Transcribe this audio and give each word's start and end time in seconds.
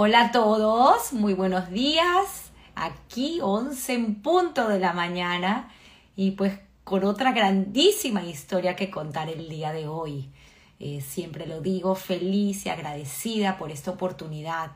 Hola 0.00 0.26
a 0.26 0.30
todos, 0.30 1.12
muy 1.12 1.34
buenos 1.34 1.70
días. 1.70 2.52
Aquí 2.76 3.40
11 3.42 3.94
en 3.94 4.14
punto 4.22 4.68
de 4.68 4.78
la 4.78 4.92
mañana 4.92 5.72
y 6.14 6.30
pues 6.30 6.56
con 6.84 7.02
otra 7.02 7.32
grandísima 7.32 8.22
historia 8.22 8.76
que 8.76 8.92
contar 8.92 9.28
el 9.28 9.48
día 9.48 9.72
de 9.72 9.88
hoy. 9.88 10.30
Eh, 10.78 11.00
siempre 11.00 11.48
lo 11.48 11.60
digo, 11.60 11.96
feliz 11.96 12.64
y 12.64 12.68
agradecida 12.68 13.58
por 13.58 13.72
esta 13.72 13.90
oportunidad 13.90 14.70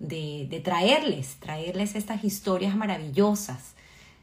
de, 0.00 0.60
traerles, 0.62 1.36
traerles 1.40 1.94
estas 1.94 2.22
historias 2.22 2.76
maravillosas 2.76 3.72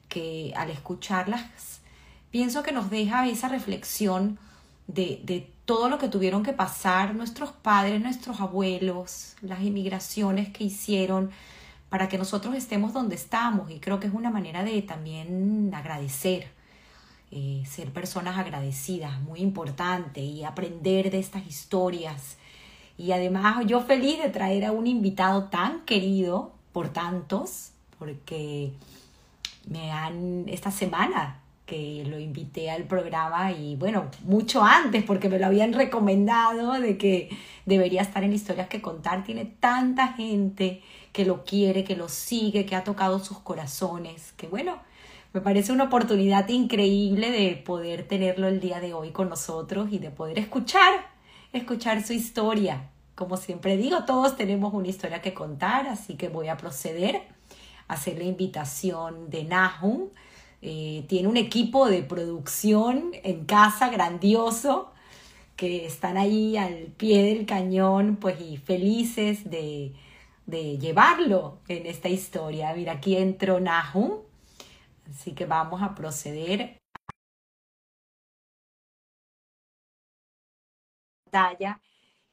que 0.09 0.53
al 0.55 0.69
escucharlas 0.69 1.81
pienso 2.29 2.61
que 2.61 2.71
nos 2.71 2.91
deja 2.91 3.27
esa 3.27 3.49
reflexión 3.49 4.37
de, 4.85 5.21
de 5.23 5.54
todo 5.65 5.89
lo 5.89 5.97
que 5.97 6.07
tuvieron 6.07 6.43
que 6.43 6.53
pasar 6.53 7.15
nuestros 7.15 7.51
padres, 7.51 8.01
nuestros 8.01 8.39
abuelos, 8.39 9.35
las 9.41 9.61
inmigraciones 9.61 10.49
que 10.49 10.63
hicieron 10.63 11.31
para 11.89 12.07
que 12.07 12.17
nosotros 12.17 12.55
estemos 12.55 12.93
donde 12.93 13.15
estamos. 13.15 13.71
Y 13.71 13.79
creo 13.79 13.99
que 13.99 14.07
es 14.07 14.13
una 14.13 14.29
manera 14.29 14.63
de 14.63 14.81
también 14.83 15.71
agradecer, 15.73 16.47
eh, 17.31 17.63
ser 17.67 17.91
personas 17.91 18.37
agradecidas, 18.37 19.19
muy 19.21 19.39
importante, 19.39 20.21
y 20.21 20.43
aprender 20.43 21.09
de 21.09 21.19
estas 21.19 21.47
historias. 21.47 22.37
Y 22.97 23.11
además 23.11 23.65
yo 23.65 23.81
feliz 23.81 24.19
de 24.21 24.29
traer 24.29 24.65
a 24.65 24.71
un 24.71 24.87
invitado 24.87 25.45
tan 25.45 25.81
querido 25.85 26.53
por 26.73 26.89
tantos, 26.89 27.71
porque 27.97 28.71
me 29.67 29.91
han, 29.91 30.45
esta 30.47 30.69
semana 30.69 31.39
que 31.65 32.03
lo 32.05 32.19
invité 32.19 32.69
al 32.69 32.83
programa 32.83 33.51
y 33.51 33.75
bueno, 33.75 34.11
mucho 34.23 34.63
antes 34.63 35.03
porque 35.03 35.29
me 35.29 35.39
lo 35.39 35.47
habían 35.47 35.73
recomendado 35.73 36.73
de 36.73 36.97
que 36.97 37.29
debería 37.65 38.01
estar 38.01 38.23
en 38.23 38.33
historias 38.33 38.67
que 38.67 38.81
contar. 38.81 39.23
Tiene 39.23 39.45
tanta 39.45 40.09
gente 40.09 40.83
que 41.11 41.25
lo 41.25 41.43
quiere, 41.43 41.83
que 41.83 41.95
lo 41.95 42.07
sigue, 42.07 42.65
que 42.65 42.75
ha 42.75 42.83
tocado 42.83 43.19
sus 43.19 43.39
corazones, 43.39 44.33
que 44.33 44.47
bueno, 44.47 44.79
me 45.33 45.41
parece 45.41 45.71
una 45.71 45.85
oportunidad 45.85 46.47
increíble 46.49 47.31
de 47.31 47.55
poder 47.55 48.07
tenerlo 48.07 48.47
el 48.47 48.59
día 48.59 48.79
de 48.79 48.93
hoy 48.93 49.11
con 49.11 49.29
nosotros 49.29 49.89
y 49.91 49.97
de 49.97 50.11
poder 50.11 50.37
escuchar, 50.37 51.07
escuchar 51.51 52.03
su 52.03 52.13
historia. 52.13 52.89
Como 53.15 53.37
siempre 53.37 53.75
digo, 53.75 54.05
todos 54.05 54.37
tenemos 54.37 54.73
una 54.73 54.87
historia 54.87 55.21
que 55.21 55.33
contar, 55.33 55.87
así 55.87 56.15
que 56.15 56.29
voy 56.29 56.47
a 56.47 56.57
proceder 56.57 57.23
a 57.87 57.95
hacer 57.95 58.17
la 58.17 58.25
invitación 58.25 59.29
de 59.29 59.45
Nahum 59.45 60.09
eh, 60.67 61.05
tiene 61.07 61.27
un 61.27 61.37
equipo 61.37 61.87
de 61.87 62.01
producción 62.03 63.11
en 63.23 63.45
casa 63.45 63.89
grandioso 63.89 64.91
que 65.55 65.85
están 65.85 66.17
ahí 66.17 66.57
al 66.57 66.87
pie 66.97 67.23
del 67.23 67.45
cañón, 67.45 68.17
pues 68.17 68.41
y 68.41 68.57
felices 68.57 69.49
de, 69.49 69.93
de 70.47 70.77
llevarlo 70.79 71.59
en 71.67 71.85
esta 71.85 72.09
historia. 72.09 72.73
Mira, 72.73 72.93
aquí 72.93 73.15
entró 73.17 73.59
Nahum, 73.59 74.21
así 75.09 75.33
que 75.33 75.45
vamos 75.45 75.81
a 75.83 75.93
proceder. 75.95 76.77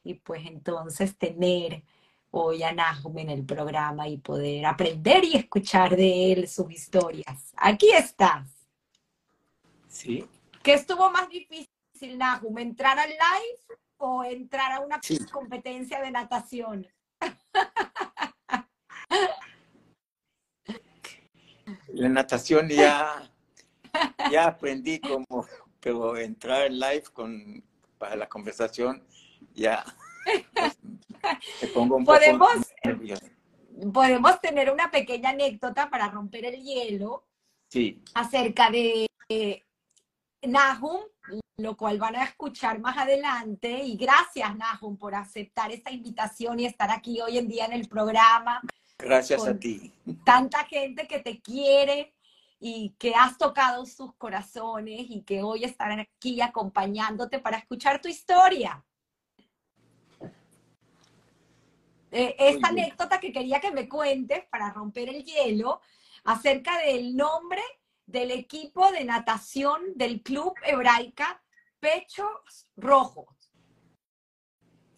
Y 0.05 0.15
pues 0.15 0.47
entonces 0.47 1.17
tener 1.19 1.85
hoy 2.33 2.63
a 2.63 2.73
Nahum 2.73 3.19
en 3.19 3.31
el 3.31 3.45
programa 3.45 4.09
y 4.09 4.17
poder 4.19 4.65
aprender 4.67 5.25
y 5.25 5.37
escuchar 5.37 5.95
de 5.95 6.33
él 6.33 6.49
sus 6.49 6.71
historias. 6.71 7.53
Aquí 7.57 7.91
estás. 7.93 8.49
Sí. 9.89 10.27
¿Qué 10.63 10.75
estuvo 10.75 11.11
más 11.11 11.29
difícil, 11.29 12.19
Nahum? 12.19 12.59
¿Entrar 12.59 12.99
al 12.99 13.11
live 13.11 13.79
o 13.99 14.25
entrar 14.25 14.73
a 14.73 14.81
una 14.81 15.01
competencia 15.31 16.01
de 16.01 16.11
natación? 16.11 16.89
La 21.89 22.09
natación 22.09 22.69
ya, 22.69 23.31
ya 24.31 24.47
aprendí 24.47 24.99
como, 25.01 25.47
pero 25.81 26.17
entrar 26.17 26.63
al 26.63 26.81
live 26.81 27.05
con, 27.13 27.63
para 27.99 28.17
la 28.17 28.29
conversación 28.29 29.07
ya 29.53 29.85
podemos, 32.05 32.51
podemos 33.93 34.41
tener 34.41 34.71
una 34.71 34.91
pequeña 34.91 35.31
anécdota 35.31 35.89
para 35.91 36.09
romper 36.09 36.47
el 36.47 36.63
hielo 36.63 37.27
sí. 37.69 38.03
acerca 38.15 38.71
de 38.71 39.09
Nahum, 40.43 41.03
lo 41.57 41.77
cual 41.77 41.99
van 41.99 42.17
a 42.17 42.25
escuchar 42.25 42.81
más 42.81 42.97
adelante. 42.99 43.83
Y 43.85 43.97
gracias, 43.97 44.57
Nahum, 44.57 44.97
por 44.97 45.15
aceptar 45.15 45.71
esta 45.71 45.91
invitación 45.91 46.61
y 46.61 46.67
estar 46.67 46.91
aquí 46.91 47.21
hoy 47.21 47.39
en 47.39 47.49
día 47.49 47.67
en 47.67 47.73
el 47.73 47.89
programa. 47.89 48.61
Gracias 48.99 49.47
a 49.47 49.59
ti. 49.59 49.93
Tanta 50.25 50.65
gente 50.65 51.07
que 51.07 51.21
te 51.21 51.41
quiere 51.41 52.15
y 52.61 52.95
que 52.99 53.15
has 53.15 53.37
tocado 53.39 53.85
sus 53.87 54.15
corazones 54.15 55.07
y 55.09 55.23
que 55.23 55.43
hoy 55.43 55.65
están 55.65 55.99
aquí 55.99 56.41
acompañándote 56.41 57.41
para 57.41 57.59
escuchar 57.59 58.01
tu 58.01 58.09
historia. 58.09 58.85
Eh, 62.15 62.37
esta 62.39 62.69
anécdota 62.69 63.19
que 63.19 63.33
quería 63.33 63.59
que 63.59 63.73
me 63.73 63.89
cuentes 63.89 64.45
para 64.51 64.71
romper 64.71 65.09
el 65.09 65.25
hielo 65.25 65.81
acerca 66.25 66.79
del 66.81 67.17
nombre 67.17 67.63
del 68.05 68.31
equipo 68.31 68.93
de 68.93 69.05
natación 69.05 69.81
del 69.97 70.23
Club 70.23 70.53
Hebraica 70.63 71.43
Pechos 71.81 72.69
Rojos. 72.77 73.35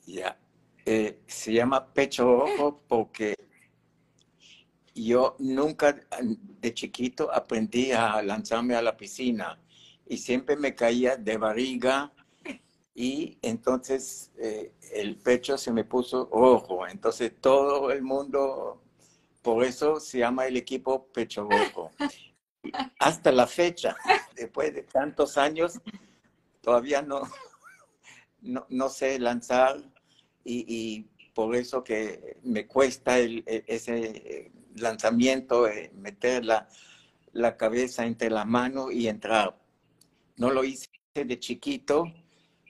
Ya, 0.07 0.37
eh, 0.85 1.21
se 1.29 1.53
llama 1.53 1.87
Pecho 1.95 2.25
Rojo 2.25 2.83
porque 2.89 3.37
yo 4.93 5.37
nunca 5.39 5.97
de 6.21 6.75
chiquito 6.75 7.33
aprendí 7.33 7.93
a 7.93 8.21
lanzarme 8.23 8.75
a 8.75 8.83
la 8.83 8.97
piscina 8.97 9.61
y 10.05 10.19
siempre 10.19 10.57
me 10.57 10.75
caía 10.75 11.17
de 11.17 11.37
barriga 11.37 12.13
y 12.95 13.39
entonces 13.43 14.31
eh, 14.39 14.73
el 14.93 15.17
pecho 15.17 15.59
se 15.59 15.73
me 15.73 15.85
puso 15.85 16.29
rojo. 16.33 16.87
Entonces 16.87 17.33
todo 17.41 17.91
el 17.91 18.03
mundo, 18.03 18.81
por 19.43 19.65
eso 19.65 19.99
se 19.99 20.19
llama 20.19 20.47
el 20.47 20.57
equipo 20.57 21.07
Pecho 21.09 21.49
Rojo. 21.49 21.91
Hasta 22.99 23.33
la 23.33 23.47
fecha, 23.47 23.97
después 24.35 24.73
de 24.73 24.85
tantos 24.85 25.37
años, 25.37 25.81
todavía 26.63 27.03
no, 27.03 27.23
no, 28.69 28.89
sé 28.89 29.19
lanzar 29.19 29.83
y, 30.45 31.07
por 31.35 31.57
eso 31.57 31.83
que 31.83 32.39
me 32.45 32.69
cuesta 32.69 33.19
el, 33.19 33.43
e, 33.45 33.65
ese 33.67 34.53
lanzamiento, 34.77 35.67
eh, 35.67 35.91
meter 35.93 36.45
la, 36.45 36.69
la 37.33 37.57
cabeza 37.57 38.07
entre 38.07 38.31
la 38.31 38.45
mano 38.45 38.93
y 38.93 39.09
entrar. 39.09 39.59
No 40.37 40.51
lo 40.51 40.63
hice 40.63 40.89
de 41.13 41.39
chiquito, 41.41 42.07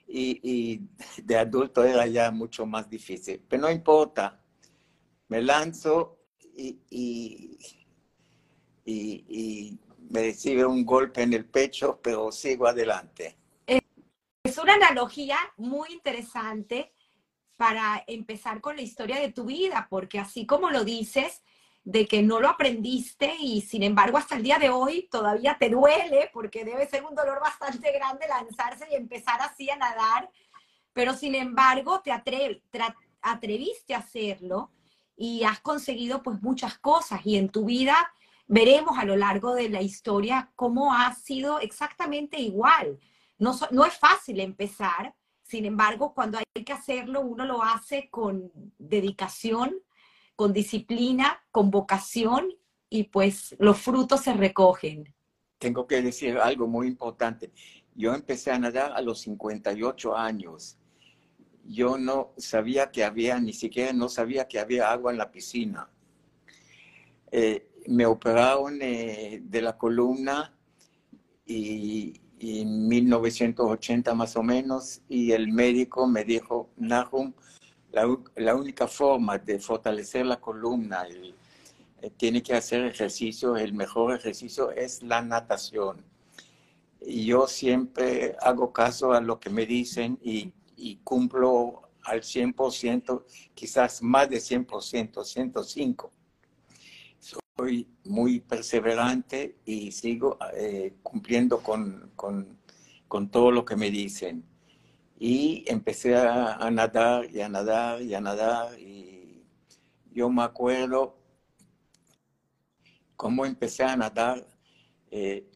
y, 0.07 0.81
de 1.23 1.37
adulto 1.37 1.83
era 1.83 2.07
ya 2.07 2.31
mucho 2.31 2.65
más 2.65 2.89
difícil. 2.89 3.43
Pero 3.47 3.63
no 3.63 3.71
importa, 3.71 4.41
me 5.27 5.41
lanzo 5.41 6.19
y, 6.55 6.79
y, 6.89 7.57
y, 8.85 9.79
me 10.09 10.21
recibe 10.21 10.65
un 10.65 10.85
golpe 10.85 11.23
en 11.23 11.33
el 11.33 11.45
pecho, 11.45 11.99
pero 12.01 12.31
sigo 12.31 12.67
adelante. 12.67 13.35
Es 13.65 14.57
una 14.59 14.75
analogía 14.75 15.37
muy 15.57 15.91
interesante 15.91 16.93
para 17.57 18.03
empezar 18.05 18.61
con 18.61 18.75
la 18.75 18.83
historia 18.83 19.19
de 19.19 19.31
tu 19.31 19.45
vida, 19.45 19.87
porque 19.89 20.19
así 20.19 20.45
como 20.45 20.69
lo 20.69 20.83
dices, 20.83 21.41
de 21.85 22.07
que 22.07 22.23
no 22.23 22.39
lo 22.39 22.49
aprendiste 22.49 23.35
y 23.39 23.61
sin 23.61 23.83
embargo 23.83 24.17
hasta 24.17 24.35
el 24.35 24.43
día 24.43 24.57
de 24.57 24.71
hoy 24.71 25.07
todavía 25.11 25.55
te 25.59 25.69
duele 25.69 26.31
porque 26.33 26.65
debe 26.65 26.87
ser 26.87 27.05
un 27.05 27.13
dolor 27.13 27.39
bastante 27.39 27.91
grande 27.91 28.27
lanzarse 28.27 28.87
y 28.91 28.95
empezar 28.95 29.39
así 29.41 29.69
a 29.69 29.77
nadar, 29.77 30.29
pero 30.93 31.13
sin 31.13 31.35
embargo 31.35 32.01
te, 32.01 32.11
atreviste 33.21 33.93
a 33.93 33.99
hacerlo 33.99 34.71
y 35.15 35.43
has 35.43 35.59
conseguido 35.59 36.23
pues 36.23 36.41
muchas 36.41 36.79
cosas 36.79 37.21
y 37.23 37.37
en 37.37 37.49
tu 37.49 37.65
vida 37.65 37.95
veremos 38.47 38.97
a 38.97 39.05
lo 39.05 39.15
largo 39.15 39.53
de 39.53 39.69
la 39.69 39.83
historia 39.83 40.51
cómo 40.55 40.91
ha 40.91 41.13
sido 41.13 41.59
exactamente 41.59 42.39
igual. 42.39 42.99
No, 43.37 43.55
no 43.69 43.85
es 43.85 43.95
fácil 43.95 44.39
empezar, 44.39 45.13
sin 45.43 45.65
embargo, 45.65 46.15
cuando 46.15 46.39
hay 46.39 46.63
que 46.63 46.73
hacerlo, 46.73 47.21
uno 47.21 47.45
lo 47.45 47.61
hace 47.61 48.09
con 48.09 48.51
dedicación, 48.79 49.75
con 50.35 50.53
disciplina, 50.53 51.43
con 51.51 51.71
vocación 51.71 52.49
y 52.89 53.03
pues 53.03 53.55
los 53.59 53.79
frutos 53.79 54.21
se 54.21 54.33
recogen. 54.33 55.13
Tengo 55.57 55.87
que 55.87 56.01
decir 56.01 56.37
algo 56.37 56.67
muy 56.67 56.87
importante. 56.87 57.51
Yo 57.95 58.13
empecé 58.13 58.51
a 58.51 58.59
nadar 58.59 58.91
a 58.93 59.01
los 59.01 59.21
58 59.21 60.15
años. 60.15 60.77
Yo 61.63 61.97
no 61.97 62.33
sabía 62.37 62.91
que 62.91 63.03
había, 63.03 63.39
ni 63.39 63.53
siquiera 63.53 63.93
no 63.93 64.09
sabía 64.09 64.47
que 64.47 64.59
había 64.59 64.91
agua 64.91 65.11
en 65.11 65.17
la 65.17 65.31
piscina. 65.31 65.89
Eh, 67.31 67.69
me 67.87 68.05
operaron 68.05 68.79
eh, 68.81 69.41
de 69.43 69.61
la 69.61 69.77
columna 69.77 70.53
y, 71.45 72.21
y, 72.39 72.61
en 72.61 72.87
1980 72.87 74.13
más 74.13 74.35
o 74.35 74.43
menos 74.43 75.01
y 75.07 75.31
el 75.31 75.51
médico 75.51 76.07
me 76.07 76.23
dijo, 76.23 76.69
Nahum, 76.77 77.33
la, 78.35 78.55
única 78.55 78.87
forma 78.87 79.37
de 79.37 79.59
fortalecer 79.59 80.25
la 80.25 80.39
columna, 80.39 81.07
eh, 81.07 82.11
tiene 82.17 82.43
que 82.43 82.53
hacer 82.53 82.85
ejercicio, 82.85 83.55
el 83.55 83.73
mejor 83.73 84.15
ejercicio 84.15 84.71
es 84.71 85.01
la 85.03 85.21
natación. 85.21 86.03
Y 87.01 87.25
yo 87.25 87.47
siempre 87.47 88.35
hago 88.41 88.73
caso 88.73 89.13
a 89.13 89.21
lo 89.21 89.39
que 89.39 89.49
me 89.49 89.65
dicen 89.65 90.19
y, 90.21 90.51
y 90.75 90.97
cumplo 90.97 91.89
al 92.03 92.21
100%, 92.21 93.23
quizás 93.53 94.01
más 94.01 94.29
de 94.29 94.37
100%, 94.37 95.23
105 95.23 96.11
soy 97.57 97.87
muy 98.03 98.41
perseverante 98.41 99.55
y 99.65 99.91
sigo 99.91 100.37
eh, 100.55 100.95
cumpliendo 101.01 101.59
con, 101.59 102.11
con, 102.15 102.57
con, 103.07 103.29
todo 103.29 103.49
lo 103.51 103.63
que 103.63 103.77
me 103.77 103.89
dicen. 103.89 104.43
Y 105.17 105.63
empecé 105.67 106.15
a, 106.15 106.69
nadar 106.71 107.29
y 107.31 107.41
a 107.41 107.49
nadar 107.49 108.01
y 108.01 108.13
a 108.13 108.21
nadar. 108.21 108.79
Y 108.79 109.43
yo 110.11 110.29
me 110.29 110.43
acuerdo 110.43 111.17
cómo 113.15 113.45
empecé 113.45 113.83
a 113.83 113.95
nadar. 113.95 114.45
Eh, 115.09 115.49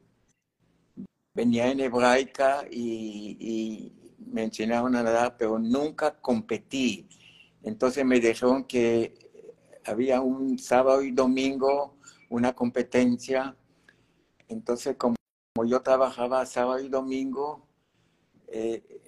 venía 1.34 1.72
en 1.72 1.82
hebraica 1.82 2.66
y, 2.70 3.94
me 4.18 4.44
enseñaron 4.44 4.96
a 4.96 5.02
nadar, 5.02 5.36
pero 5.38 5.58
nunca 5.58 6.22
competí. 6.22 7.10
Entonces 7.64 8.06
me 8.06 8.20
dijeron 8.20 8.64
que 8.66 9.14
había 9.86 10.22
un 10.22 10.60
sábado 10.60 11.02
y 11.02 11.12
domingo 11.12 12.00
una 12.30 12.54
competencia. 12.54 13.56
Entonces, 14.48 14.96
como, 14.98 15.16
yo 15.66 15.82
trabajaba 15.82 16.46
sábado 16.46 16.80
y 16.80 16.90
domingo, 16.90 17.68
eh, 18.48 18.99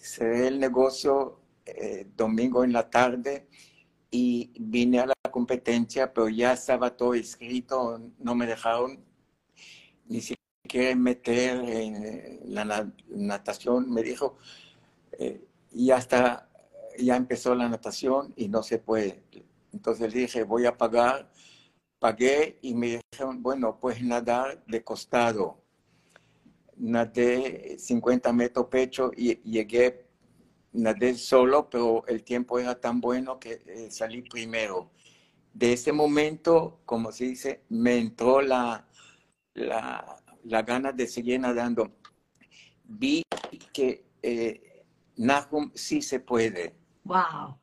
cerré 0.00 0.48
el 0.48 0.58
negocio 0.60 1.40
eh, 1.66 2.06
domingo 2.16 2.64
en 2.64 2.72
la 2.72 2.90
tarde 2.90 3.48
y 4.10 4.52
vine 4.60 5.00
a 5.00 5.06
la 5.06 5.14
competencia, 5.30 6.12
pero 6.12 6.28
ya 6.28 6.52
estaba 6.52 6.96
todo 6.96 7.14
escrito, 7.14 8.00
no 8.18 8.34
me 8.34 8.46
dejaron 8.46 9.04
ni 10.06 10.20
siquiera 10.20 10.94
meter 10.96 11.68
en 11.68 12.54
la 12.54 12.92
natación. 13.08 13.90
Me 13.90 14.02
dijo, 14.02 14.36
eh, 15.12 15.44
y 15.72 15.90
hasta 15.90 16.48
ya 16.98 17.16
empezó 17.16 17.54
la 17.54 17.68
natación 17.68 18.32
y 18.36 18.48
no 18.48 18.62
se 18.62 18.78
puede. 18.78 19.22
Entonces 19.72 20.12
dije, 20.12 20.44
voy 20.44 20.66
a 20.66 20.76
pagar. 20.76 21.30
Pagué 21.98 22.58
y 22.62 22.74
me 22.74 23.00
dijeron, 23.10 23.42
bueno, 23.42 23.78
pues 23.80 24.02
nadar 24.02 24.62
de 24.66 24.84
costado. 24.84 25.63
Nadé 26.76 27.76
50 27.78 28.32
metros 28.32 28.66
pecho 28.66 29.10
y 29.16 29.36
llegué, 29.42 30.06
nadé 30.72 31.14
solo, 31.14 31.68
pero 31.70 32.04
el 32.06 32.22
tiempo 32.24 32.58
era 32.58 32.80
tan 32.80 33.00
bueno 33.00 33.38
que 33.38 33.62
eh, 33.66 33.90
salí 33.90 34.22
primero. 34.22 34.90
De 35.52 35.72
ese 35.72 35.92
momento, 35.92 36.80
como 36.84 37.12
se 37.12 37.24
dice, 37.26 37.62
me 37.68 37.96
entró 37.98 38.40
la, 38.42 38.88
la, 39.54 40.16
la 40.44 40.62
gana 40.62 40.92
de 40.92 41.06
seguir 41.06 41.40
nadando. 41.40 41.92
Vi 42.84 43.22
que 43.72 44.04
eh, 44.22 44.84
Nahum 45.16 45.70
sí 45.74 46.02
se 46.02 46.20
puede. 46.20 46.74
Wow. 47.04 47.58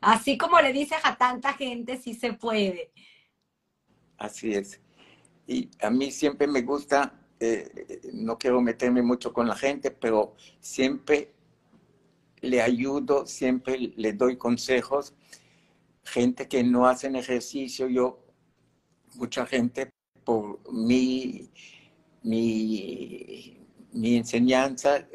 Así 0.00 0.38
como 0.38 0.60
le 0.60 0.72
dices 0.72 0.98
a 1.04 1.16
tanta 1.16 1.52
gente, 1.52 1.96
sí 1.98 2.14
se 2.14 2.32
puede. 2.32 2.92
Así 4.16 4.52
es. 4.52 4.80
Y 5.46 5.70
a 5.80 5.90
mí 5.90 6.10
siempre 6.10 6.46
me 6.46 6.62
gusta, 6.62 7.19
eh, 7.40 8.00
no 8.12 8.38
quiero 8.38 8.60
meterme 8.60 9.02
mucho 9.02 9.32
con 9.32 9.48
la 9.48 9.56
gente, 9.56 9.90
pero 9.90 10.34
siempre 10.60 11.32
le 12.40 12.60
ayudo, 12.62 13.26
siempre 13.26 13.78
le 13.96 14.12
doy 14.12 14.36
consejos. 14.36 15.14
Gente 16.04 16.48
que 16.48 16.62
no 16.62 16.86
hacen 16.86 17.16
ejercicio, 17.16 17.88
yo, 17.88 18.24
mucha 19.16 19.46
gente 19.46 19.90
por 20.24 20.60
mi, 20.72 21.50
mi, 22.22 23.58
mi 23.92 24.16
enseñanza, 24.16 25.06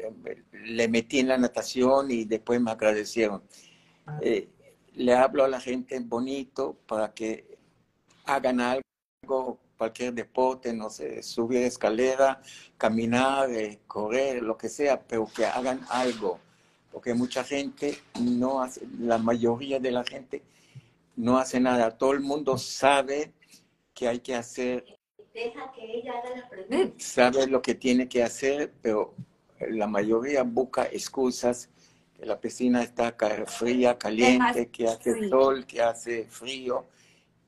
le 0.52 0.88
metí 0.88 1.20
en 1.20 1.28
la 1.28 1.38
natación 1.38 2.10
y 2.10 2.24
después 2.24 2.60
me 2.60 2.70
agradecieron. 2.70 3.42
Eh, 4.20 4.48
le 4.94 5.14
hablo 5.14 5.44
a 5.44 5.48
la 5.48 5.60
gente 5.60 5.98
bonito 6.00 6.76
para 6.86 7.12
que 7.12 7.58
hagan 8.24 8.60
algo, 8.60 9.60
cualquier 9.76 10.12
deporte, 10.14 10.72
no 10.72 10.90
sé, 10.90 11.22
subir 11.22 11.62
escalera, 11.62 12.40
caminar, 12.78 13.50
eh, 13.50 13.80
correr, 13.86 14.42
lo 14.42 14.56
que 14.56 14.68
sea, 14.68 15.00
pero 15.00 15.26
que 15.26 15.44
hagan 15.44 15.80
algo. 15.88 16.38
Porque 16.90 17.14
mucha 17.14 17.44
gente 17.44 17.98
no 18.20 18.62
hace, 18.62 18.82
la 18.98 19.18
mayoría 19.18 19.78
de 19.78 19.90
la 19.90 20.04
gente 20.04 20.42
no 21.14 21.38
hace 21.38 21.60
nada. 21.60 21.90
Todo 21.90 22.12
el 22.12 22.20
mundo 22.20 22.56
sabe 22.56 23.32
que 23.92 24.08
hay 24.08 24.20
que 24.20 24.34
hacer. 24.34 24.84
Deja 25.34 25.70
que 25.72 25.98
ella 25.98 26.12
haga 26.18 26.36
la 26.36 26.48
pregunta. 26.48 26.94
Sabe 26.98 27.46
lo 27.46 27.60
que 27.60 27.74
tiene 27.74 28.08
que 28.08 28.22
hacer, 28.22 28.72
pero 28.80 29.14
la 29.60 29.86
mayoría 29.86 30.42
busca 30.42 30.84
excusas 30.84 31.68
que 32.14 32.24
la 32.24 32.40
piscina 32.40 32.82
está 32.82 33.14
fría, 33.46 33.98
caliente, 33.98 34.68
que 34.68 34.88
hace 34.88 35.28
sol, 35.28 35.66
que 35.66 35.82
hace 35.82 36.24
frío 36.24 36.86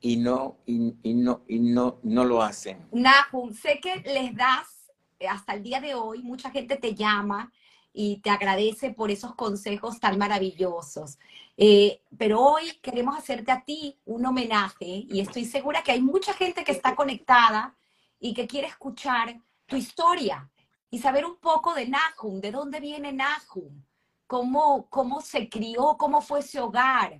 y 0.01 0.17
no 0.17 0.57
y, 0.65 1.13
no 1.13 1.41
y 1.47 1.59
no 1.59 1.99
no 2.03 2.25
lo 2.25 2.41
hacen. 2.41 2.87
Nahum, 2.91 3.53
sé 3.53 3.79
que 3.79 3.97
les 3.97 4.35
das 4.35 4.91
eh, 5.19 5.27
hasta 5.27 5.53
el 5.53 5.63
día 5.63 5.81
de 5.81 5.95
hoy 5.95 6.21
mucha 6.23 6.49
gente 6.51 6.77
te 6.77 6.95
llama 6.95 7.51
y 7.91 8.17
te 8.17 8.29
agradece 8.29 8.91
por 8.91 9.11
esos 9.11 9.35
consejos 9.35 9.99
tan 9.99 10.17
maravillosos. 10.17 11.19
Eh, 11.57 12.01
pero 12.17 12.41
hoy 12.41 12.79
queremos 12.81 13.17
hacerte 13.17 13.51
a 13.51 13.63
ti 13.63 13.99
un 14.05 14.25
homenaje 14.25 15.05
y 15.09 15.19
estoy 15.19 15.45
segura 15.45 15.83
que 15.83 15.91
hay 15.91 16.01
mucha 16.01 16.33
gente 16.33 16.63
que 16.63 16.71
está 16.71 16.95
conectada 16.95 17.75
y 18.19 18.33
que 18.33 18.47
quiere 18.47 18.67
escuchar 18.67 19.41
tu 19.65 19.75
historia 19.75 20.49
y 20.89 20.99
saber 20.99 21.25
un 21.25 21.37
poco 21.37 21.73
de 21.73 21.87
Nahum, 21.87 22.39
de 22.39 22.51
dónde 22.51 22.79
viene 22.79 23.11
Nahum 23.11 23.83
cómo, 24.29 24.87
cómo 24.91 25.21
se 25.21 25.49
crió, 25.49 25.97
cómo 25.97 26.21
fue 26.21 26.41
ese 26.41 26.59
hogar. 26.59 27.19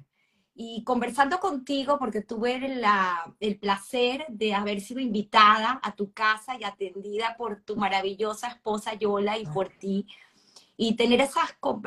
Y 0.61 0.83
conversando 0.83 1.39
contigo, 1.39 1.97
porque 1.97 2.21
tuve 2.21 2.59
la, 2.75 3.33
el 3.39 3.57
placer 3.57 4.25
de 4.27 4.53
haber 4.53 4.81
sido 4.81 4.99
invitada 4.99 5.79
a 5.81 5.95
tu 5.95 6.11
casa 6.11 6.57
y 6.59 6.65
atendida 6.65 7.37
por 7.37 7.61
tu 7.61 7.77
maravillosa 7.77 8.49
esposa 8.49 8.93
Yola 8.95 9.37
y 9.37 9.45
por 9.45 9.69
ti, 9.69 10.05
y 10.75 10.97
tener 10.97 11.21
esa, 11.21 11.39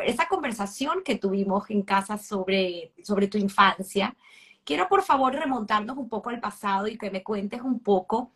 esa 0.07 0.27
conversación 0.27 1.03
que 1.05 1.17
tuvimos 1.19 1.69
en 1.69 1.83
casa 1.83 2.17
sobre, 2.17 2.95
sobre 3.05 3.29
tu 3.29 3.37
infancia, 3.37 4.17
quiero 4.65 4.89
por 4.89 5.03
favor 5.03 5.35
remontarnos 5.35 5.99
un 5.99 6.09
poco 6.09 6.31
al 6.31 6.41
pasado 6.41 6.89
y 6.89 6.97
que 6.97 7.11
me 7.11 7.23
cuentes 7.23 7.61
un 7.61 7.79
poco 7.79 8.33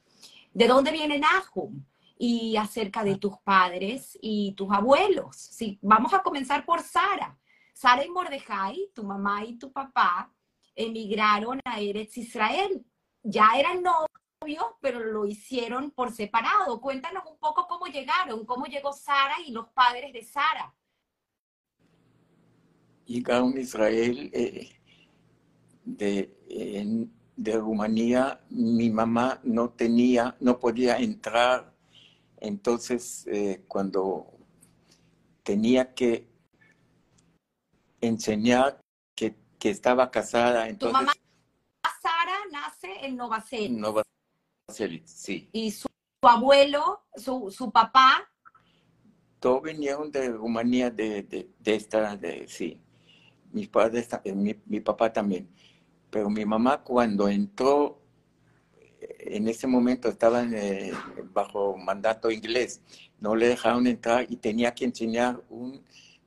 de 0.52 0.68
dónde 0.68 0.92
viene 0.92 1.18
Nahum 1.18 1.82
y 2.18 2.58
acerca 2.58 3.02
de 3.04 3.16
tus 3.16 3.38
padres 3.38 4.18
y 4.20 4.52
tus 4.52 4.70
abuelos. 4.70 5.34
Sí, 5.34 5.78
vamos 5.80 6.12
a 6.12 6.22
comenzar 6.22 6.66
por 6.66 6.82
Sara. 6.82 7.38
Sara 7.76 8.04
y 8.04 8.08
Mordejai, 8.08 8.90
tu 8.94 9.04
mamá 9.04 9.44
y 9.44 9.58
tu 9.58 9.70
papá, 9.70 10.32
emigraron 10.74 11.60
a 11.64 11.80
Eretz 11.80 12.16
Israel. 12.16 12.84
Ya 13.22 13.50
eran 13.58 13.82
novios, 13.82 14.64
pero 14.80 15.00
lo 15.00 15.26
hicieron 15.26 15.90
por 15.90 16.12
separado. 16.12 16.80
Cuéntanos 16.80 17.24
un 17.30 17.38
poco 17.38 17.66
cómo 17.68 17.86
llegaron, 17.86 18.46
cómo 18.46 18.64
llegó 18.64 18.92
Sara 18.92 19.34
y 19.46 19.50
los 19.50 19.68
padres 19.68 20.12
de 20.12 20.22
Sara. 20.22 20.74
Llegaron 23.04 23.56
a 23.56 23.60
Israel 23.60 24.30
eh, 24.32 24.70
de, 25.84 27.08
de 27.36 27.58
Rumanía. 27.58 28.40
Mi 28.48 28.88
mamá 28.88 29.40
no 29.42 29.70
tenía, 29.70 30.34
no 30.40 30.58
podía 30.58 30.96
entrar 30.96 31.76
entonces, 32.38 33.26
eh, 33.26 33.64
cuando 33.66 34.26
tenía 35.42 35.94
que 35.94 36.28
enseñar 38.00 38.80
que, 39.14 39.34
estaba 39.62 40.12
casada, 40.12 40.68
entonces... 40.68 40.96
¿Tu 40.96 41.04
mamá 41.04 41.12
Sara 42.00 42.38
nace 42.52 43.04
en 43.04 43.16
Nova 43.16 43.44
Nova 43.70 44.02
sí. 44.68 45.48
¿Y 45.50 45.72
su, 45.72 45.88
abuelo, 46.22 47.02
su, 47.16 47.50
su, 47.50 47.72
papá? 47.72 48.30
Todos 49.40 49.64
vinieron 49.64 50.12
de 50.12 50.28
Rumanía, 50.28 50.88
de, 50.90 51.24
de, 51.24 51.74
esta, 51.74 52.16
de, 52.16 52.46
sí. 52.46 52.80
Mis 53.50 53.66
padres, 53.66 54.08
mi, 54.36 54.54
mi 54.66 54.80
papá 54.80 55.12
también. 55.12 55.48
Pero 56.10 56.30
mi 56.30 56.44
mamá 56.44 56.84
cuando 56.84 57.26
entró 57.28 58.06
en 59.00 59.48
ese 59.48 59.66
momento 59.66 60.08
estaban 60.08 60.54
eh, 60.54 60.92
bajo 61.32 61.76
mandato 61.76 62.30
inglés, 62.30 62.80
no 63.20 63.34
le 63.34 63.48
dejaron 63.48 63.86
entrar 63.86 64.26
y 64.28 64.36
tenía 64.36 64.74
que 64.74 64.84
enseñar 64.84 65.42
un 65.48 65.82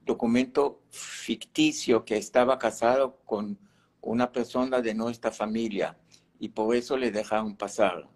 documento 0.09 0.81
ficticio 0.89 2.03
que 2.03 2.17
estaba 2.17 2.57
casado 2.57 3.19
con 3.25 3.59
una 4.01 4.31
persona 4.31 4.81
de 4.81 4.95
nuestra 4.95 5.31
familia 5.31 5.97
y 6.39 6.49
por 6.49 6.75
eso 6.75 6.97
le 6.97 7.11
dejaron 7.11 7.55
pasar. 7.55 8.09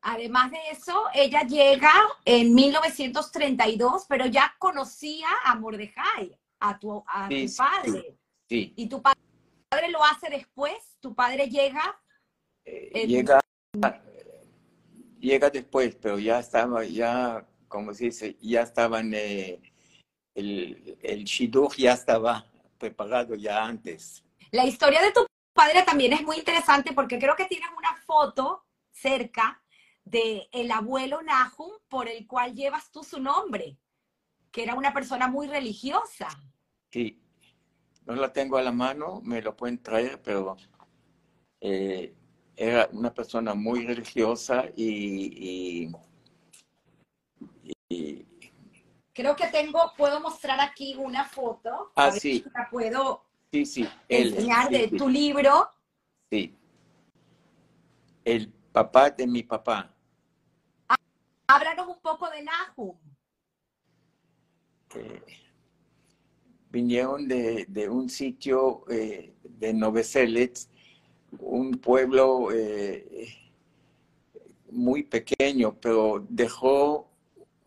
Además 0.00 0.50
de 0.50 0.58
eso, 0.72 1.04
ella 1.14 1.42
llega 1.42 1.92
en 2.24 2.52
1932, 2.54 4.06
pero 4.08 4.26
ya 4.26 4.54
conocía 4.58 5.28
a 5.44 5.54
Mordejai, 5.54 6.36
a 6.60 6.78
tu, 6.78 7.02
a 7.06 7.28
Sí, 7.28 7.46
tu 7.46 7.56
padre. 7.56 8.18
Sí, 8.48 8.72
Y 8.76 8.88
tu 8.88 9.02
padre 9.02 9.88
lo 9.90 10.02
hace 10.04 10.30
después, 10.30 10.96
tu 11.00 11.14
padre 11.14 11.48
llega, 11.48 12.00
Eh, 12.64 13.06
llega, 13.06 13.40
llega 15.20 15.50
después, 15.50 15.94
pero 15.94 16.18
ya 16.18 16.40
estaba, 16.40 16.84
ya, 16.84 17.44
como 17.68 17.94
se 17.94 18.06
dice, 18.06 18.36
ya 18.40 18.62
estaban, 18.62 19.12
eh, 19.14 19.60
el, 20.34 20.98
el 21.02 21.24
Shidduch 21.24 21.76
ya 21.76 21.92
estaba 21.92 22.46
preparado 22.78 23.34
ya 23.34 23.64
antes. 23.64 24.24
La 24.50 24.64
historia 24.64 25.02
de 25.02 25.12
tu 25.12 25.26
padre 25.52 25.82
también 25.82 26.12
es 26.12 26.22
muy 26.22 26.36
interesante 26.36 26.92
porque 26.92 27.18
creo 27.18 27.36
que 27.36 27.46
tienes 27.46 27.70
una 27.76 27.94
foto 28.06 28.64
cerca 28.92 29.62
de 30.04 30.48
el 30.52 30.70
abuelo 30.70 31.20
Nahum 31.22 31.72
por 31.88 32.08
el 32.08 32.26
cual 32.26 32.54
llevas 32.54 32.90
tú 32.90 33.02
su 33.02 33.20
nombre, 33.20 33.76
que 34.52 34.62
era 34.62 34.74
una 34.74 34.94
persona 34.94 35.28
muy 35.28 35.48
religiosa. 35.48 36.28
Sí, 36.90 37.20
no 38.06 38.14
la 38.14 38.32
tengo 38.32 38.56
a 38.56 38.62
la 38.62 38.72
mano, 38.72 39.20
me 39.22 39.42
lo 39.42 39.56
pueden 39.56 39.82
traer, 39.82 40.22
pero 40.22 40.56
eh, 41.60 42.14
era 42.56 42.88
una 42.92 43.12
persona 43.12 43.54
muy 43.54 43.84
religiosa 43.84 44.66
y, 44.76 45.90
Creo 49.16 49.34
que 49.34 49.46
tengo, 49.48 49.94
puedo 49.96 50.20
mostrar 50.20 50.60
aquí 50.60 50.94
una 50.94 51.24
foto. 51.24 51.90
Ah, 51.96 52.12
sí. 52.12 52.44
si 52.44 52.50
la 52.54 52.68
puedo 52.70 53.24
sí, 53.50 53.64
sí, 53.64 53.88
enseñar 54.10 54.68
de 54.68 54.90
sí, 54.90 54.96
tu 54.98 55.08
libro. 55.08 55.70
sí. 56.30 56.54
El 58.22 58.48
papá 58.72 59.08
de 59.08 59.26
mi 59.26 59.42
papá. 59.42 59.90
Háblanos 61.46 61.86
un 61.88 62.00
poco 62.00 62.28
de 62.28 62.42
Nahum. 62.42 62.94
eh, 64.96 65.22
vinieron 66.70 67.26
de, 67.26 67.64
de 67.68 67.88
un 67.88 68.10
sitio 68.10 68.84
eh, 68.90 69.34
de 69.42 69.72
Noveselets, 69.72 70.68
un 71.38 71.70
pueblo 71.72 72.48
eh, 72.52 73.28
muy 74.70 75.04
pequeño, 75.04 75.74
pero 75.80 76.26
dejó, 76.28 77.08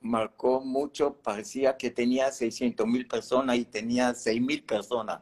marcó 0.01 0.61
mucho, 0.61 1.15
parecía 1.21 1.77
que 1.77 1.89
tenía 1.91 2.31
600 2.31 2.87
mil 2.87 3.07
personas 3.07 3.57
y 3.57 3.65
tenía 3.65 4.13
6 4.13 4.41
mil 4.41 4.63
personas. 4.63 5.21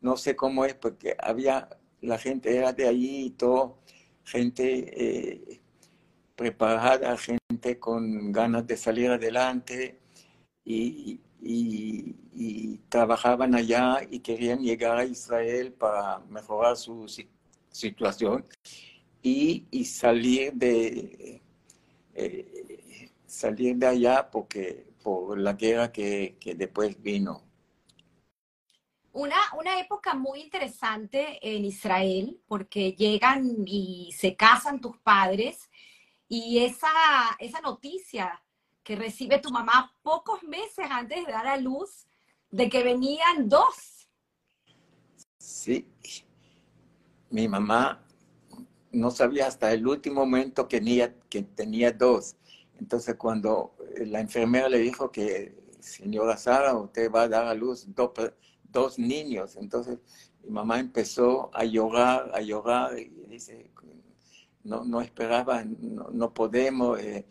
No 0.00 0.16
sé 0.16 0.36
cómo 0.36 0.64
es, 0.64 0.74
porque 0.74 1.16
había, 1.20 1.68
la 2.00 2.18
gente 2.18 2.56
era 2.56 2.72
de 2.72 2.88
allí 2.88 3.26
y 3.26 3.30
todo, 3.30 3.78
gente 4.24 4.64
eh, 4.96 5.60
preparada, 6.36 7.16
gente 7.16 7.78
con 7.78 8.32
ganas 8.32 8.66
de 8.66 8.76
salir 8.76 9.10
adelante 9.10 10.00
y, 10.64 11.20
trabajaban 12.88 13.54
allá 13.54 14.00
y 14.10 14.20
querían 14.20 14.60
llegar 14.60 14.98
a 14.98 15.04
Israel 15.04 15.72
para 15.72 16.20
mejorar 16.30 16.76
su 16.76 17.08
si- 17.08 17.28
situación 17.70 18.44
y, 19.22 19.66
y 19.70 19.84
salir 19.84 20.52
de 20.54 21.42
eh, 22.14 22.83
salir 23.34 23.76
de 23.76 23.86
allá 23.86 24.30
porque 24.30 24.86
por 25.02 25.38
la 25.38 25.54
guerra 25.54 25.92
que, 25.92 26.36
que 26.40 26.54
después 26.54 27.00
vino. 27.02 27.42
Una, 29.12 29.36
una 29.58 29.78
época 29.78 30.14
muy 30.14 30.40
interesante 30.40 31.38
en 31.42 31.64
Israel, 31.64 32.40
porque 32.48 32.92
llegan 32.92 33.64
y 33.66 34.12
se 34.16 34.34
casan 34.34 34.80
tus 34.80 34.98
padres, 34.98 35.70
y 36.28 36.64
esa, 36.64 36.88
esa 37.38 37.60
noticia 37.60 38.42
que 38.82 38.96
recibe 38.96 39.38
tu 39.38 39.50
mamá 39.50 39.94
pocos 40.02 40.42
meses 40.42 40.86
antes 40.90 41.24
de 41.24 41.32
dar 41.32 41.46
a 41.46 41.56
luz, 41.56 42.06
de 42.50 42.68
que 42.68 42.82
venían 42.82 43.48
dos. 43.48 44.08
Sí, 45.38 45.86
mi 47.30 47.46
mamá 47.46 48.04
no 48.90 49.10
sabía 49.10 49.46
hasta 49.46 49.72
el 49.72 49.86
último 49.86 50.20
momento 50.20 50.66
que 50.66 50.78
tenía, 50.78 51.14
que 51.28 51.42
tenía 51.42 51.92
dos. 51.92 52.36
Entonces 52.84 53.14
cuando 53.14 53.76
la 53.96 54.20
enfermera 54.20 54.68
le 54.68 54.76
dijo 54.76 55.10
que, 55.10 55.54
señora 55.80 56.36
Sara, 56.36 56.76
usted 56.76 57.10
va 57.10 57.22
a 57.22 57.28
dar 57.28 57.46
a 57.46 57.54
luz 57.54 57.86
dos, 57.94 58.10
dos 58.62 58.98
niños. 58.98 59.56
Entonces 59.56 60.00
mi 60.42 60.50
mamá 60.50 60.78
empezó 60.80 61.50
a 61.54 61.64
llorar, 61.64 62.30
a 62.34 62.42
llorar 62.42 62.98
y 62.98 63.08
dice, 63.26 63.70
no, 64.64 64.84
no 64.84 65.00
esperaba, 65.00 65.64
no, 65.64 66.10
no 66.12 66.34
podemos, 66.34 67.00
eh, 67.00 67.24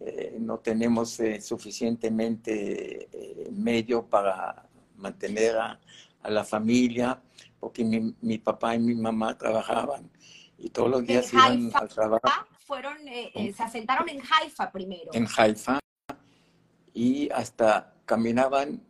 eh, 0.00 0.38
no 0.40 0.58
tenemos 0.58 1.20
eh, 1.20 1.40
suficientemente 1.40 3.08
eh, 3.12 3.48
medio 3.52 4.06
para 4.06 4.68
mantener 4.96 5.56
a, 5.56 5.80
a 6.20 6.30
la 6.30 6.42
familia, 6.42 7.22
porque 7.60 7.84
mi, 7.84 8.12
mi 8.22 8.38
papá 8.38 8.74
y 8.74 8.80
mi 8.80 8.96
mamá 8.96 9.38
trabajaban 9.38 10.10
y 10.58 10.68
todos 10.70 10.90
los 10.90 11.06
días 11.06 11.32
iban 11.32 11.70
al 11.74 11.88
trabajo 11.88 12.55
Fueron, 12.66 13.06
eh, 13.06 13.30
eh, 13.32 13.52
se 13.52 13.62
asentaron 13.62 14.08
en 14.08 14.20
Haifa 14.20 14.72
primero. 14.72 15.10
en 15.14 15.26
Haifa 15.36 15.78
y 16.92 17.30
hasta 17.30 17.94
caminaban 18.04 18.82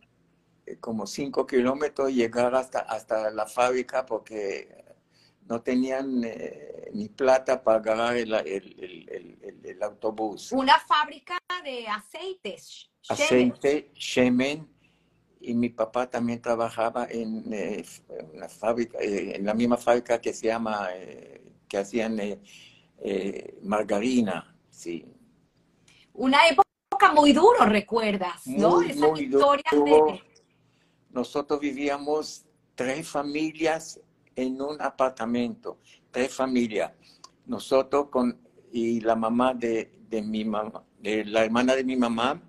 eh, 0.65 0.77
como 0.77 1.05
cinco 1.05 1.45
kilómetros 1.45 2.09
y 2.09 2.15
llegar 2.15 2.55
hasta, 2.55 2.79
hasta 2.79 3.29
la 3.29 3.45
fábrica 3.45 4.03
porque 4.03 4.83
no 5.47 5.61
tenían 5.61 6.23
eh, 6.23 6.89
ni 6.93 7.07
plata 7.09 7.63
para 7.63 7.77
agarrar 7.77 8.17
el, 8.17 8.33
el- 8.33 9.83
autobús. 9.83 10.51
Una 10.53 10.79
fábrica 10.79 11.37
de 11.63 11.87
aceites. 11.87 12.89
Shemen. 13.03 13.51
Aceite, 13.53 13.91
shemen, 13.93 14.67
y 15.39 15.53
mi 15.53 15.69
papá 15.69 16.09
también 16.09 16.41
trabajaba 16.41 17.07
en, 17.11 17.53
eh, 17.53 17.85
una 18.33 18.49
fábrica, 18.49 18.97
eh, 18.99 19.35
en 19.35 19.45
la 19.45 19.53
misma 19.53 19.77
fábrica 19.77 20.19
que 20.19 20.33
se 20.33 20.47
llama, 20.47 20.89
que 21.69 21.77
hacían 21.77 22.19
eh, 22.99 23.57
margarina, 23.63 24.55
sí. 24.69 25.05
Una 26.13 26.39
época 26.47 27.11
muy 27.13 27.31
duro, 27.33 27.65
recuerdas, 27.65 28.45
¿no? 28.47 28.77
Muy, 28.77 28.91
Esas 28.91 29.09
muy 29.09 29.21
historias 29.21 29.71
duro. 29.71 30.05
de... 30.07 30.23
Nosotros 31.11 31.59
vivíamos 31.59 32.45
tres 32.75 33.07
familias 33.07 33.99
en 34.35 34.61
un 34.61 34.81
apartamento, 34.81 35.79
tres 36.11 36.33
familias. 36.33 36.91
Nosotros 37.45 38.09
con, 38.09 38.39
y 38.71 38.99
la 39.01 39.15
mamá 39.15 39.53
de, 39.53 39.99
de 40.09 40.21
mi 40.21 40.43
mamá, 40.45 40.83
de 40.99 41.25
la 41.25 41.45
hermana 41.45 41.75
de 41.75 41.83
mi 41.83 41.95
mamá, 41.95 42.41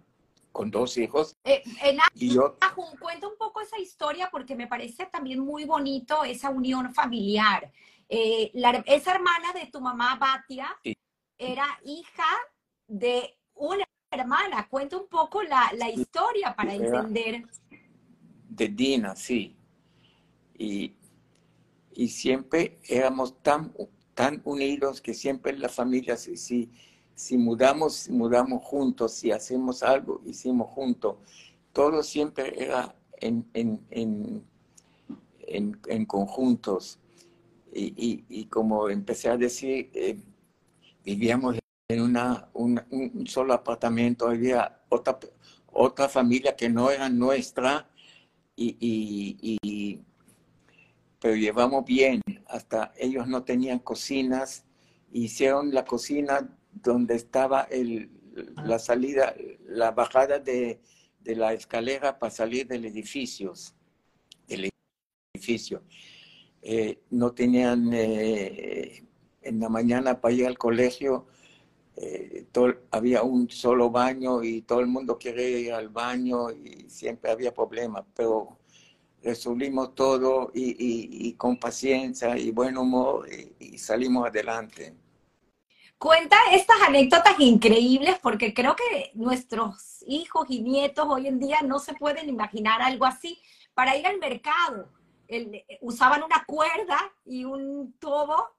con 0.52 0.71
dos 0.71 0.99
hijos, 0.99 1.37
Eh, 1.45 1.62
en 1.83 1.99
y 2.14 2.35
yo, 2.35 2.57
cuenta 3.00 3.28
un 3.28 3.37
poco 3.38 3.61
esa 3.61 3.78
historia 3.78 4.28
porque 4.31 4.57
me 4.57 4.67
parece 4.67 5.07
también 5.07 5.38
muy 5.40 5.64
bonito 5.64 6.25
esa 6.25 6.50
unión 6.50 6.93
familiar. 6.93 7.71
Eh, 8.08 8.50
la- 8.54 8.82
esa 8.86 9.14
hermana 9.14 9.52
de 9.52 9.66
tu 9.70 9.80
mamá, 9.80 10.16
Batia, 10.16 10.68
Sí. 10.82 10.94
era 11.36 11.66
hija 11.84 12.24
de 12.86 13.36
una 13.54 13.84
hermana. 14.10 14.66
Cuenta 14.68 14.96
un 14.96 15.08
poco 15.08 15.42
la, 15.42 15.70
la 15.76 15.90
historia 15.90 16.54
para 16.56 16.74
Era- 16.74 17.00
entender. 17.00 17.44
de 18.48 18.68
Dina, 18.68 19.14
sí. 19.14 19.54
Y, 20.56 20.94
y 21.92 22.08
siempre 22.08 22.78
éramos 22.88 23.40
tan, 23.42 23.72
tan 24.14 24.40
unidos 24.44 25.00
que 25.00 25.14
siempre 25.14 25.56
la 25.56 25.68
familia, 25.68 26.16
si, 26.16 26.36
si, 26.36 26.70
si 27.14 27.36
mudamos, 27.36 28.08
mudamos 28.08 28.64
juntos, 28.64 29.12
si 29.12 29.30
hacemos 29.30 29.82
algo, 29.82 30.20
hicimos 30.24 30.68
juntos. 30.70 31.16
Todo 31.72 32.02
siempre 32.02 32.54
era 32.64 32.96
en, 33.20 33.48
en, 33.52 33.86
en, 33.90 34.44
en, 35.40 35.80
en 35.86 36.06
conjuntos. 36.06 36.98
Y, 37.72 37.94
y, 37.96 38.25
y 38.28 38.46
como 38.46 38.88
empecé 38.88 39.28
a 39.28 39.37
decir, 39.37 39.90
eh, 39.94 40.18
vivíamos 41.04 41.58
en 41.88 42.00
una, 42.02 42.48
una- 42.54 42.87
un 42.90 43.26
solo 43.26 43.54
apartamento, 43.54 44.28
había 44.28 44.82
otra, 44.88 45.18
otra 45.66 46.08
familia 46.08 46.56
que 46.56 46.68
no 46.68 46.90
era 46.90 47.08
nuestra, 47.08 47.88
y, 48.56 48.76
y- 48.80 49.58
y- 49.62 50.00
pero 51.20 51.34
llevamos 51.34 51.84
bien, 51.84 52.20
hasta 52.46 52.92
ellos 52.96 53.26
no 53.26 53.42
tenían 53.44 53.80
cocinas, 53.80 54.64
hicieron 55.12 55.75
la 55.75 55.84
cocina 55.84 56.56
donde 56.72 57.16
estaba 57.16 57.62
el, 57.62 58.10
la 58.64 58.78
salida, 58.78 59.34
la 59.66 59.90
bajada 59.90 60.38
de, 60.38 60.80
de 61.20 61.37
la 61.37 61.52
escalera 61.52 62.18
para 62.18 62.30
salir 62.30 62.68
del 62.68 62.84
edificio, 62.84 63.52
del 64.46 64.70
edificio. 65.34 65.82
Eh, 66.62 67.02
no 67.10 67.32
tenían 67.32 67.90
eh, 67.92 69.04
en 69.42 69.60
la 69.60 69.68
mañana 69.68 70.20
para 70.20 70.34
ir 70.34 70.46
al 70.46 70.58
colegio, 70.58 71.26
eh, 71.96 72.46
había 72.90 73.22
un 73.22 73.48
solo 73.48 73.90
baño 73.90 74.42
y 74.42 74.62
todo 74.62 74.80
el 74.80 74.86
mundo 74.86 75.18
quería 75.18 75.58
ir 75.58 75.72
al 75.72 75.88
baño 75.88 76.50
y 76.50 76.88
siempre 76.88 77.30
había 77.30 77.54
problemas, 77.54 78.04
pero 78.14 78.58
resolvimos 79.22 79.94
todo 79.94 80.50
y, 80.54 81.32
con 81.34 81.58
paciencia 81.58 82.36
y 82.36 82.50
buen 82.50 82.76
humor 82.76 83.28
y 83.58 83.78
salimos 83.78 84.28
adelante. 84.28 84.94
Cuenta 85.98 86.36
estas 86.52 86.76
anécdotas 86.86 87.40
increíbles 87.40 88.20
porque 88.22 88.54
creo 88.54 88.76
que 88.76 89.10
nuestros 89.14 90.04
hijos 90.06 90.46
y 90.48 90.60
nietos 90.60 91.04
hoy 91.08 91.26
en 91.26 91.40
día 91.40 91.58
no 91.64 91.80
se 91.80 91.92
pueden 91.94 92.28
imaginar 92.28 92.80
algo 92.80 93.04
así. 93.04 93.40
Para 93.74 93.96
ir 93.96 94.06
al 94.06 94.18
mercado, 94.18 94.88
usaban 95.80 96.23
una 96.23 96.44
cuerda 96.47 96.99
y 97.25 97.44
un 97.44 97.92
tubo. 97.99 98.56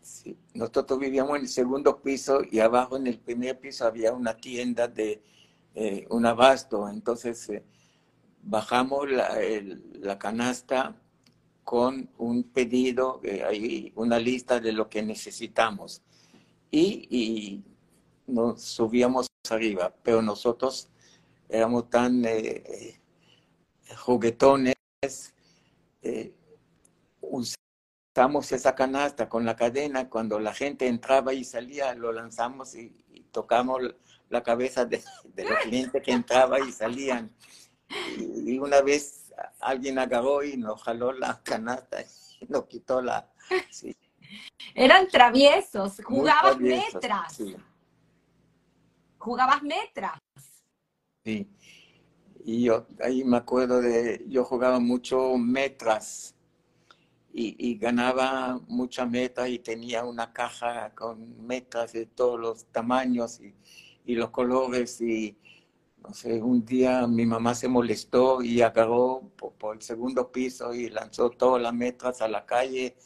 Sí. 0.00 0.38
Nosotros 0.54 1.00
vivíamos 1.00 1.36
en 1.36 1.42
el 1.42 1.48
segundo 1.48 2.00
piso 2.00 2.40
y 2.48 2.60
abajo 2.60 2.96
en 2.96 3.06
el 3.06 3.18
primer 3.18 3.58
piso 3.58 3.86
había 3.86 4.12
una 4.12 4.36
tienda 4.36 4.86
de 4.86 5.22
eh, 5.74 6.06
un 6.10 6.26
abasto. 6.26 6.88
Entonces 6.88 7.48
eh, 7.48 7.64
bajamos 8.46 9.10
la, 9.10 10.18
canasta 10.18 10.94
con 11.64 12.08
un 12.18 12.44
pedido, 12.44 13.20
eh, 13.24 13.92
una 13.96 14.18
lista 14.18 14.60
de 14.60 14.72
lo 14.72 14.88
que 14.88 15.02
necesitamos. 15.02 16.02
Y, 16.70 17.62
nos 18.26 18.60
subíamos 18.60 19.28
arriba, 19.48 19.94
pero 20.02 20.20
nosotros 20.20 20.88
éramos 21.48 21.88
tan 21.88 22.24
eh, 22.24 23.00
eh, 26.08 26.34
juguetones, 27.20 27.56
usamos 28.16 28.52
esa 28.52 28.74
canasta 28.74 29.28
con 29.28 29.44
la 29.44 29.56
cadena, 29.56 30.08
cuando 30.08 30.40
la 30.40 30.54
gente 30.54 30.86
entraba 30.86 31.34
y 31.34 31.44
salía, 31.44 31.94
lo 31.94 32.12
lanzamos 32.12 32.74
y, 32.74 33.04
tocamos 33.30 33.82
la 34.30 34.42
cabeza 34.42 34.86
de, 34.86 35.02
de, 35.34 35.44
los 35.44 35.58
clientes 35.58 36.02
que 36.02 36.12
entraban 36.12 36.66
y 36.66 36.72
salían. 36.72 37.30
y 38.16 38.58
una 38.58 38.80
vez 38.80 39.26
alguien 39.60 39.98
agarró 39.98 40.42
y 40.42 40.56
nos 40.56 40.82
jaló 40.82 41.12
la 41.12 41.42
canasta 41.42 41.98
y 42.40 42.46
nos 42.46 42.64
quitó 42.66 43.02
la... 43.02 43.30
Eran 44.74 45.08
traviesos, 45.08 46.00
jugabas 46.02 46.58
metras. 46.58 47.42
Jugabas 49.18 49.62
metras. 49.62 50.18
Sí. 51.24 51.48
Y 52.48 52.62
yo 52.62 52.86
ahí 53.00 53.24
me 53.24 53.38
acuerdo 53.38 53.80
de, 53.80 54.24
yo 54.28 54.44
jugaba 54.44 54.78
mucho 54.78 55.36
metras 55.36 56.36
y, 57.32 57.76
ganaba 57.76 58.60
muchas 58.68 59.10
metras 59.10 59.48
y 59.48 59.58
tenía 59.58 60.04
una 60.04 60.32
caja 60.32 60.94
con 60.94 61.44
metras 61.44 61.92
de 61.92 62.06
todos 62.06 62.38
los 62.38 62.66
tamaños 62.66 63.40
y, 63.40 63.52
y 64.04 64.14
los 64.14 64.30
colores 64.30 65.00
y, 65.00 65.36
no 65.98 66.14
sé, 66.14 66.40
un 66.40 66.64
día 66.64 67.08
mi 67.08 67.26
mamá 67.26 67.52
se 67.52 67.66
molestó 67.66 68.40
y 68.40 68.62
agarró 68.62 69.28
por, 69.36 69.74
el 69.74 69.82
segundo 69.82 70.30
piso 70.30 70.72
y 70.72 70.88
lanzó 70.88 71.30
todas 71.30 71.60
las 71.60 71.74
metras 71.74 72.22
a 72.22 72.28
la 72.28 72.46
calle 72.46 72.96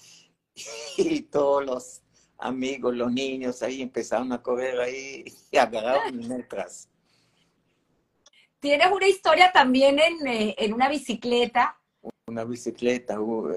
y 0.99 1.23
todos 1.23 1.65
los 1.65 2.03
amigos, 2.37 2.95
los 2.95 3.11
niños 3.11 3.63
ahí 3.63 3.81
empezaron 3.81 4.33
a 4.35 4.43
correr 4.43 4.79
ahí 4.81 5.25
y 5.51 5.57
agarraron 5.57 6.29
metras. 6.29 6.90
Tienes 8.61 8.89
una 8.93 9.09
historia 9.09 9.51
también 9.53 9.99
en, 9.99 10.27
eh, 10.27 10.55
en 10.59 10.75
una 10.75 10.89
bicicleta. 10.89 11.81
Una 12.27 12.45
bicicleta, 12.45 13.21
uh, 13.21 13.51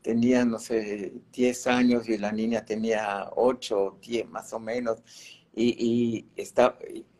tenía, 0.00 0.44
no 0.44 0.58
sé, 0.58 1.12
10 1.32 1.66
años 1.66 2.08
y 2.08 2.16
la 2.16 2.32
niña 2.32 2.64
tenía 2.64 3.28
8 3.36 3.78
o 3.78 3.98
10 4.00 4.28
más 4.30 4.52
o 4.52 4.58
menos. 4.58 5.02
Y, 5.54 5.76
y 5.78 6.26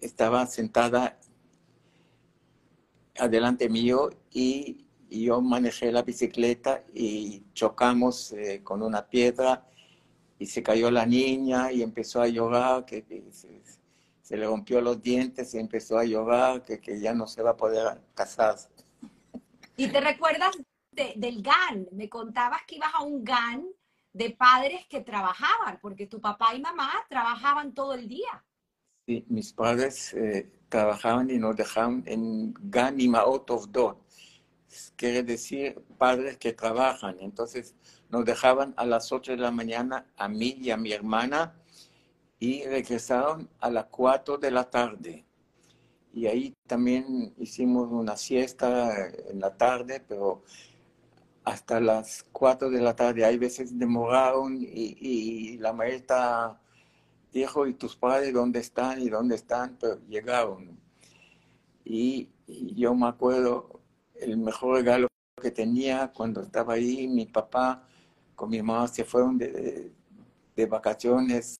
estaba 0.00 0.46
sentada 0.46 1.18
adelante 3.18 3.68
mío 3.68 4.10
y, 4.32 4.78
yo 5.10 5.42
manejé 5.42 5.92
la 5.92 6.02
bicicleta 6.02 6.84
y 6.94 7.42
chocamos 7.52 8.32
eh, 8.32 8.62
con 8.64 8.82
una 8.82 9.06
piedra 9.06 9.68
y 10.38 10.46
se 10.46 10.62
cayó 10.62 10.90
la 10.90 11.04
niña 11.04 11.70
y 11.70 11.82
empezó 11.82 12.22
a 12.22 12.28
llorar, 12.28 12.86
que, 12.86 13.04
se, 14.22 14.36
le 14.36 14.46
rompió 14.46 14.80
los 14.80 15.02
dientes 15.02 15.52
y 15.54 15.58
empezó 15.58 15.98
a 15.98 16.04
llorar, 16.04 16.64
que, 16.64 16.80
que 16.80 17.00
ya 17.00 17.14
no 17.14 17.26
se 17.26 17.42
va 17.42 17.50
a 17.50 17.56
poder 17.56 18.00
casar. 18.14 18.56
¿Y 19.76 19.88
te 19.88 20.00
recuerdas 20.00 20.56
del 20.92 21.42
GAN? 21.42 21.88
Me 21.92 22.08
contabas 22.08 22.62
que 22.66 22.76
ibas 22.76 22.94
a 22.94 23.02
un 23.02 23.24
GAN 23.24 23.66
de 24.12 24.30
padres 24.30 24.86
que 24.88 25.00
trabajaban, 25.00 25.78
porque 25.80 26.06
tu 26.06 26.20
papá 26.20 26.54
y 26.54 26.60
mamá 26.60 26.90
trabajaban 27.08 27.72
todo 27.72 27.94
el 27.94 28.08
día. 28.08 28.44
Sí, 29.06 29.24
mis 29.28 29.52
padres 29.52 30.14
eh, 30.14 30.50
trabajaban 30.68 31.30
y 31.30 31.38
nos 31.38 31.56
dejaban 31.56 32.04
en 32.06 32.54
Ganima 32.70 33.20
out 33.20 33.50
of 33.50 33.70
door. 33.70 33.98
Quiere 34.96 35.22
decir 35.22 35.82
padres 35.98 36.36
que 36.38 36.52
trabajan. 36.52 37.16
Entonces 37.20 37.74
nos 38.10 38.24
dejaban 38.24 38.72
a 38.76 38.86
las 38.86 39.10
8 39.10 39.32
de 39.32 39.38
la 39.38 39.50
mañana 39.50 40.06
a 40.16 40.28
mí 40.28 40.56
y 40.60 40.70
a 40.70 40.76
mi 40.76 40.92
hermana 40.92 41.54
y 42.42 42.64
regresaron 42.64 43.48
a 43.60 43.70
las 43.70 43.84
4 43.86 44.36
de 44.36 44.50
la 44.50 44.68
tarde. 44.68 45.24
Y 46.12 46.26
ahí 46.26 46.52
también 46.66 47.32
hicimos 47.38 47.88
una 47.92 48.16
siesta 48.16 49.08
en 49.30 49.38
la 49.38 49.56
tarde, 49.56 50.02
pero 50.08 50.42
hasta 51.44 51.78
las 51.80 52.24
4 52.32 52.68
de 52.68 52.80
la 52.80 52.96
tarde. 52.96 53.24
Hay 53.24 53.38
veces 53.38 53.78
demoraron 53.78 54.56
y, 54.60 54.96
y 55.00 55.58
la 55.58 55.72
maestra 55.72 56.60
dijo, 57.32 57.64
¿y 57.68 57.74
tus 57.74 57.94
padres 57.94 58.32
dónde 58.32 58.58
están? 58.58 59.00
¿Y 59.00 59.08
dónde 59.08 59.36
están? 59.36 59.76
Pero 59.80 60.00
llegaron. 60.08 60.80
Y, 61.84 62.28
yo 62.74 62.92
me 62.96 63.06
acuerdo 63.06 63.80
el 64.16 64.36
mejor 64.36 64.78
regalo 64.78 65.06
que 65.40 65.52
tenía 65.52 66.12
cuando 66.12 66.42
estaba 66.42 66.74
ahí, 66.74 67.06
mi 67.06 67.26
papá 67.26 67.86
con 68.34 68.50
mi 68.50 68.60
mamá 68.60 68.88
se 68.88 69.04
fueron 69.04 69.38
de, 69.38 69.92
de, 70.56 70.66
vacaciones, 70.66 71.56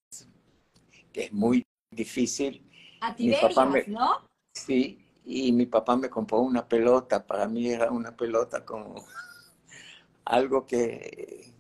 que 1.12 1.25
es 1.25 1.33
muy 1.33 1.62
difícil. 1.90 2.68
A 3.01 3.14
Tiberias, 3.14 3.88
¿no? 3.88 4.18
Sí, 4.55 5.05
y 5.25 5.53
mi 5.53 5.66
papá 5.66 5.96
me 5.96 6.11
compró 6.11 6.40
una 6.40 6.66
pelota, 6.66 7.27
para 7.27 7.46
mí 7.46 7.68
era 7.68 7.90
una 7.90 8.16
pelota 8.16 8.64
como 8.64 8.94
algo 10.25 10.66
que 10.66 11.53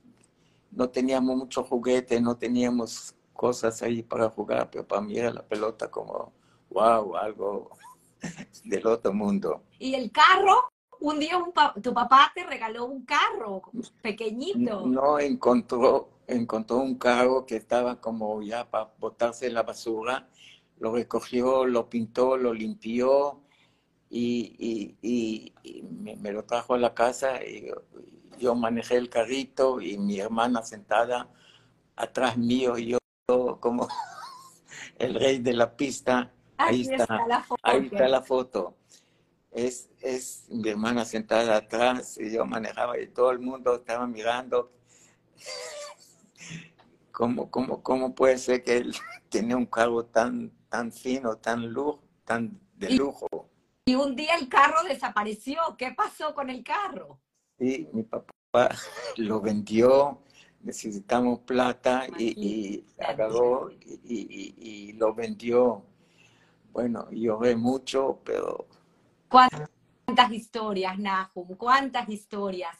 no 0.70 0.88
teníamos 0.88 1.36
mucho 1.36 1.62
juguete, 1.64 2.20
no 2.20 2.36
teníamos 2.36 3.14
cosas 3.32 3.82
ahí 3.82 4.02
para 4.02 4.30
jugar, 4.30 4.70
pero 4.70 4.86
para 4.86 5.02
mí 5.02 5.16
era 5.18 5.32
la 5.32 5.42
pelota 5.42 5.90
como, 5.90 6.32
wow, 6.70 7.16
algo 7.16 7.70
del 8.64 8.86
otro 8.86 9.12
mundo. 9.12 9.62
¿Y 9.78 9.94
el 9.94 10.10
carro? 10.10 10.68
Un 11.02 11.18
día 11.18 11.36
tu 11.82 11.92
papá 11.92 12.30
te 12.32 12.44
regaló 12.44 12.84
un 12.84 13.04
carro 13.04 13.62
pequeñito. 14.02 14.86
No, 14.86 15.18
encontró, 15.18 16.10
encontró 16.28 16.76
un 16.76 16.96
carro 16.96 17.44
que 17.44 17.56
estaba 17.56 18.00
como 18.00 18.40
ya 18.40 18.70
para 18.70 18.92
botarse 19.00 19.48
en 19.48 19.54
la 19.54 19.64
basura. 19.64 20.28
Lo 20.78 20.94
recogió, 20.94 21.66
lo 21.66 21.88
pintó, 21.90 22.36
lo 22.36 22.54
limpió 22.54 23.40
y, 24.10 24.94
me, 25.90 26.30
lo 26.30 26.44
trajo 26.44 26.74
a 26.74 26.78
la 26.78 26.94
casa. 26.94 27.42
Y 27.42 27.68
yo 28.38 28.54
manejé 28.54 28.96
el 28.96 29.10
carrito 29.10 29.80
y 29.80 29.98
mi 29.98 30.20
hermana 30.20 30.62
sentada 30.62 31.28
atrás 31.96 32.38
mío 32.38 32.78
y 32.78 32.90
yo 32.90 32.98
como 33.58 33.88
el 35.00 35.14
rey 35.16 35.38
de 35.38 35.52
la 35.52 35.76
pista. 35.76 36.30
Ahí, 36.58 36.82
está, 36.82 37.26
la 37.26 37.42
foto. 37.42 37.60
Ahí 37.64 37.88
está 37.90 38.06
la 38.06 38.22
foto. 38.22 38.76
Es, 39.52 39.90
es 40.00 40.46
mi 40.48 40.68
hermana 40.68 41.04
sentada 41.04 41.56
atrás 41.56 42.18
y 42.18 42.32
yo 42.32 42.44
manejaba 42.46 42.98
y 42.98 43.06
todo 43.08 43.30
el 43.30 43.38
mundo 43.38 43.76
estaba 43.76 44.06
mirando. 44.06 44.72
¿Cómo, 47.12 47.50
cómo, 47.50 47.82
cómo 47.82 48.14
puede 48.14 48.38
ser 48.38 48.64
que 48.64 48.78
él 48.78 48.94
tiene 49.28 49.54
un 49.54 49.66
carro 49.66 50.06
tan, 50.06 50.50
tan 50.68 50.90
fino, 50.90 51.36
tan, 51.36 51.68
lujo, 51.68 52.02
tan 52.24 52.58
de 52.74 52.90
lujo? 52.90 53.28
Y 53.84 53.94
un 53.94 54.16
día 54.16 54.36
el 54.36 54.48
carro 54.48 54.82
desapareció. 54.84 55.60
¿Qué 55.76 55.92
pasó 55.92 56.34
con 56.34 56.48
el 56.48 56.64
carro? 56.64 57.20
Sí, 57.58 57.88
mi 57.92 58.02
papá 58.04 58.70
lo 59.16 59.40
vendió 59.40 60.22
necesitamos 60.62 61.40
plata 61.40 62.06
y, 62.18 62.84
agarró 62.98 63.70
y, 64.04 64.92
lo 64.94 65.14
vendió. 65.14 65.84
Bueno, 66.72 67.08
lloré 67.10 67.56
mucho, 67.56 68.20
pero... 68.24 68.66
¿Cuántas 69.32 70.30
historias, 70.30 70.98
Nahum? 70.98 71.56
¿Cuántas 71.56 72.06
historias? 72.10 72.76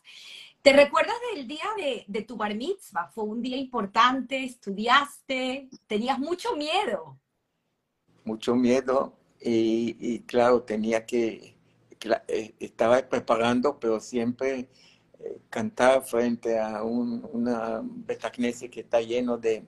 ¿Te 0.60 0.74
recuerdas 0.74 1.14
del 1.34 1.48
día 1.48 1.64
de, 2.06 2.22
tu 2.24 2.36
bar 2.36 2.54
mitzvah? 2.54 3.08
Fue 3.08 3.24
un 3.24 3.40
día 3.40 3.56
importante, 3.56 4.44
estudiaste, 4.44 5.70
tenías 5.86 6.18
mucho 6.18 6.54
miedo. 6.54 7.18
Mucho 8.24 8.54
miedo 8.54 9.14
y, 9.40 10.20
claro, 10.26 10.62
tenía 10.62 11.06
que, 11.06 11.56
eh, 12.28 12.54
estaba 12.60 13.00
preparando, 13.08 13.80
pero 13.80 13.98
siempre 13.98 14.68
cantar 15.48 16.02
frente 16.02 16.58
a 16.60 16.82
un, 16.82 17.26
una 17.32 17.80
betacnesia 17.82 18.68
que 18.68 18.80
está 18.80 19.00
lleno 19.00 19.38
de, 19.38 19.64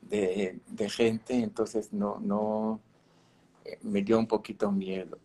de, 0.00 0.88
gente, 0.88 1.34
entonces 1.34 1.92
no, 1.92 2.18
no, 2.18 2.80
eh, 3.64 3.78
me 3.82 4.00
dio 4.00 4.18
un 4.18 4.26
poquito 4.26 4.72
miedo. 4.72 5.18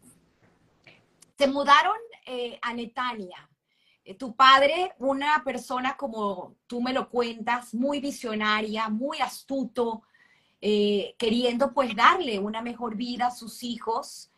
Se 1.38 1.48
mudaron 1.48 1.95
eh, 2.26 2.58
a 2.62 2.74
Netania. 2.74 3.50
eh, 4.06 4.13
tu 4.15 4.36
padre, 4.36 4.93
una 5.00 5.43
persona 5.43 5.98
como 5.98 6.56
tú 6.67 6.82
me 6.82 6.93
lo 6.93 7.10
cuentas, 7.10 7.74
muy 7.74 8.00
visionaria, 8.00 8.88
muy 8.88 9.19
astuto, 9.19 10.04
eh, 10.62 11.15
queriendo 11.17 11.74
pues 11.74 11.95
darle 11.95 12.39
una 12.39 12.62
mejor 12.62 12.95
vida 12.95 13.28
a 13.28 13.32
sus 13.32 13.63
hijos, 13.63 14.32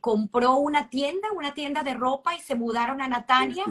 compró 0.00 0.56
una 0.56 0.88
tienda, 0.88 1.30
una 1.36 1.52
tienda 1.52 1.82
de 1.82 1.92
ropa 1.92 2.34
y 2.34 2.40
se 2.40 2.54
mudaron 2.54 3.02
a 3.02 3.08
Natania. 3.08 3.64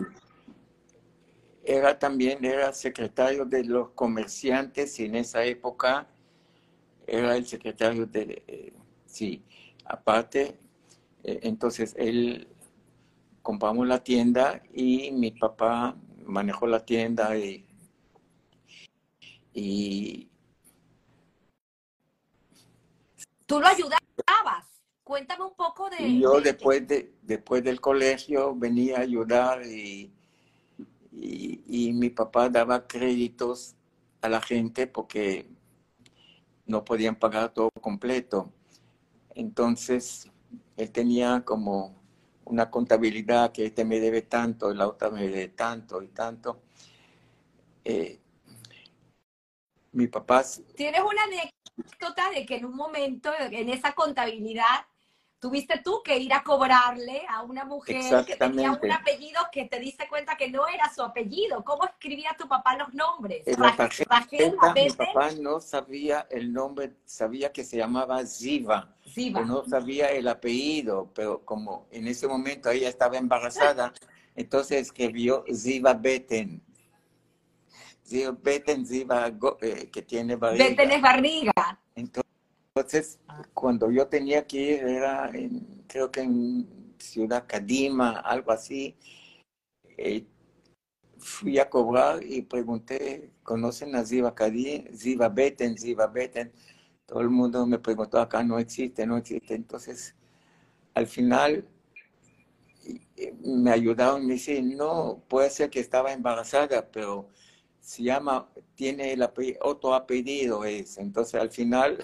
Era 1.63 1.98
también, 1.98 2.46
era 2.46 2.72
secretario 2.72 3.46
de 3.46 3.63
los 3.63 3.89
comerciantes 3.89 5.00
y 5.00 5.06
en 5.06 5.15
esa 5.15 5.43
época 5.43 6.08
era 7.08 7.36
el 7.36 7.48
secretario 7.48 8.06
de, 8.06 8.74
sí, 9.08 9.43
aparte, 9.86 10.60
entonces 11.28 11.94
él 11.98 12.48
compramos 13.42 13.86
la 13.86 14.04
tienda 14.04 14.63
y 14.74 15.12
mi 15.12 15.32
papá 15.32 15.96
manejó 16.26 16.68
la 16.68 16.86
tienda 16.86 17.38
y, 17.38 17.66
y 19.54 20.30
tú 23.46 23.60
lo 23.60 23.68
ayudabas. 23.68 24.02
Cuéntame 25.04 25.46
un 25.46 25.56
poco 25.56 25.90
de. 25.90 26.20
Yo 26.20 26.42
después 26.42 26.86
de 26.88 27.13
después 27.22 27.63
del 27.63 27.80
colegio 27.80 28.56
venía 28.56 28.98
a 28.98 29.02
ayudar 29.02 29.66
y, 29.66 30.12
y, 31.12 31.94
mi 31.94 32.10
papá 32.10 32.50
daba 32.50 32.88
créditos 32.88 33.76
a 34.22 34.30
la 34.30 34.42
gente 34.42 34.88
porque 34.88 35.50
no 36.66 36.84
podían 36.84 37.16
pagar 37.16 37.54
todo 37.54 37.70
completo. 37.82 38.52
Entonces 39.34 40.30
él 40.78 40.92
tenía 40.92 41.44
como 41.44 41.98
una 42.46 42.70
contabilidad 42.70 43.52
que 43.52 43.66
este 43.66 43.84
me 43.84 44.00
debe 44.00 44.22
tanto, 44.22 44.74
la 44.74 44.88
otra 44.88 45.10
me 45.10 45.24
debe 45.24 45.50
tanto 45.50 46.02
y 46.02 46.08
tanto. 46.10 46.62
Eh, 47.84 48.20
mi 49.92 50.08
papá... 50.08 50.46
¿Tienes 50.76 51.02
una 51.02 51.24
anécdota 51.24 52.30
de 52.30 52.46
que 52.46 52.58
en 52.58 52.66
un 52.66 52.76
momento, 52.76 53.32
en 53.38 53.70
esa 53.70 53.94
contabilidad, 53.94 54.86
tuviste 55.39 55.80
tú 55.84 56.02
que 56.04 56.17
ir 56.17 56.34
a 56.34 56.43
cobrarle 56.43 57.23
a 57.30 57.43
una 57.43 57.63
mujer 57.63 58.26
que 58.26 58.36
tenía 58.36 58.71
un 58.71 58.91
apellido 58.91 59.41
que 59.52 59.65
te 59.65 59.80
diste 59.80 60.08
cuenta 60.08 60.36
que 60.36 60.50
no 60.50 60.67
era 60.67 60.91
su 60.93 61.04
apellido. 61.04 61.63
¿Cómo 61.63 61.86
escribía 61.86 62.36
tu 62.38 62.47
papá 62.47 62.76
los 62.78 62.93
nombres? 62.93 63.43
mi 63.45 64.89
papá 64.91 65.32
no 65.39 65.60
sabía 65.60 66.28
el 66.30 66.52
nombre, 66.52 66.93
sabía 67.06 67.52
que 67.52 67.63
se 67.63 67.78
llamaba 67.78 68.26
Ziva. 68.26 68.93
Ziva. 69.08 69.41
no 69.41 69.63
sabía 69.65 70.12
el 70.12 70.28
apellido, 70.28 71.12
pero 71.13 71.43
como 71.45 71.88
en 71.91 72.08
ese 72.08 72.28
momento 72.28 72.69
ella 72.69 72.89
estaba 72.89 73.17
embarazada, 73.17 73.93
entonces 74.36 74.82
escribió 74.82 75.45
Ziva 75.54 75.93
Beten. 75.93 76.63
Ziva 78.06 78.38
Beten, 78.41 78.86
Ziva, 78.86 79.32
eh, 79.62 79.89
que 79.91 80.02
tiene 80.02 80.36
barriga. 80.36 80.65
Beten 80.65 80.91
es 80.91 81.02
barriga. 81.02 81.80
Entonces, 81.95 82.27
entonces, 82.80 83.20
cuando 83.54 83.92
yo 83.92 84.08
tenía 84.08 84.46
que 84.48 84.58
ir, 84.58 84.84
era 84.84 85.30
en, 85.30 85.84
creo 85.88 86.12
que 86.12 86.22
en 86.22 86.94
Ciudad 87.00 87.46
Cadima, 87.48 88.20
algo 88.20 88.52
así, 88.52 88.96
eh, 89.98 90.26
fui 91.18 91.60
a 91.60 91.70
cobrar 91.70 92.24
y 92.24 92.42
pregunté, 92.44 93.32
¿conocen 93.44 93.96
a 93.96 94.06
Ziva 94.06 94.36
Cadí? 94.36 94.86
Ziva 94.96 95.30
Beten, 95.30 95.78
Ziva 95.78 96.08
Beten. 96.08 96.52
Todo 97.06 97.22
el 97.22 97.30
mundo 97.30 97.66
me 97.66 97.80
preguntó, 97.80 98.20
acá 98.20 98.44
no 98.44 98.60
existe, 98.60 99.06
no 99.06 99.18
existe. 99.18 99.56
Entonces, 99.56 100.16
al 100.94 101.08
final 101.08 101.68
me 103.44 103.72
ayudaron, 103.72 104.26
me 104.26 104.34
dice, 104.34 104.62
no, 104.62 105.24
puede 105.28 105.50
ser 105.50 105.70
que 105.70 105.80
estaba 105.80 106.13
embarazada, 106.13 106.90
pero 106.92 107.30
se 107.80 108.04
llama, 108.04 108.50
tiene 108.76 109.13
el 109.13 109.28
otro 109.62 109.94
apellido 109.96 110.66
es. 110.66 110.98
Entonces, 110.98 111.40
al 111.40 111.52
final 111.52 112.04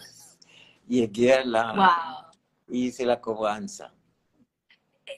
llegué 0.87 1.33
a 1.33 1.45
la... 1.45 2.31
Hice 2.69 3.05
la 3.05 3.19
cobranza. 3.19 3.93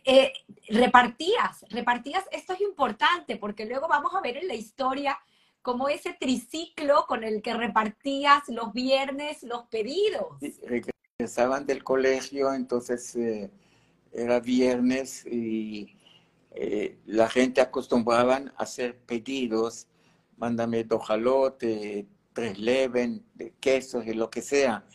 Eh, 0.03 0.33
repartías, 0.67 1.63
repartías, 1.69 2.23
esto 2.31 2.53
es 2.53 2.61
importante 2.61 3.37
porque 3.37 3.65
luego 3.65 3.87
vamos 3.87 4.13
a 4.13 4.21
ver 4.21 4.37
en 4.37 4.47
la 4.47 4.55
historia 4.55 5.17
como 5.61 5.89
ese 5.89 6.13
triciclo 6.19 7.05
con 7.07 7.23
el 7.23 7.41
que 7.41 7.53
repartías 7.53 8.43
los 8.49 8.73
viernes 8.73 9.41
los 9.43 9.63
pedidos. 9.63 10.37
regresaban 11.17 11.65
del 11.65 11.83
colegio, 11.83 12.53
entonces 12.53 13.15
eh, 13.15 13.49
era 14.11 14.39
viernes 14.39 15.25
y 15.25 15.97
eh, 16.51 16.99
la 17.05 17.29
gente 17.29 17.61
acostumbraban 17.61 18.49
a 18.57 18.63
hacer 18.63 18.97
pedidos, 18.97 19.87
mándame 20.37 20.83
dos 20.83 21.07
jalotes, 21.07 22.05
tres 22.33 22.59
leven, 22.59 23.25
de 23.33 23.53
quesos 23.59 24.05
y 24.05 24.13
lo 24.13 24.29
que 24.29 24.41
sea 24.41 24.85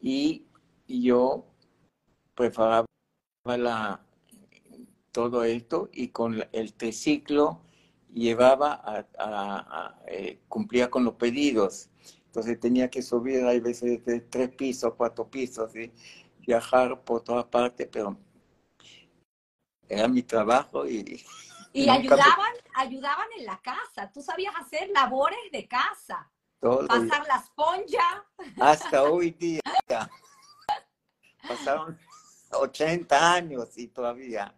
y 0.00 0.46
yo 0.86 1.44
preparaba 2.34 2.86
la, 3.44 4.00
todo 5.12 5.42
esto 5.42 5.88
y 5.92 6.08
con 6.08 6.44
el 6.52 6.74
triciclo 6.74 7.60
llevaba 8.12 8.80
a, 8.84 9.98
eh, 10.06 10.38
cumplía 10.48 10.90
con 10.90 11.04
los 11.04 11.14
pedidos. 11.14 11.90
Entonces 12.26 12.60
tenía 12.60 12.88
que 12.88 13.02
subir, 13.02 13.44
hay 13.44 13.60
veces 13.60 14.04
de 14.04 14.20
tres 14.20 14.50
pisos, 14.50 14.94
cuatro 14.96 15.28
pisos, 15.28 15.74
y 15.74 15.90
viajar 16.46 17.00
por 17.02 17.22
todas 17.22 17.46
partes, 17.46 17.88
pero 17.90 18.16
era 19.88 20.08
mi 20.08 20.22
trabajo 20.22 20.86
y... 20.86 21.24
Y 21.70 21.86
ayudaban, 21.86 22.54
ayudaban 22.74 23.28
en 23.38 23.44
la 23.44 23.60
casa, 23.60 24.10
tú 24.10 24.22
sabías 24.22 24.54
hacer 24.56 24.88
labores 24.88 25.38
de 25.52 25.68
casa. 25.68 26.28
Pasar 26.60 27.26
la 27.26 27.36
esponja. 27.36 28.26
Hasta 28.58 29.02
hoy 29.04 29.30
día. 29.30 29.60
Pasaron 31.46 31.98
80 32.50 33.34
años 33.34 33.78
y 33.78 33.88
todavía 33.88 34.54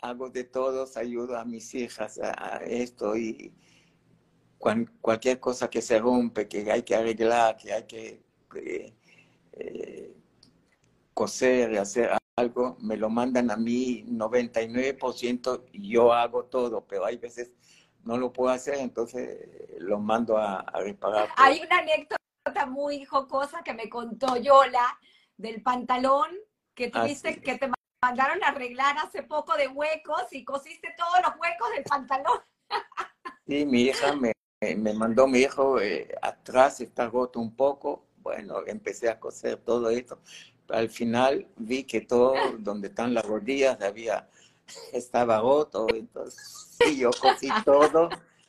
hago 0.00 0.30
de 0.30 0.44
todos, 0.44 0.96
ayudo 0.96 1.36
a 1.36 1.44
mis 1.44 1.74
hijas 1.74 2.18
a, 2.18 2.58
esto 2.64 3.16
y 3.16 3.52
cualquier 5.00 5.40
cosa 5.40 5.68
que 5.68 5.82
se 5.82 5.98
rompe, 5.98 6.48
que 6.48 6.70
hay 6.70 6.82
que 6.82 6.94
arreglar, 6.94 7.56
que 7.56 7.72
hay 7.72 7.84
que 7.84 8.22
eh, 8.54 8.94
eh, 9.52 10.16
coser, 11.12 11.78
hacer 11.78 12.10
algo, 12.36 12.76
me 12.80 12.96
lo 12.96 13.10
mandan 13.10 13.50
a 13.50 13.56
mí 13.56 14.04
99% 14.08 15.64
y 15.72 15.90
yo 15.90 16.12
hago 16.12 16.44
todo, 16.44 16.84
pero 16.86 17.04
hay 17.04 17.16
veces 17.16 17.52
no 18.04 18.16
lo 18.16 18.32
puedo 18.32 18.52
hacer, 18.52 18.74
entonces 18.74 19.48
lo 19.78 19.98
mando 19.98 20.36
a, 20.36 20.64
reparar. 20.74 21.28
Hay 21.36 21.60
una 21.60 21.78
anécdota 21.78 22.66
muy 22.66 23.04
jocosa 23.04 23.62
que 23.62 23.74
me 23.74 23.88
contó 23.88 24.36
Yola 24.36 24.98
del 25.36 25.62
pantalón 25.62 26.28
que 26.74 26.90
tuviste, 26.90 27.40
que 27.40 27.58
te 27.58 27.70
mandaron 28.02 28.42
a 28.42 28.48
arreglar 28.48 28.96
hace 28.98 29.22
poco 29.22 29.56
de 29.56 29.68
huecos 29.68 30.26
y 30.32 30.44
cosiste 30.44 30.88
todos 30.96 31.20
los 31.22 31.32
huecos 31.40 31.70
del 31.74 31.84
pantalón. 31.84 32.40
Sí, 33.44 33.66
mi 33.66 33.82
hija 33.82 34.14
me, 34.14 34.32
me 34.76 34.94
mandó, 34.94 35.26
mi 35.26 35.40
hijo, 35.40 35.80
eh, 35.80 36.08
atrás 36.22 36.80
está 36.80 37.08
roto 37.08 37.40
un 37.40 37.54
poco. 37.56 38.06
Bueno, 38.18 38.62
empecé 38.66 39.10
a 39.10 39.18
coser 39.18 39.56
todo 39.56 39.90
esto. 39.90 40.20
Al 40.68 40.88
final 40.88 41.48
vi 41.56 41.82
que 41.82 42.02
todo, 42.02 42.34
donde 42.58 42.88
están 42.88 43.12
las 43.14 43.26
rodillas, 43.26 43.80
había, 43.82 44.28
estaba 44.92 45.40
roto. 45.40 45.86
Entonces, 45.94 46.76
sí, 46.80 46.98
yo 46.98 47.10
cosí 47.10 47.48
todo 47.64 48.08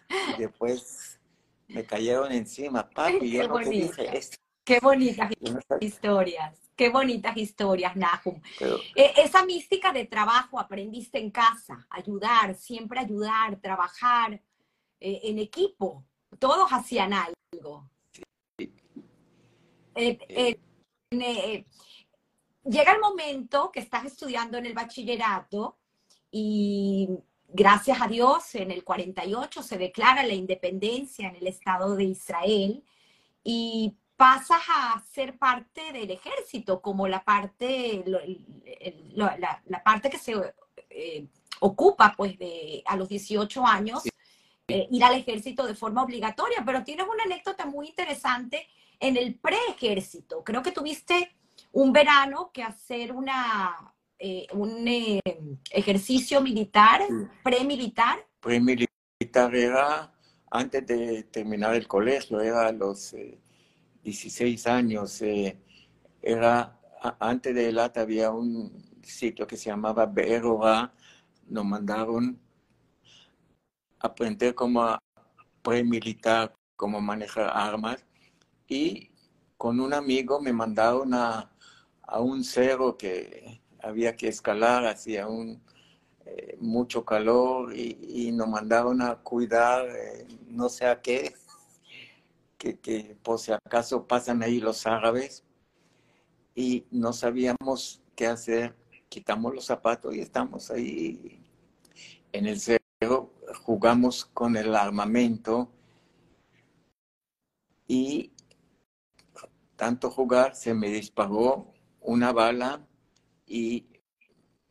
y 0.09 0.41
después 0.41 1.19
me 1.67 1.83
cayeron 1.85 2.31
encima, 2.31 2.89
papi. 2.89 3.31
Yo 3.31 3.47
no 3.47 3.57
dije, 3.57 4.21
Qué 4.63 4.79
bonitas 4.79 5.29
historias. 5.81 6.57
Qué 6.75 6.89
bonitas 6.89 7.37
historias, 7.37 7.95
Nahum. 7.95 8.41
Eh, 8.95 9.13
esa 9.17 9.45
mística 9.45 9.91
de 9.91 10.05
trabajo 10.05 10.59
aprendiste 10.59 11.19
en 11.19 11.29
casa, 11.29 11.85
ayudar, 11.89 12.55
siempre 12.55 12.99
ayudar, 12.99 13.59
trabajar 13.61 14.41
eh, 14.99 15.19
en 15.23 15.37
equipo. 15.37 16.03
Todos 16.39 16.71
hacían 16.71 17.13
algo. 17.13 17.89
Eh, 19.95 20.57
llega 22.63 22.93
el 22.93 22.99
momento 22.99 23.71
que 23.71 23.81
estás 23.81 24.05
estudiando 24.05 24.57
en 24.57 24.65
el 24.65 24.73
bachillerato 24.73 25.77
y 26.35 27.07
gracias 27.47 28.01
a 28.01 28.07
Dios 28.07 28.55
en 28.55 28.71
el 28.71 28.83
48 28.83 29.61
se 29.61 29.77
declara 29.77 30.23
la 30.23 30.33
independencia 30.33 31.29
en 31.29 31.35
el 31.35 31.45
Estado 31.45 31.95
de 31.95 32.05
Israel 32.05 32.83
y 33.43 33.95
pasas 34.17 34.61
a 34.67 35.03
ser 35.11 35.37
parte 35.37 35.93
del 35.93 36.09
ejército, 36.09 36.81
como 36.81 37.07
la 37.07 37.23
parte, 37.23 38.03
la, 39.13 39.83
parte 39.83 40.09
que 40.09 40.17
se 40.17 40.33
eh, 40.89 41.27
ocupa 41.59 42.15
pues 42.17 42.39
de 42.39 42.81
a 42.87 42.95
los 42.95 43.07
18 43.09 43.67
años, 43.67 44.01
eh, 44.67 44.87
ir 44.89 45.03
al 45.03 45.13
ejército 45.13 45.67
de 45.67 45.75
forma 45.75 46.01
obligatoria, 46.01 46.63
pero 46.65 46.83
tienes 46.83 47.05
una 47.07 47.25
anécdota 47.25 47.67
muy 47.67 47.89
interesante 47.89 48.67
en 48.99 49.17
el 49.17 49.35
preejército. 49.35 50.43
Creo 50.43 50.63
que 50.63 50.71
tuviste 50.71 51.35
un 51.73 51.93
verano 51.93 52.49
que 52.51 52.63
hacer 52.63 53.11
una 53.11 53.92
eh, 54.25 54.47
un 54.53 54.87
eh, 54.87 55.19
ejercicio 55.69 56.39
militar, 56.39 57.01
premilitar. 57.43 58.25
Premilitar 58.39 59.53
era 59.53 60.13
antes 60.49 60.87
de 60.87 61.23
terminar 61.23 61.75
el 61.75 61.89
colegio, 61.89 62.39
era 62.39 62.67
a 62.67 62.71
los 62.71 63.13
16 64.01 64.65
años. 64.67 65.21
era 66.21 66.79
antes 67.19 67.53
de 67.53 67.67
ELAT 67.67 67.97
había 67.97 68.31
un 68.31 68.71
sitio 69.01 69.45
que 69.45 69.57
se 69.57 69.69
llamaba 69.69 70.05
Be'erora, 70.05 70.93
nos 71.49 71.65
mandaron 71.65 72.39
a 73.99 74.07
aprender 74.07 74.55
cómo 74.55 74.97
premilitar, 75.61 76.55
cómo 76.77 77.01
manejar 77.01 77.51
armas 77.53 78.05
y 78.69 79.11
con 79.57 79.81
un 79.81 79.93
amigo 79.93 80.39
me 80.39 80.53
mandaron 80.53 81.13
a, 81.13 81.51
a 82.03 82.21
un 82.21 82.41
cerro 82.45 82.97
que 82.97 83.62
había 83.83 84.15
que 84.15 84.27
escalar, 84.29 84.85
hacía 84.85 85.27
un, 85.27 85.61
eh, 86.25 86.57
mucho 86.59 87.03
calor 87.05 87.75
y, 87.75 88.31
nos 88.31 88.47
mandaron 88.47 89.01
a 89.01 89.15
cuidar 89.17 89.87
eh, 89.89 90.25
no 90.47 90.69
sé 90.69 90.85
a 90.87 91.01
qué, 91.01 91.33
que, 92.57 92.79
que 92.79 93.17
por 93.21 93.39
si 93.39 93.51
acaso 93.51 94.07
pasan 94.07 94.41
ahí 94.41 94.59
los 94.59 94.87
árabes 94.87 95.43
y 96.55 96.85
no 96.91 97.13
sabíamos 97.13 98.01
qué 98.15 98.27
hacer. 98.27 98.75
Quitamos 99.09 99.53
los 99.53 99.65
zapatos 99.65 100.15
y 100.15 100.21
estamos 100.21 100.71
ahí 100.71 101.39
en 102.31 102.47
el 102.47 102.59
cerro, 102.59 103.31
jugamos 103.63 104.25
con 104.25 104.57
el 104.57 104.75
armamento 104.75 105.69
y 107.87 108.31
tanto 109.75 110.09
jugar 110.09 110.55
se 110.55 110.73
me 110.73 110.89
disparó 110.89 111.67
una 112.01 112.31
bala 112.31 112.87
y 113.45 113.85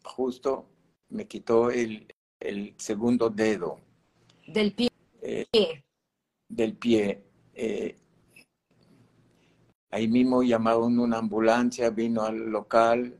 justo 0.04 0.66
me 1.08 1.26
quitó 1.26 1.70
el, 1.70 2.06
segundo 2.76 3.30
dedo. 3.30 3.78
Del 4.46 4.72
pie. 4.74 4.88
Eh, 5.20 5.82
del 6.48 6.76
pie. 6.76 7.22
Eh, 7.54 7.96
Ahí 9.92 10.08
mismo 10.08 10.42
llamaron 10.42 10.98
una 10.98 11.18
ambulancia, 11.18 11.90
vino 11.90 12.22
al 12.22 12.50
local 12.50 13.14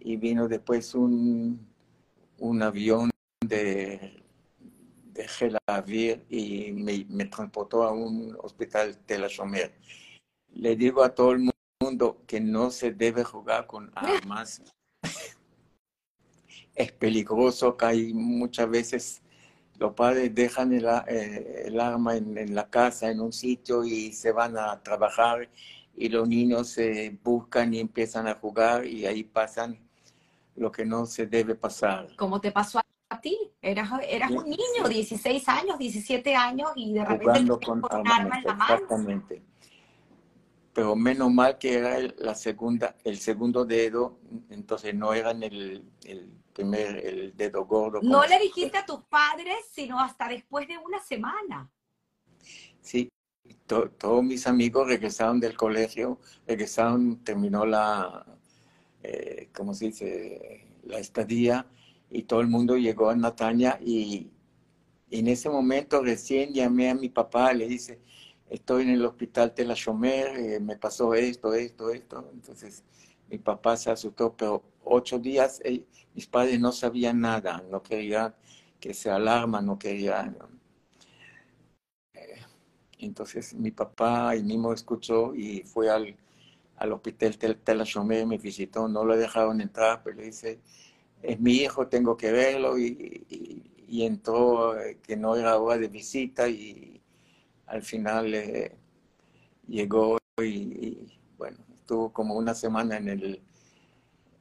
y 0.00 0.16
vino 0.18 0.46
después 0.46 0.94
un, 0.94 1.66
un 2.40 2.62
avión 2.62 3.08
de, 3.40 4.22
de 5.14 6.20
y 6.28 6.72
me, 6.72 7.24
transportó 7.24 7.84
a 7.84 7.92
un 7.92 8.36
hospital 8.42 8.98
de 9.06 9.18
la 9.18 9.28
Chomer. 9.28 9.72
Le 10.52 10.76
digo 10.76 11.02
a 11.02 11.14
todo 11.14 11.32
el 11.32 11.38
mundo 11.38 11.53
que 12.26 12.40
no 12.40 12.70
se 12.70 12.92
debe 12.92 13.24
jugar 13.24 13.66
con 13.66 13.90
armas. 13.94 14.62
es 16.74 16.92
peligroso 16.92 17.76
que 17.76 17.84
hay 17.84 18.14
muchas 18.14 18.68
veces 18.68 19.22
los 19.78 19.92
padres 19.94 20.34
dejan 20.34 20.72
el, 20.72 20.86
eh, 21.08 21.76
arma 21.80 22.16
en, 22.16 22.38
en, 22.38 22.54
la 22.54 22.68
casa, 22.68 23.10
en 23.10 23.20
un 23.20 23.32
sitio 23.32 23.84
y 23.84 24.12
se 24.12 24.30
van 24.30 24.56
a 24.56 24.80
trabajar 24.82 25.48
y 25.96 26.08
los 26.08 26.28
niños 26.28 26.68
se 26.68 27.18
buscan 27.22 27.74
y 27.74 27.80
empiezan 27.80 28.28
a 28.28 28.34
jugar 28.34 28.86
y 28.86 29.06
ahí 29.06 29.24
pasan 29.24 29.78
lo 30.56 30.70
que 30.70 30.84
no 30.84 31.06
se 31.06 31.26
debe 31.26 31.54
pasar. 31.54 32.08
¿Cómo 32.16 32.40
te 32.40 32.52
pasó 32.52 32.80
a 33.08 33.20
ti? 33.20 33.36
Eras, 33.60 33.90
eras 34.08 34.30
un 34.30 34.44
niño, 34.44 34.88
16 34.88 35.48
años, 35.48 35.78
17 35.78 36.34
años 36.34 36.70
y 36.76 36.94
de 36.94 37.04
repente 37.04 37.48
con, 37.64 37.78
un 37.78 38.08
arma 38.08 38.38
en 38.38 38.44
la 38.44 38.54
mano. 38.54 38.74
Exactamente. 38.74 39.42
Pero 40.74 40.96
menos 40.96 41.32
mal 41.32 41.56
que 41.56 41.74
era 41.74 41.96
el, 41.96 42.14
la 42.18 42.34
segunda, 42.34 42.96
el 43.04 43.18
segundo 43.18 43.64
dedo, 43.64 44.18
entonces 44.50 44.94
no 44.94 45.14
era 45.14 45.30
el, 45.30 45.84
el 46.04 46.30
primer, 46.52 46.96
el 46.96 47.36
dedo 47.36 47.64
gordo. 47.64 48.00
No 48.02 48.26
le 48.26 48.38
dijiste 48.40 48.78
a 48.78 48.84
tus 48.84 49.02
padres, 49.04 49.56
sino 49.70 50.00
hasta 50.00 50.28
después 50.28 50.66
de 50.66 50.76
una 50.78 51.00
semana. 51.00 51.70
Sí, 52.80 53.08
todos 53.66 54.22
mis 54.22 54.46
amigos 54.46 54.86
regresaron 54.86 55.40
del 55.40 55.56
colegio, 55.56 56.18
regresaron, 56.46 57.22
terminó 57.24 57.64
la, 57.64 58.26
eh, 59.02 59.48
¿cómo 59.54 59.74
se 59.74 59.86
dice? 59.86 60.66
La 60.84 60.98
estadía 60.98 61.66
y 62.10 62.22
todo 62.22 62.40
el 62.40 62.48
mundo 62.48 62.76
llegó 62.76 63.10
a 63.10 63.16
Nataña 63.16 63.78
y, 63.84 64.30
en 65.10 65.28
ese 65.28 65.48
momento 65.48 66.02
recién 66.02 66.52
llamé 66.52 66.90
a 66.90 66.94
mi 66.94 67.08
papá, 67.08 67.52
le 67.52 67.68
dice, 67.68 68.00
estoy 68.54 68.84
en 68.84 68.90
el 68.90 69.04
hospital 69.04 69.52
de 69.56 69.64
la 69.64 69.74
Chomer, 69.74 70.36
eh, 70.36 70.60
me 70.60 70.76
pasó 70.76 71.14
esto, 71.14 71.54
esto, 71.54 71.90
esto. 71.90 72.30
Entonces 72.32 72.82
mi 73.28 73.38
papá 73.38 73.76
se 73.76 73.90
asustó, 73.90 74.34
pero 74.36 74.62
ocho 74.84 75.18
días 75.18 75.60
eh, 75.64 75.84
mis 76.14 76.26
padres 76.26 76.60
no 76.60 76.72
sabían 76.72 77.20
nada, 77.20 77.62
no 77.70 77.82
querían 77.82 78.34
que 78.80 78.94
se 78.94 79.10
alarma, 79.10 79.60
no 79.60 79.78
querían 79.78 80.36
entonces 83.06 83.54
mi 83.54 83.70
papá 83.70 84.36
y 84.36 84.42
mismo 84.42 84.72
escuchó 84.72 85.34
y 85.34 85.62
fue 85.62 85.90
al, 85.90 86.16
al 86.76 86.92
hospital 86.92 87.36
Telachomé, 87.38 88.26
me 88.26 88.38
visitó, 88.38 88.88
no 88.88 89.04
lo 89.04 89.16
dejaron 89.16 89.60
entrar, 89.60 90.02
pero 90.02 90.16
le 90.16 90.24
dice, 90.24 90.60
es 91.22 91.40
mi 91.40 91.52
hijo, 91.54 91.88
tengo 91.88 92.16
que 92.16 92.32
verlo 92.32 92.78
y, 92.78 93.26
entró 93.96 94.78
eh, 94.80 94.98
que 95.02 95.16
no 95.16 95.36
era 95.36 95.56
hora 95.56 95.78
de 95.78 95.86
visita 95.88 96.48
y 96.48 97.00
al 97.66 97.82
final 97.82 98.34
eh, 98.34 98.76
llegó 99.66 100.18
y, 100.42 101.18
bueno, 101.36 101.58
estuvo 101.80 102.12
como 102.12 102.34
una 102.34 102.54
semana 102.54 102.96
en 102.96 103.08
el, 103.08 103.42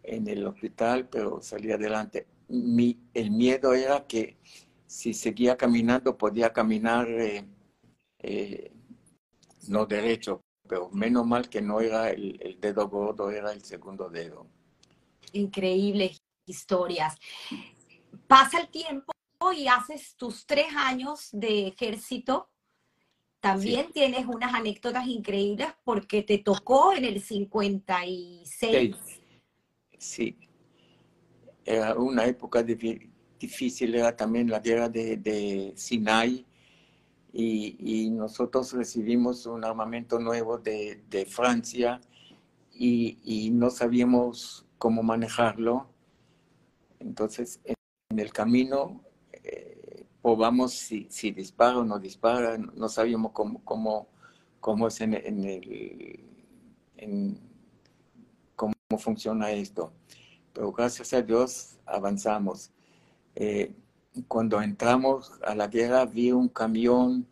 en 0.03 0.27
el 0.27 0.45
hospital, 0.45 1.07
pero 1.07 1.41
salí 1.41 1.71
adelante. 1.71 2.27
El 2.49 3.31
miedo 3.31 3.73
era 3.73 4.05
que 4.05 4.37
si 4.85 5.13
seguía 5.13 5.57
caminando 5.57 6.17
podía 6.17 6.53
caminar 6.53 7.09
eh, 7.09 7.45
eh, 8.19 8.71
no 9.67 9.85
derecho, 9.85 10.41
pero 10.67 10.89
menos 10.89 11.25
mal 11.25 11.49
que 11.49 11.61
no 11.61 11.81
era 11.81 12.09
el, 12.09 12.57
dedo 12.59 12.87
gordo, 12.87 13.29
era 13.31 13.51
el 13.51 13.63
segundo 13.63 14.09
dedo. 14.09 14.47
Increíbles 15.31 16.21
historias. 16.45 17.17
Pasa 18.27 18.59
el 18.59 18.69
tiempo 18.69 19.11
y 19.55 19.67
haces 19.67 20.15
tus 20.15 20.45
tres 20.45 20.67
años 20.75 21.29
de 21.31 21.67
ejército. 21.67 22.49
También 23.43 23.91
tienes 23.91 24.25
unas 24.25 24.53
anécdotas 24.53 25.05
increíbles 25.05 25.67
porque 25.83 26.23
te 26.23 26.37
tocó 26.37 26.93
en 26.93 27.03
el 27.03 27.21
56. 27.21 28.95
Sí. 29.97 30.37
Era 31.65 31.93
una 31.95 32.25
época 32.25 32.63
difícil, 32.63 33.95
era 33.95 34.15
también 34.15 34.49
la 34.49 34.61
guerra 34.61 34.87
de, 34.87 35.17
de 35.17 35.73
Sinai 35.75 36.45
y, 37.33 38.09
nosotros 38.11 38.71
recibimos 38.71 39.45
un 39.45 39.65
armamento 39.65 40.19
nuevo 40.19 40.57
de, 40.57 41.27
Francia 41.29 41.99
y, 42.73 43.49
no 43.51 43.69
sabíamos 43.69 44.65
cómo 44.77 45.03
manejarlo. 45.03 45.89
Entonces, 46.99 47.59
en 47.65 48.19
el 48.19 48.31
camino, 48.31 49.02
eh, 50.23 50.29
probamos 50.33 50.73
si, 50.73 51.07
si, 51.09 51.31
dispara 51.31 51.79
o 51.79 51.83
no 51.83 51.99
dispara, 51.99 52.57
no 52.57 52.87
sabíamos 52.87 53.31
cómo, 53.33 53.61
cómo, 53.63 54.07
cómo 54.59 54.87
es 54.87 55.01
en, 55.01 55.13
el... 55.13 56.19
cómo 58.55 58.73
funciona 58.97 59.51
esto. 59.51 59.91
Pero 60.53 60.71
gracias 60.71 61.13
a 61.13 61.21
Dios 61.21 61.77
avanzamos. 61.85 62.71
Eh, 63.35 63.73
cuando 64.27 64.61
entramos 64.61 65.31
a 65.43 65.55
la 65.55 65.67
guerra 65.67 66.05
vi 66.05 66.31
un 66.31 66.47
camión 66.47 67.27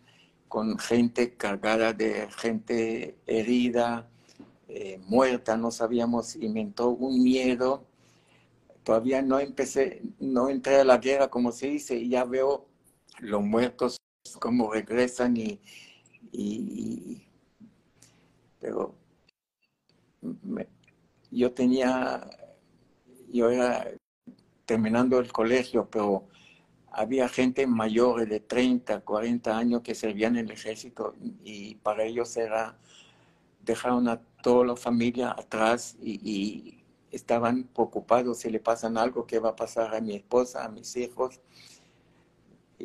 con 0.48 0.78
gente 0.80 1.36
cargada 1.36 1.94
de 1.94 2.28
gente 2.38 3.16
herida, 3.26 4.10
eh, 4.68 5.00
muerta, 5.08 5.56
no 5.56 5.72
sabíamos, 5.72 6.36
inventó 6.36 6.90
un 6.90 7.24
miedo. 7.24 7.86
Todavía 8.84 9.22
no 9.22 9.40
empecé, 9.40 10.02
no 10.20 10.50
entré 10.50 10.82
a 10.82 10.84
la 10.84 10.98
guerra, 10.98 11.30
como 11.30 11.52
se 11.52 11.68
dice, 11.68 11.96
y 11.96 12.10
ya 12.10 12.26
veo 12.26 12.71
los 13.20 13.44
muertos 13.44 13.98
como 14.40 14.72
regresan 14.72 15.36
y, 15.38 17.28
pero 18.60 18.96
yo 21.32 21.52
tenía, 21.52 22.30
yo 23.30 23.50
era 23.50 23.92
terminando 24.66 25.20
el 25.20 25.32
colegio, 25.32 25.90
pero 25.90 26.28
había 26.92 27.28
gente 27.30 27.66
mayor 27.68 28.28
de 28.28 28.40
30, 28.40 29.02
40 29.02 29.58
años 29.58 29.82
que 29.82 29.96
servían 29.96 30.36
en 30.36 30.46
el 30.46 30.52
ejército 30.52 31.16
y 31.44 31.76
para 31.76 32.04
ellos 32.04 32.36
era, 32.38 32.78
dejaron 33.64 34.08
a 34.10 34.22
toda 34.44 34.66
la 34.66 34.76
familia 34.76 35.32
atrás 35.32 35.98
y, 36.02 36.78
estaban 37.12 37.66
preocupados 37.66 38.40
si 38.40 38.50
le 38.50 38.62
pasan 38.62 38.98
algo, 38.98 39.28
qué 39.28 39.38
va 39.38 39.50
a 39.50 39.56
pasar 39.58 39.94
a 39.94 40.00
mi 40.00 40.16
esposa, 40.16 40.64
a 40.64 40.70
mis 40.70 40.96
hijos. 40.96 41.42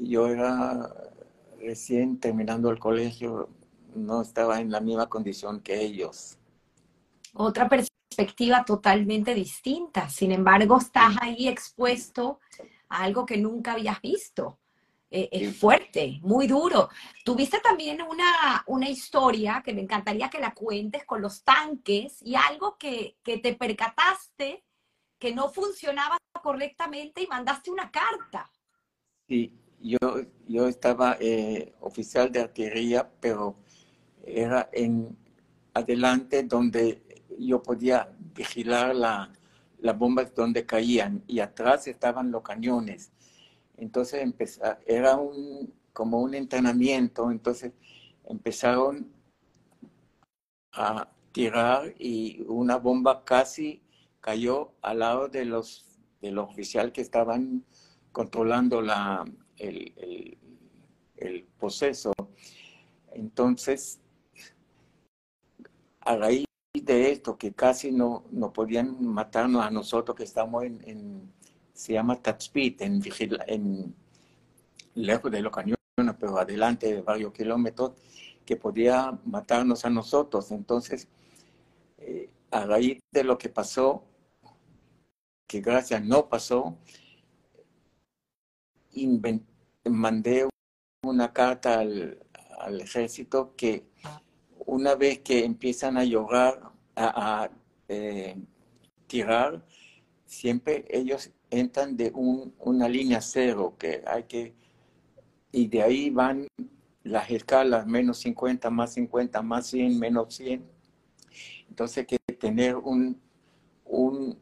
Yo 0.02 0.28
era 0.28 0.90
recién 1.58 2.18
terminando 2.18 2.70
el 2.70 2.78
colegio, 2.78 3.48
no 3.94 4.22
estaba 4.22 4.60
en 4.60 4.70
la 4.70 4.80
misma 4.80 5.08
condición 5.08 5.60
que 5.60 5.80
ellos. 5.80 6.38
Otra 7.34 7.68
perspectiva 7.68 8.64
totalmente 8.64 9.34
distinta. 9.34 10.08
Sin 10.08 10.32
embargo, 10.32 10.78
estás 10.78 11.16
ahí 11.20 11.48
expuesto 11.48 12.40
a 12.88 13.02
algo 13.02 13.26
que 13.26 13.36
nunca 13.36 13.72
habías 13.72 14.00
visto. 14.00 14.58
Eh, 15.10 15.28
es 15.30 15.56
fuerte, 15.56 16.18
muy 16.22 16.46
duro. 16.46 16.88
Tuviste 17.24 17.60
también 17.60 18.02
una, 18.02 18.64
una 18.66 18.88
historia 18.88 19.62
que 19.64 19.72
me 19.72 19.82
encantaría 19.82 20.28
que 20.28 20.40
la 20.40 20.52
cuentes 20.52 21.04
con 21.04 21.22
los 21.22 21.42
tanques 21.44 22.20
y 22.22 22.34
algo 22.34 22.76
que, 22.76 23.16
que 23.22 23.38
te 23.38 23.54
percataste 23.54 24.64
que 25.18 25.34
no 25.34 25.48
funcionaba 25.48 26.18
correctamente 26.42 27.22
y 27.22 27.26
mandaste 27.26 27.70
una 27.70 27.90
carta. 27.90 28.50
Sí, 29.28 29.52
yo, 29.86 29.98
yo 30.48 30.66
estaba 30.66 31.16
eh, 31.20 31.72
oficial 31.80 32.32
de 32.32 32.40
artillería, 32.40 33.08
pero 33.20 33.56
era 34.24 34.68
en 34.72 35.16
adelante 35.74 36.42
donde 36.42 37.02
yo 37.38 37.62
podía 37.62 38.08
vigilar 38.34 38.94
la, 38.94 39.32
las 39.78 39.98
bombas 39.98 40.34
donde 40.34 40.66
caían 40.66 41.22
y 41.26 41.40
atrás 41.40 41.86
estaban 41.86 42.30
los 42.30 42.42
cañones. 42.42 43.12
Entonces 43.76 44.22
empezó, 44.22 44.62
era 44.86 45.16
un, 45.16 45.72
como 45.92 46.20
un 46.20 46.34
entrenamiento, 46.34 47.30
entonces 47.30 47.72
empezaron 48.24 49.12
a 50.72 51.08
tirar 51.32 51.94
y 51.98 52.42
una 52.48 52.76
bomba 52.76 53.24
casi 53.24 53.82
cayó 54.20 54.72
al 54.82 54.98
lado 55.00 55.28
de 55.28 55.44
los, 55.44 55.84
de 56.20 56.32
los 56.32 56.48
oficiales 56.48 56.92
que 56.92 57.02
estaban 57.02 57.64
controlando 58.12 58.80
la, 58.80 59.24
el, 59.58 60.36
el, 61.16 61.44
proceso. 61.58 62.12
Entonces, 63.12 64.00
a 66.00 66.16
raíz 66.16 66.44
de 66.74 67.12
esto, 67.12 67.36
que 67.38 67.52
casi 67.52 67.90
no, 67.90 68.24
no 68.30 68.52
podían 68.52 69.04
matarnos 69.04 69.64
a 69.64 69.70
nosotros 69.70 70.16
que 70.16 70.24
estamos 70.24 70.64
en, 70.64 71.32
se 71.72 71.94
llama 71.94 72.20
Tatspit, 72.20 72.82
en, 72.82 73.02
en 73.46 73.94
lejos 74.94 75.30
de 75.30 75.40
los 75.40 75.52
cañones, 75.52 75.76
pero 76.18 76.38
adelante 76.38 76.94
de 76.94 77.02
varios 77.02 77.32
kilómetros, 77.32 77.92
que 78.44 78.56
podía 78.56 79.18
matarnos 79.24 79.84
a 79.84 79.90
nosotros. 79.90 80.50
Entonces, 80.52 81.08
eh, 81.98 82.30
a 82.50 82.64
raíz 82.64 83.00
de 83.10 83.24
lo 83.24 83.38
que 83.38 83.48
pasó, 83.48 84.04
que 85.46 85.60
gracias 85.60 86.04
no 86.04 86.28
pasó, 86.28 86.78
mandé 89.84 90.48
una 91.02 91.32
carta 91.32 91.80
al, 91.80 92.18
ejército 92.80 93.54
que 93.56 93.84
una 94.66 94.94
vez 94.94 95.20
que 95.20 95.44
empiezan 95.44 95.96
a 95.98 96.04
llorar, 96.04 96.72
a, 96.96 97.50
eh, 97.88 98.36
tirar, 99.06 99.64
siempre 100.24 100.84
ellos 100.88 101.30
entran 101.50 101.96
de 101.96 102.10
una 102.14 102.88
línea 102.88 103.20
cero 103.20 103.76
que 103.78 104.02
hay 104.06 104.24
que, 104.24 104.54
y 105.52 105.68
de 105.68 105.82
ahí 105.82 106.10
van 106.10 106.48
las 107.04 107.30
escalas, 107.30 107.86
menos 107.86 108.18
50, 108.18 108.70
más 108.70 108.94
50, 108.94 109.42
más 109.42 109.66
100, 109.68 109.98
menos 109.98 110.34
100. 110.34 110.66
Entonces 111.68 111.98
hay 111.98 112.06
que 112.06 112.34
tener 112.34 112.76
un, 112.76 113.20
un 113.84 114.38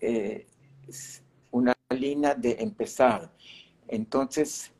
eh, 0.00 0.46
una 1.50 1.74
línea 1.90 2.34
de 2.34 2.56
empezar. 2.60 3.32
Entonces, 3.88 4.72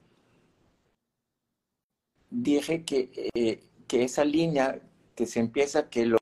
dije 2.30 2.84
que, 2.84 3.30
eh, 3.34 3.62
que 3.86 4.04
esa 4.04 4.24
línea 4.24 4.80
que 5.14 5.26
se 5.26 5.40
empieza, 5.40 5.88
que 5.88 6.06
lo 6.06 6.18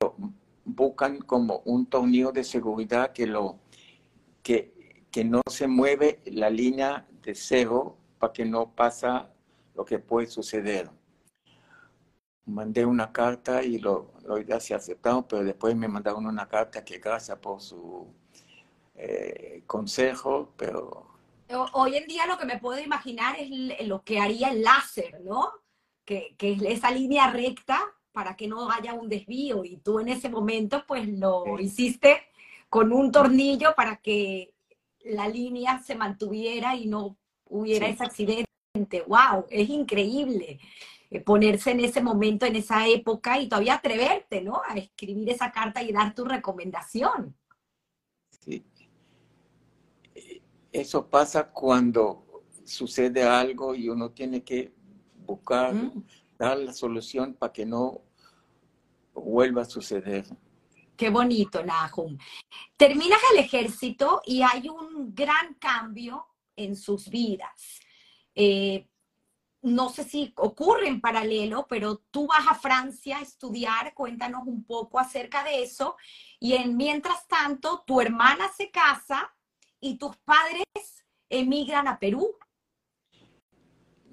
buscan 0.64 1.18
como 1.20 1.62
un 1.64 1.87
tornillo 1.87 2.33
de 2.33 2.44
seguridad, 2.44 3.12
que, 3.12 3.27
lo, 3.27 3.59
que, 4.42 5.05
que 5.11 5.25
no 5.25 5.42
se 5.51 5.66
mueve 5.66 6.20
la 6.27 6.51
línea 6.51 7.07
de 7.23 7.35
cero 7.35 7.97
para 8.18 8.33
que 8.33 8.44
no 8.44 8.75
pasa 8.75 9.31
lo 9.75 9.85
que 9.85 9.99
puede 9.99 10.27
suceder. 10.29 10.90
Mandé 12.47 12.85
una 12.85 13.11
carta 13.11 13.62
y 13.62 13.79
lo, 13.79 14.12
lo 14.25 14.61
se 14.61 14.75
aceptaron, 14.75 15.25
pero 15.25 15.42
después 15.42 15.75
me 15.75 15.88
mandaron 15.88 16.27
una 16.27 16.47
carta 16.47 16.85
que 16.85 16.99
gracias 16.99 17.38
por 17.38 17.61
su 17.61 18.07
eh, 18.94 19.62
consejo, 19.66 20.53
pero... 20.57 21.13
Hoy 21.72 21.96
en 21.96 22.07
día 22.07 22.26
lo 22.26 22.38
que 22.38 22.46
me 22.46 22.59
puedo 22.59 22.80
imaginar 22.80 23.37
es 23.38 23.87
lo 23.87 24.02
que 24.02 24.18
haría 24.18 24.48
el 24.50 24.62
láser, 24.62 25.20
¿no? 25.22 25.52
Que, 26.04 26.35
que 26.38 26.52
es 26.52 26.62
esa 26.62 26.90
línea 26.90 27.30
recta 27.30 27.80
para 28.12 28.37
que 28.37 28.46
no 28.46 28.70
haya 28.70 28.94
un 28.94 29.09
desvío 29.09 29.64
y 29.64 29.78
tú 29.78 29.98
en 29.98 30.09
ese 30.09 30.28
momento 30.28 30.85
pues 30.87 31.09
lo 31.09 31.59
hiciste 31.59 32.22
con 32.68 32.92
un 32.92 33.11
tornillo 33.11 33.74
para 33.74 33.96
que 33.96 34.54
la 35.04 35.28
línea 35.28 35.80
se 35.80 35.94
mantuviera 35.94 36.74
y 36.76 36.87
no 36.87 37.16
hubiera 37.46 37.88
ese 37.88 38.04
accidente. 38.04 38.48
¡Wow! 39.07 39.46
Es 39.50 39.68
increíble 39.68 40.59
eh, 41.11 41.20
ponerse 41.20 41.70
en 41.70 41.80
ese 41.80 42.00
momento, 42.00 42.46
en 42.46 42.57
esa 42.57 42.88
época 42.88 43.38
y 43.38 43.48
todavía 43.48 43.74
atreverte, 43.74 44.42
¿no? 44.42 44.62
A 44.66 44.74
escribir 44.74 45.30
esa 45.30 45.52
carta 45.52 45.83
y 45.83 45.92
dar 45.92 46.14
tu 46.14 46.24
recomendación. 46.24 47.37
Sí, 48.40 48.64
eso 50.75 51.09
pasa 51.09 51.51
cuando 51.51 52.43
sucede 52.65 53.23
algo 53.23 53.77
y 53.77 53.89
uno 53.89 54.11
tiene 54.11 54.43
que 54.43 54.75
buscar, 55.25 55.73
mm. 55.73 56.05
dar 56.37 56.59
la 56.59 56.73
solución 56.73 57.35
para 57.35 57.53
que 57.53 57.65
no 57.65 58.03
vuelva 59.15 59.63
a 59.63 59.67
suceder. 59.67 60.27
Qué 60.97 61.11
bonito, 61.11 61.65
Nahum. 61.65 62.19
Terminas 62.77 63.21
el 63.33 63.39
ejército 63.39 64.21
y 64.27 64.43
hay 64.43 64.69
un 64.69 65.15
gran 65.15 65.55
cambio 65.55 66.27
en 66.57 66.75
sus 66.75 67.09
vidas. 67.09 67.81
Eh, 68.35 68.89
no 69.63 69.91
sé 69.91 70.03
si 70.03 70.33
ocurre 70.37 70.89
en 70.89 71.01
paralelo, 71.01 71.67
pero 71.69 72.03
tú 72.11 72.27
vas 72.27 72.47
a 72.49 72.55
Francia 72.57 73.19
a 73.19 73.23
estudiar, 73.23 73.95
cuéntanos 73.95 74.43
un 74.47 74.65
poco 74.65 74.99
acerca 74.99 75.45
de 75.45 75.63
eso. 75.63 75.97
Y 76.41 76.55
en 76.55 76.77
mientras 76.77 77.29
tanto, 77.29 77.85
tu 77.87 78.01
hermana 78.01 78.51
se 78.57 78.73
casa 78.73 79.33
y 79.85 79.97
tus 79.97 80.16
padres 80.25 80.64
emigran 81.29 81.87
a 81.88 81.99
Perú. 81.99 82.35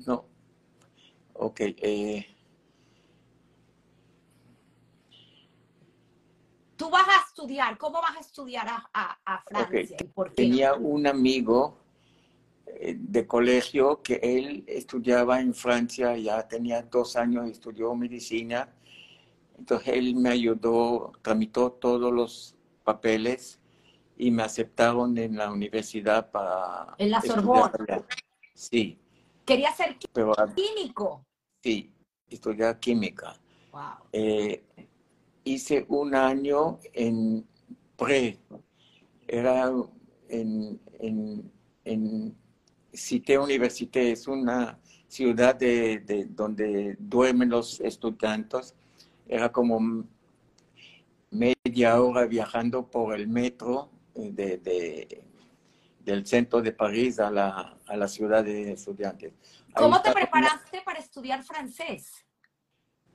No. 0.05 0.25
Ok. 1.33 1.61
Eh. 1.61 2.25
Tú 6.75 6.89
vas 6.89 7.07
a 7.07 7.25
estudiar, 7.25 7.77
¿cómo 7.77 8.01
vas 8.01 8.17
a 8.17 8.19
estudiar 8.19 8.67
a, 8.67 9.43
Francia? 9.47 9.97
Tenía 10.35 10.73
un 10.73 11.07
amigo 11.07 11.77
eh, 12.65 12.97
de 12.99 13.25
colegio 13.25 14.01
que 14.01 14.15
él 14.21 14.65
estudiaba 14.67 15.39
en 15.39 15.53
Francia, 15.53 16.17
ya 16.17 16.45
tenía 16.49 16.81
dos 16.81 17.15
años, 17.15 17.49
estudió 17.49 17.95
medicina. 17.95 18.67
Entonces 19.57 19.89
él 19.93 20.15
me 20.15 20.31
ayudó, 20.31 21.13
tramitó 21.21 21.71
todos 21.71 22.11
los 22.11 22.57
papeles 22.83 23.60
y 24.21 24.29
me 24.29 24.43
aceptaron 24.43 25.17
en 25.17 25.35
la 25.35 25.51
universidad 25.51 26.29
para... 26.29 26.93
En 26.99 27.09
la 27.09 27.19
Sorbonne. 27.21 27.71
Sí. 28.53 28.99
Quería 29.43 29.73
ser 29.73 29.97
químico. 29.97 31.25
Sí, 31.63 31.91
estudiar 32.29 32.79
química. 32.79 33.33
Wow. 33.71 33.81
Eh, 34.11 34.63
hice 35.43 35.87
un 35.89 36.13
año 36.13 36.77
en 36.93 37.47
pre, 37.97 38.37
era 39.27 39.71
en, 40.29 40.79
en, 40.99 41.51
en 41.83 42.37
Cité 42.93 43.39
Université, 43.39 44.11
es 44.11 44.27
una 44.27 44.77
ciudad 45.07 45.55
de, 45.55 45.97
de, 45.97 46.25
donde 46.25 46.95
duermen 46.99 47.49
los 47.49 47.81
estudiantes. 47.81 48.75
Era 49.27 49.51
como 49.51 50.05
media 51.31 51.99
hora 51.99 52.27
viajando 52.27 52.85
por 52.85 53.15
el 53.15 53.27
metro 53.27 53.89
de, 54.15 55.23
del 55.99 56.25
centro 56.25 56.61
de 56.61 56.71
París 56.71 57.19
a 57.19 57.29
la, 57.31 57.77
a 57.85 57.97
la 57.97 58.07
ciudad 58.07 58.43
de 58.43 58.73
estudiantes. 58.73 59.33
¿Cómo 59.75 60.01
te 60.01 60.11
preparaste 60.11 60.81
para 60.83 60.99
estudiar 60.99 61.43
francés? 61.43 62.25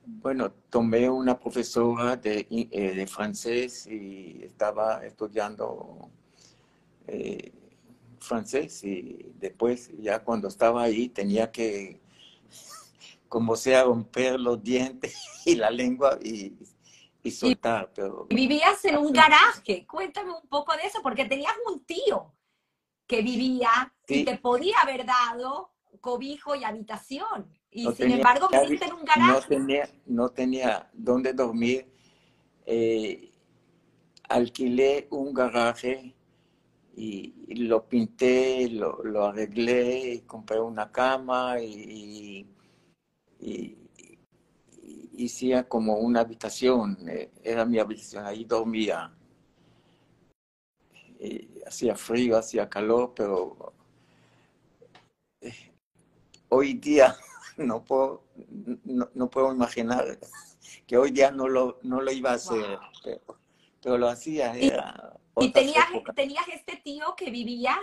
Bueno, 0.05 0.51
tomé 0.69 1.09
una 1.09 1.37
profesora 1.37 2.15
de, 2.15 2.47
eh, 2.49 2.95
de 2.95 3.07
francés 3.07 3.85
y 3.87 4.41
estaba 4.43 5.05
estudiando 5.05 6.09
eh, 7.07 7.51
francés 8.19 8.83
y 8.83 9.33
después 9.37 9.91
ya 9.99 10.23
cuando 10.23 10.47
estaba 10.47 10.83
ahí 10.83 11.09
tenía 11.09 11.51
que 11.51 11.99
como 13.27 13.55
sea 13.57 13.83
romper 13.83 14.39
los 14.39 14.63
dientes 14.63 15.15
y 15.45 15.55
la 15.55 15.69
lengua 15.69 16.17
y 16.23 16.53
y 17.27 17.31
soltar. 17.31 17.91
Pero... 17.93 18.27
Vivías 18.29 18.83
en 18.85 18.97
un 18.97 19.11
garaje, 19.11 19.85
cuéntame 19.85 20.31
un 20.31 20.47
poco 20.47 20.75
de 20.75 20.83
eso, 20.83 20.99
porque 21.01 21.25
tenías 21.25 21.53
un 21.71 21.83
tío 21.85 22.33
que 23.05 23.21
vivía 23.21 23.93
y 24.07 24.25
te 24.25 24.37
podía 24.37 24.79
haber 24.81 25.05
dado 25.05 25.73
cobijo 26.01 26.55
y 26.55 26.63
habitación. 26.63 27.51
Y 27.71 27.91
sin 27.93 28.11
embargo 28.11 28.47
viviste 28.49 28.85
en 28.85 28.93
un 28.93 29.05
garaje. 29.05 29.31
No 29.31 29.41
tenía, 29.41 29.89
no 30.05 30.29
tenía 30.29 30.89
dónde 30.93 31.33
dormir. 31.33 31.91
Eh, 32.65 33.31
alquilé 34.27 35.07
un 35.11 35.33
garaje 35.33 36.13
y, 36.95 37.33
lo 37.63 37.87
pinté, 37.87 38.69
lo, 38.69 39.03
lo, 39.03 39.25
arreglé, 39.25 40.23
compré 40.25 40.59
una 40.59 40.91
cama 40.91 41.61
y, 41.61 42.45
y, 43.39 43.77
hacía 45.25 45.67
como 45.67 45.97
una 45.97 46.21
habitación, 46.21 46.97
eh, 47.09 47.31
era 47.43 47.65
mi 47.65 47.79
habitación, 47.79 48.25
ahí 48.25 48.45
dormía. 48.45 49.13
hacía 51.65 51.95
frío, 51.95 52.37
hacía 52.37 52.69
calor, 52.69 53.13
pero 53.15 53.73
eh, 55.41 55.71
hoy 56.49 56.73
día 56.73 57.15
no 57.57 57.83
puedo, 57.83 58.23
no, 58.85 59.29
puedo 59.29 59.51
imaginar 59.51 60.19
que 60.85 60.97
hoy 60.97 61.11
día 61.11 61.31
no 61.31 61.47
lo, 61.47 61.79
no 61.83 62.01
lo 62.01 62.11
iba 62.11 62.31
a 62.31 62.35
hacer, 62.35 62.79
pero, 63.03 63.97
lo 63.97 64.09
hacía. 64.09 64.53
y 64.57 65.51
tenías, 65.51 65.85
tenías 66.15 66.47
este 66.49 66.75
tío 66.77 67.15
que 67.15 67.31
vivía 67.31 67.77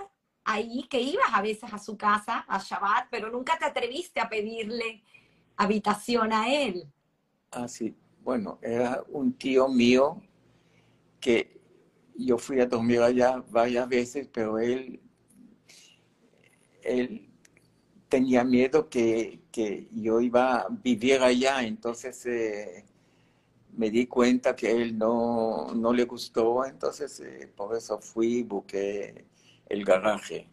ahí, 0.44 0.86
que 0.88 1.00
ibas 1.00 1.28
a 1.32 1.42
veces 1.42 1.72
a 1.72 1.78
su 1.78 1.96
casa, 1.96 2.44
a 2.46 2.58
Shabbat, 2.58 3.08
pero 3.10 3.30
nunca 3.30 3.58
te 3.58 3.64
atreviste 3.64 4.20
a 4.20 4.28
pedirle 4.28 5.02
habitación 5.56 6.32
a 6.32 6.52
él. 6.52 6.86
Ah, 7.54 7.68
sí. 7.68 7.94
Bueno, 8.20 8.58
era 8.62 9.04
un 9.10 9.32
tío 9.34 9.68
mío 9.68 10.20
que 11.20 11.60
yo 12.16 12.36
fui 12.36 12.60
a 12.60 12.66
dormir 12.66 13.00
allá 13.00 13.44
varias 13.48 13.88
veces, 13.88 14.28
pero 14.32 14.58
él, 14.58 15.00
él 16.82 17.30
tenía 18.08 18.42
miedo 18.42 18.88
que, 18.88 19.40
que 19.52 19.88
yo 19.92 20.20
iba 20.20 20.62
a 20.62 20.68
vivir 20.68 21.22
allá, 21.22 21.62
entonces 21.62 22.26
eh, 22.26 22.84
me 23.76 23.88
di 23.90 24.06
cuenta 24.06 24.56
que 24.56 24.70
él 24.72 24.98
no, 24.98 25.72
no 25.74 25.92
le 25.92 26.04
gustó, 26.04 26.64
entonces 26.64 27.20
eh, 27.20 27.52
por 27.54 27.76
eso 27.76 28.00
fui 28.00 28.38
y 28.38 28.42
busqué 28.42 29.26
el 29.68 29.84
garaje. 29.84 30.48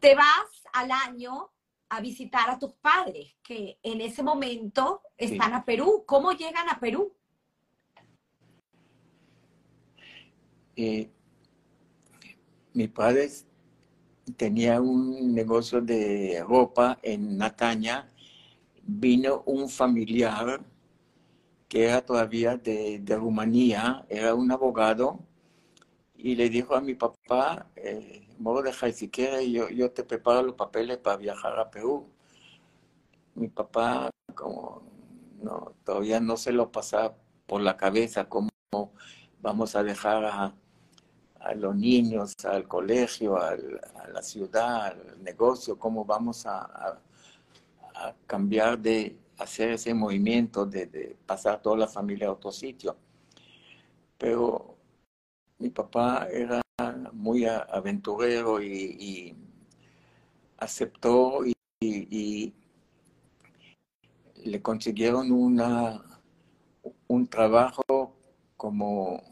Te 0.00 0.14
vas 0.14 0.62
al 0.72 0.90
año 0.90 1.53
a 1.88 2.00
visitar 2.00 2.50
a 2.50 2.58
tus 2.58 2.72
padres, 2.74 3.34
que 3.42 3.78
en 3.82 4.00
ese 4.00 4.22
momento 4.22 5.02
están 5.16 5.54
a 5.54 5.64
Perú. 5.64 6.04
¿Cómo 6.06 6.32
llegan 6.32 6.68
a 6.68 6.80
Perú? 6.80 7.12
Eh, 10.76 11.08
mi 12.72 12.88
padre 12.88 13.30
tenía 14.36 14.80
un 14.80 15.34
negocio 15.34 15.80
de 15.80 16.42
ropa 16.46 16.98
en 17.02 17.36
Nataña. 17.36 18.10
Vino 18.82 19.42
un 19.46 19.68
familiar 19.68 20.60
que 21.68 21.84
era 21.84 22.04
todavía 22.04 22.56
de, 22.56 22.98
de 23.00 23.16
Rumanía, 23.16 24.04
era 24.08 24.34
un 24.34 24.50
abogado, 24.52 25.18
y 26.14 26.36
le 26.36 26.48
dijo 26.48 26.74
a 26.74 26.80
mi 26.80 26.94
papá, 26.94 27.70
eh, 27.76 28.23
dejar 28.64 28.92
si 28.92 29.08
quieres, 29.10 29.46
yo, 29.48 29.68
yo 29.68 29.90
te 29.92 30.04
preparo 30.04 30.42
los 30.42 30.54
papeles 30.56 30.98
para 30.98 31.16
viajar 31.16 31.58
a 31.58 31.70
Perú. 31.70 32.08
Mi 33.34 33.48
papá, 33.48 34.10
como 34.34 34.82
no, 35.42 35.74
todavía 35.84 36.20
no 36.20 36.36
se 36.36 36.52
lo 36.52 36.70
pasaba 36.72 37.16
por 37.46 37.60
la 37.60 37.76
cabeza, 37.76 38.28
cómo 38.28 38.50
vamos 39.40 39.76
a 39.76 39.82
dejar 39.82 40.24
a, 40.24 40.54
a 41.44 41.54
los 41.54 41.76
niños, 41.76 42.32
al 42.44 42.66
colegio, 42.66 43.36
a 43.36 43.56
la 44.12 44.22
ciudad, 44.22 44.86
al 44.86 45.22
negocio, 45.22 45.78
cómo 45.78 46.04
vamos 46.04 46.46
a, 46.46 47.00
cambiar 48.26 48.78
de 48.78 49.16
hacer 49.38 49.70
ese 49.70 49.94
movimiento 49.94 50.66
de, 50.66 51.16
pasar 51.26 51.62
toda 51.62 51.76
la 51.76 51.86
familia 51.86 52.28
a 52.28 52.32
otro 52.32 52.50
sitio. 52.50 52.96
Pero 54.18 54.76
mi 55.58 55.70
papá 55.70 56.26
era 56.30 56.63
muy 57.12 57.46
aventurero 57.46 58.62
y, 58.62 59.36
aceptó 60.58 61.40
y, 61.80 62.54
le 64.36 64.62
consiguieron 64.62 65.32
una, 65.32 66.02
un 67.08 67.26
trabajo 67.26 68.14
como 68.56 69.22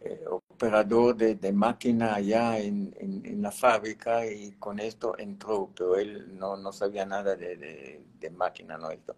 eh, 0.00 0.24
operador 0.62 1.16
de, 1.16 1.52
máquina 1.52 2.14
allá 2.14 2.58
en, 2.58 2.94
la 3.42 3.50
fábrica 3.50 4.26
y 4.26 4.52
con 4.52 4.78
esto 4.78 5.18
entró, 5.18 5.70
pero 5.74 5.96
él 5.96 6.38
no, 6.38 6.56
no 6.56 6.72
sabía 6.72 7.04
nada 7.04 7.34
de, 7.36 8.00
máquina, 8.36 8.78
¿no? 8.78 8.90
Esto. 8.90 9.16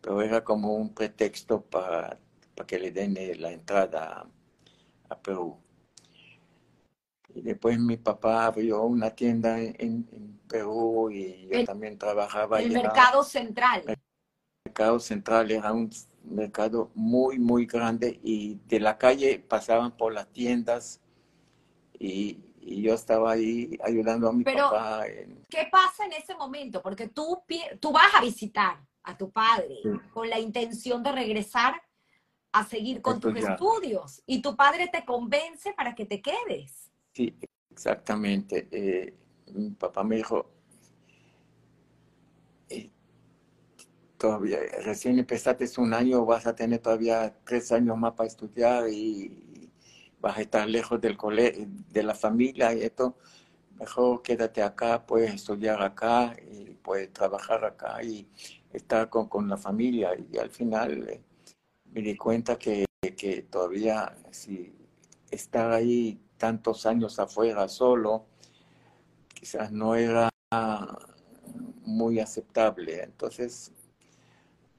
Pero 0.00 0.22
era 0.22 0.42
como 0.42 0.74
un 0.74 0.94
pretexto 0.94 1.62
para, 1.62 2.18
para 2.54 2.66
que 2.66 2.78
le 2.78 2.90
den 2.90 3.16
eh, 3.16 3.34
la 3.36 3.52
entrada 3.52 4.26
a, 5.08 5.18
Perú. 5.18 5.56
Y 7.34 7.42
después 7.42 7.78
mi 7.78 7.96
papá 7.96 8.46
abrió 8.46 8.82
una 8.82 9.10
tienda 9.10 9.60
en, 9.60 10.38
Perú 10.48 11.10
y 11.12 11.46
yo 11.46 11.64
también 11.64 11.96
trabajaba. 11.96 12.60
El 12.60 12.72
mercado 12.72 13.22
central. 13.22 13.84
El 13.86 13.96
mercado 14.64 14.98
central 14.98 15.48
era 15.52 15.72
un 15.72 15.88
mercado 16.24 16.90
muy, 16.94 17.38
muy 17.38 17.66
grande 17.66 18.18
y 18.24 18.56
de 18.66 18.80
la 18.80 18.98
calle 18.98 19.38
pasaban 19.38 19.96
por 19.96 20.12
las 20.12 20.26
tiendas 20.32 21.00
y, 21.98 22.46
yo 22.62 22.94
estaba 22.94 23.32
ahí 23.32 23.78
ayudando 23.82 24.28
a 24.28 24.32
mi 24.32 24.44
papá. 24.44 25.04
¿Qué 25.48 25.68
pasa 25.72 26.04
en 26.04 26.12
ese 26.12 26.34
momento? 26.34 26.82
Porque 26.82 27.08
tú, 27.08 27.42
tú 27.80 27.90
vas 27.90 28.14
a 28.14 28.20
visitar 28.20 28.78
a 29.02 29.16
tu 29.16 29.30
padre 29.30 29.80
con 30.12 30.28
la 30.28 30.38
intención 30.38 31.02
de 31.02 31.10
regresar 31.10 31.82
a 32.52 32.64
seguir 32.64 33.00
con 33.00 33.18
tus 33.18 33.34
estudios 33.36 34.22
y 34.26 34.42
tu 34.42 34.56
padre 34.56 34.88
te 34.88 35.04
convence 35.04 35.72
para 35.72 35.94
que 35.94 36.04
te 36.04 36.20
quedes. 36.20 36.89
Sí, 37.12 37.34
exactamente. 37.70 38.68
Eh, 38.70 39.14
mi 39.54 39.70
papá 39.70 40.02
me 40.04 40.16
dijo, 40.16 40.50
todavía, 44.18 44.58
recién 44.84 45.18
empezaste 45.18 45.66
un 45.80 45.94
año, 45.94 46.24
vas 46.24 46.46
a 46.46 46.54
tener 46.54 46.80
todavía 46.80 47.34
tres 47.44 47.72
años 47.72 47.96
más 47.96 48.12
para 48.14 48.26
estudiar 48.28 48.88
y 48.90 49.70
vas 50.20 50.36
a 50.38 50.42
estar 50.42 50.68
lejos 50.68 51.00
del 51.00 51.16
colegio, 51.16 51.66
de 51.90 52.02
la 52.02 52.14
familia 52.14 52.74
y 52.74 52.82
esto, 52.82 53.16
mejor 53.78 54.22
quédate 54.22 54.62
acá, 54.62 55.06
puedes 55.06 55.34
estudiar 55.34 55.82
acá 55.82 56.36
y 56.52 56.74
puedes 56.82 57.12
trabajar 57.12 57.64
acá 57.64 58.02
y 58.02 58.28
estar 58.72 59.08
con, 59.10 59.28
con 59.28 59.48
la 59.48 59.56
familia. 59.56 60.10
Y 60.32 60.38
al 60.38 60.50
final 60.50 61.08
eh, 61.08 61.22
me 61.92 62.02
di 62.02 62.16
cuenta 62.16 62.58
que, 62.58 62.86
que 63.16 63.42
todavía 63.42 64.14
si 64.30 64.72
estar 65.30 65.72
ahí 65.72 66.20
tantos 66.40 66.86
años 66.86 67.18
afuera 67.18 67.68
solo, 67.68 68.24
quizás 69.34 69.70
no 69.70 69.94
era 69.94 70.30
muy 71.84 72.18
aceptable. 72.18 73.02
Entonces 73.04 73.72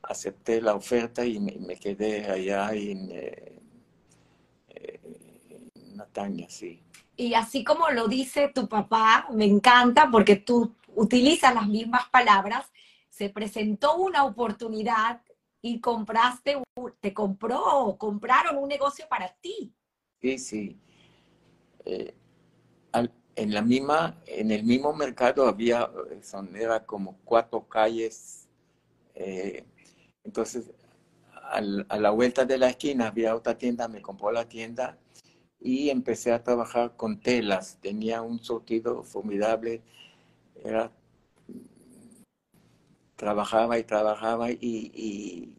acepté 0.02 0.60
la 0.60 0.74
oferta 0.74 1.24
y 1.24 1.40
me, 1.40 1.76
quedé 1.78 2.26
allá 2.26 2.74
en, 2.74 3.12
eh, 3.12 3.62
eh, 4.70 5.00
Nataña, 5.94 6.50
sí. 6.50 6.82
Y 7.16 7.36
así 7.36 7.64
como 7.64 7.92
lo 7.92 8.08
dice 8.08 8.52
tu 8.54 8.68
papá, 8.68 9.28
me 9.32 9.46
encanta 9.46 10.10
porque 10.12 10.38
tú 10.38 10.76
utilizas 10.96 11.54
las 11.54 11.68
mismas 11.68 12.10
palabras, 12.10 12.66
se 13.08 13.30
presentó 13.30 13.98
una 13.98 14.24
oportunidad 14.24 15.22
y 15.62 15.80
compraste, 15.80 16.60
te 17.00 17.14
compró 17.14 17.96
compraron 18.00 18.58
un 18.58 18.68
negocio 18.68 19.06
para 19.08 19.32
ti. 19.36 19.76
Sí, 20.20 20.40
sí. 20.40 20.80
Eh, 21.86 22.14
en 23.36 23.54
la 23.54 23.62
misma, 23.62 24.22
en 24.28 24.52
el 24.52 24.64
mismo 24.64 24.94
mercado 24.94 25.48
había, 25.48 25.90
son, 26.22 26.56
era 26.56 26.86
como 26.86 27.18
cuatro 27.24 27.68
calles 27.68 28.48
entonces, 30.24 30.72
a 31.44 31.62
la 31.62 32.12
vuelta 32.12 32.46
de 32.46 32.58
la 32.58 32.70
esquina 32.70 33.08
había 33.08 33.36
otra 33.36 33.58
tienda, 33.58 33.88
me 33.88 34.02
compró 34.02 34.32
la 34.32 34.48
tienda 34.48 34.98
y 35.60 35.90
empecé 35.90 36.32
a 36.32 36.44
trabajar 36.44 36.96
con 36.96 37.20
telas. 37.20 37.78
Tenía 37.82 38.22
un 38.22 38.40
surtido 38.44 39.04
formidable. 39.04 39.82
Era, 40.64 40.92
trabajaba 43.16 43.78
y 43.80 43.84
trabajaba 43.84 44.52
y, 44.52 45.58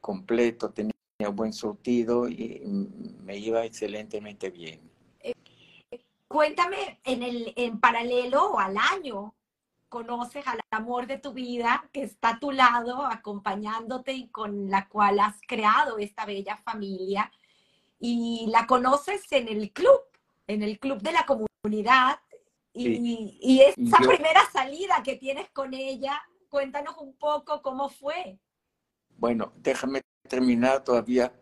completo, 0.00 0.70
tenía 0.70 0.92
buen 1.32 1.52
surtido 1.52 2.28
y 2.28 2.62
me 3.24 3.38
iba 3.38 3.64
excelentemente 3.64 4.50
bien. 4.50 4.80
Cuéntame 6.34 6.98
en, 7.04 7.22
el, 7.22 7.52
en 7.54 7.78
paralelo 7.78 8.54
o 8.54 8.58
al 8.58 8.76
año, 8.76 9.36
conoces 9.88 10.44
al 10.48 10.58
amor 10.72 11.06
de 11.06 11.18
tu 11.18 11.32
vida 11.32 11.88
que 11.92 12.02
está 12.02 12.30
a 12.30 12.40
tu 12.40 12.50
lado, 12.50 13.06
acompañándote 13.06 14.14
y 14.14 14.26
con 14.30 14.68
la 14.68 14.88
cual 14.88 15.20
has 15.20 15.36
creado 15.46 15.96
esta 15.98 16.26
bella 16.26 16.56
familia. 16.56 17.30
Y 18.00 18.48
la 18.50 18.66
conoces 18.66 19.30
en 19.30 19.46
el 19.46 19.70
club, 19.70 20.00
en 20.48 20.64
el 20.64 20.80
club 20.80 21.00
de 21.02 21.12
la 21.12 21.24
comunidad. 21.24 22.18
Y, 22.72 23.38
y, 23.40 23.60
esa 23.60 23.98
primera 23.98 24.40
salida 24.52 25.04
que 25.04 25.14
tienes 25.14 25.48
con 25.50 25.72
ella, 25.72 26.20
cuéntanos 26.48 26.96
un 26.98 27.14
poco 27.14 27.62
cómo 27.62 27.90
fue. 27.90 28.40
Bueno, 29.18 29.52
déjame 29.58 30.00
terminar 30.28 30.82
todavía 30.82 31.32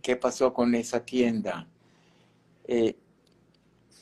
qué 0.00 0.16
pasó 0.16 0.54
con 0.54 0.74
esa 0.74 1.04
tienda. 1.04 1.68
Eh, 2.64 2.96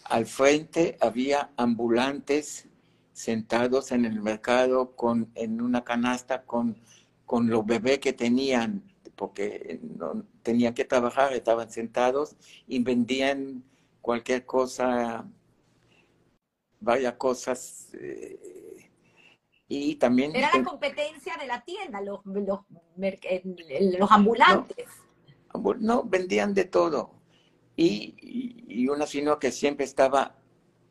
al 0.08 0.26
frente 0.26 0.96
había 1.00 1.50
ambulantes 1.56 2.68
sentados 3.12 3.92
en 3.92 4.04
el 4.04 4.20
mercado 4.22 4.94
con, 4.94 5.30
en 5.34 5.60
una 5.60 5.84
canasta 5.84 6.44
con, 6.44 6.80
con 7.26 7.48
los 7.48 7.66
bebés 7.66 7.98
que 7.98 8.12
tenían, 8.12 8.82
porque 9.16 9.80
no, 9.82 10.24
tenían 10.42 10.72
que 10.72 10.84
trabajar, 10.84 11.32
estaban 11.32 11.70
sentados 11.70 12.36
y 12.66 12.82
vendían 12.82 13.64
cualquier 14.00 14.46
cosa, 14.46 15.28
varias 16.80 17.14
cosas. 17.14 17.90
Eh, 17.94 18.90
y 19.68 19.96
también... 19.96 20.34
Era 20.34 20.50
la 20.56 20.64
competencia 20.64 21.36
de 21.36 21.46
la 21.46 21.60
tienda, 21.62 22.00
los, 22.00 22.20
los, 22.24 22.60
los 22.96 24.10
ambulantes. 24.10 24.86
No, 25.80 26.04
vendían 26.04 26.54
de 26.54 26.64
todo. 26.64 27.17
Y, 27.80 28.88
una 28.88 29.06
señora 29.06 29.38
que 29.38 29.52
siempre 29.52 29.84
estaba 29.84 30.34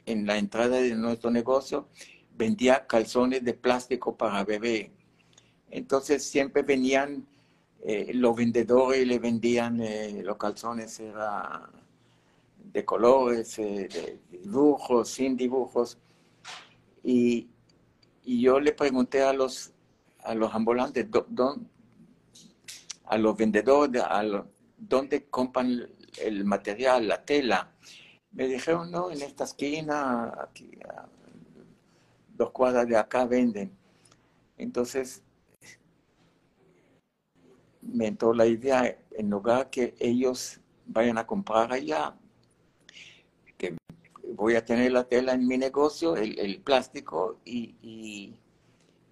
en 0.05 0.25
la 0.25 0.37
entrada 0.37 0.77
de 0.77 0.95
nuestro 0.95 1.29
negocio 1.31 1.89
vendía 2.37 2.87
calzones 2.87 3.43
de 3.43 3.53
plástico 3.53 4.15
para 4.15 4.45
bebé. 4.45 4.91
Entonces 5.69 6.23
siempre 6.23 6.61
venían 6.61 7.27
eh, 7.83 8.11
los 8.13 8.35
vendedores 8.35 9.01
y 9.01 9.05
le 9.05 9.19
vendían 9.19 9.81
eh, 9.81 10.21
los 10.23 10.37
calzones 10.37 10.99
era 10.99 11.69
de 12.71 12.85
colores, 12.85 13.59
eh, 13.59 13.89
de 13.89 14.19
dibujos, 14.31 15.09
sin 15.09 15.35
dibujos. 15.35 15.97
Y, 17.03 17.49
y, 18.23 18.41
yo 18.41 18.59
le 18.61 18.71
pregunté 18.71 19.23
a 19.23 19.33
los, 19.33 19.73
a 20.23 20.33
los 20.35 20.53
ambulantes, 20.53 21.07
a 23.05 23.17
los 23.17 23.35
vendedores, 23.35 24.03
a 24.03 24.45
dónde 24.77 25.25
compran 25.25 25.96
el 26.21 26.45
material, 26.45 27.07
la 27.07 27.23
tela. 27.23 27.71
Me 28.31 28.47
dijeron, 28.47 28.91
no, 28.91 29.11
en 29.11 29.21
esta 29.21 29.45
esquina, 29.45 30.33
aquí, 30.41 30.71
dos 32.35 32.51
cuadras 32.51 32.87
de 32.87 32.97
acá 32.97 33.25
venden. 33.25 33.71
Entonces, 34.57 35.23
me 37.81 38.07
entró 38.07 38.33
la 38.33 38.45
idea, 38.45 38.97
en 39.11 39.29
lugar 39.29 39.69
que 39.69 39.95
ellos 39.99 40.59
vayan 40.85 41.17
a 41.17 41.25
comprar 41.25 41.71
allá, 41.71 42.15
que 43.57 43.75
voy 44.35 44.55
a 44.55 44.65
tener 44.65 44.91
la 44.91 45.05
tela 45.05 45.33
en 45.33 45.47
mi 45.47 45.57
negocio, 45.57 46.15
el, 46.15 46.61
plástico, 46.61 47.39
y, 47.45 47.75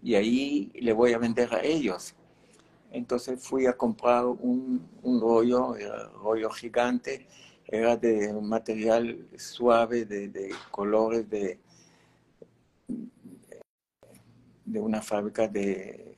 y, 0.02 0.16
ahí 0.16 0.72
le 0.76 0.94
voy 0.94 1.14
a 1.14 1.18
vender 1.18 1.54
a 1.54 1.64
ellos. 1.64 2.16
Entonces 2.92 3.44
fui 3.44 3.66
a 3.66 3.76
comprar 3.76 4.26
un, 4.26 4.88
un 5.04 5.20
rollo, 5.20 5.76
rollo 6.22 6.50
gigante, 6.50 7.28
era 7.68 7.98
de 7.98 8.32
un 8.34 8.48
material 8.48 9.28
suave, 9.38 10.06
de, 10.06 10.30
de 10.30 10.54
colores 10.72 11.30
de, 11.30 11.60
de 14.66 14.80
una 14.80 15.02
fábrica 15.02 15.48
de, 15.48 16.16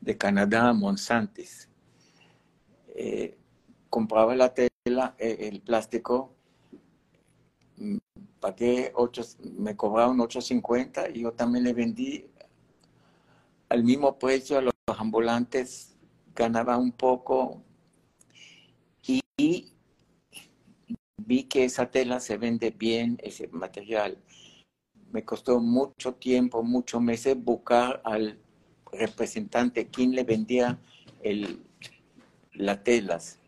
de 0.00 0.16
Canadá, 0.16 0.72
Monsantis. 0.72 1.68
Eh, 2.94 3.36
compraba 3.88 4.34
la 4.34 4.54
tela, 4.54 5.14
eh, 5.18 5.48
el 5.52 5.60
plástico, 5.60 6.34
mm, 7.76 7.98
pagué 8.40 8.92
8, 8.94 9.22
me 9.58 9.76
cobraron 9.76 10.18
8.50 10.18 11.10
y 11.14 11.20
yo 11.20 11.32
también 11.32 11.64
le 11.64 11.72
vendí 11.72 12.29
al 13.70 13.84
mismo 13.84 14.18
precio 14.18 14.58
a 14.58 14.62
los 14.62 14.74
ambulantes, 14.86 15.96
ganaba 16.34 16.76
un 16.76 16.92
poco 16.92 17.62
y 19.36 19.72
vi 21.16 21.44
que 21.44 21.64
esa 21.64 21.90
tela 21.90 22.20
se 22.20 22.36
vende 22.36 22.70
bien, 22.70 23.18
ese 23.22 23.48
material 23.48 24.18
me 25.12 25.24
costó 25.24 25.60
mucho 25.60 26.14
tiempo, 26.14 26.62
muchos 26.62 27.00
meses 27.00 27.36
buscar 27.42 28.00
al 28.04 28.38
representante 28.92 29.86
quien 29.86 30.14
le 30.14 30.24
vendía 30.24 30.78
el, 31.22 31.64
las 32.52 32.82
telas. 32.82 33.38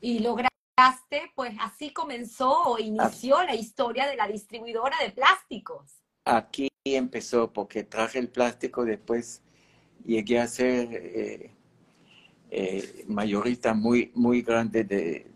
Y 0.00 0.20
lograste, 0.20 1.32
pues 1.34 1.54
así 1.60 1.92
comenzó 1.92 2.50
o 2.62 2.78
inició 2.78 3.42
la 3.42 3.54
historia 3.54 4.06
de 4.06 4.16
la 4.16 4.28
distribuidora 4.28 4.96
de 5.02 5.10
plásticos. 5.10 6.00
Aquí 6.24 6.68
empezó 6.92 7.50
porque 7.50 7.82
traje 7.82 8.18
el 8.18 8.28
plástico, 8.28 8.84
después 8.84 9.40
llegué 10.04 10.38
a 10.38 10.46
ser 10.46 10.88
eh, 10.92 11.50
eh, 12.50 13.04
mayorista 13.08 13.72
muy, 13.72 14.12
muy 14.14 14.42
grande 14.42 14.84
de, 14.84 15.32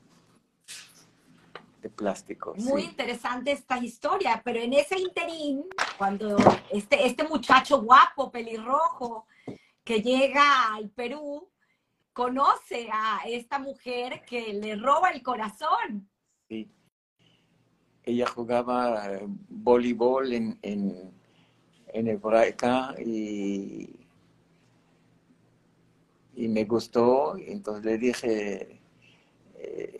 de 1.80 1.88
plástico. 1.88 2.54
Muy 2.58 2.82
interesante 2.82 3.52
esta 3.52 3.78
historia, 3.78 4.42
pero 4.44 4.60
en 4.60 4.74
ese 4.74 4.98
interín, 4.98 5.64
cuando 5.96 6.36
este, 6.70 7.06
este 7.06 7.24
muchacho 7.26 7.80
guapo, 7.80 8.30
pelirrojo, 8.30 9.26
que 9.82 10.02
llega 10.02 10.74
al 10.74 10.90
Perú, 10.90 11.48
conoce 12.12 12.90
a 12.92 13.20
esta 13.26 13.58
mujer 13.58 14.22
que 14.26 14.52
le 14.52 14.76
roba 14.76 15.12
el 15.12 15.22
corazón. 15.22 16.10
Sí. 16.46 16.70
Ella 18.02 18.26
jugaba 18.26 19.20
voleibol 19.48 20.32
en, 20.34 20.58
en, 20.60 21.17
en 21.92 22.08
Hebraica 22.08 22.94
y, 22.98 23.90
y 26.34 26.48
me 26.48 26.64
gustó, 26.64 27.36
entonces 27.36 27.84
le 27.84 27.98
dije, 27.98 28.80
eh, 29.56 29.98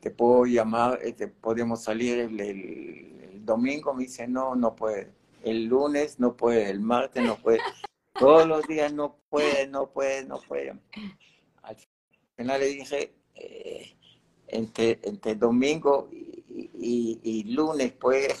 te 0.00 0.10
puedo 0.10 0.46
llamar, 0.46 0.98
te 0.98 1.08
este, 1.08 1.28
podemos 1.28 1.82
salir 1.82 2.18
el, 2.18 3.44
domingo, 3.44 3.94
me 3.94 4.04
dice, 4.04 4.28
no, 4.28 4.54
no 4.54 4.76
puede, 4.76 5.10
el 5.42 5.64
lunes 5.64 6.20
no 6.20 6.36
puede, 6.36 6.68
el 6.68 6.80
martes 6.80 7.24
no 7.24 7.36
puede, 7.36 7.60
todos 8.18 8.46
los 8.46 8.66
días 8.66 8.92
no 8.92 9.16
puede, 9.28 9.66
no 9.66 9.90
puede, 9.90 10.24
no 10.24 10.38
puede. 10.40 10.78
Al 11.62 11.76
final 12.36 12.60
le 12.60 12.66
dije, 12.66 13.14
eh, 13.34 13.96
entre, 14.48 14.98
entre 15.02 15.34
domingo 15.34 16.08
y, 16.10 17.44
lunes 17.54 17.92
puede 17.92 18.34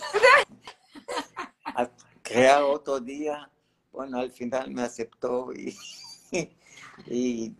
crear 2.28 2.62
otro 2.62 3.00
día. 3.00 3.50
Bueno, 3.90 4.18
al 4.18 4.30
final 4.30 4.70
me 4.70 4.82
aceptó 4.82 5.52
y, 5.52 5.76
y, 7.06 7.54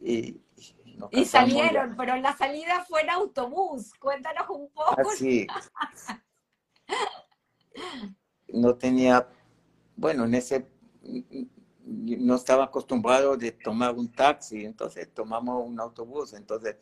y 0.00 0.40
y 1.10 1.24
salieron, 1.24 1.94
pero 1.96 2.16
la 2.16 2.36
salida 2.36 2.84
fue 2.88 3.02
en 3.02 3.10
autobús. 3.10 3.92
Cuéntanos 3.98 4.48
un 4.48 4.68
poco. 4.70 5.10
Así. 5.10 5.46
no 8.48 8.74
tenía, 8.76 9.28
bueno, 9.96 10.24
en 10.24 10.34
ese, 10.34 10.66
no 11.84 12.36
estaba 12.36 12.64
acostumbrado 12.64 13.36
de 13.36 13.52
tomar 13.52 13.94
un 13.94 14.10
taxi, 14.10 14.64
entonces 14.64 15.12
tomamos 15.12 15.66
un 15.66 15.78
autobús. 15.78 16.32
Entonces, 16.32 16.76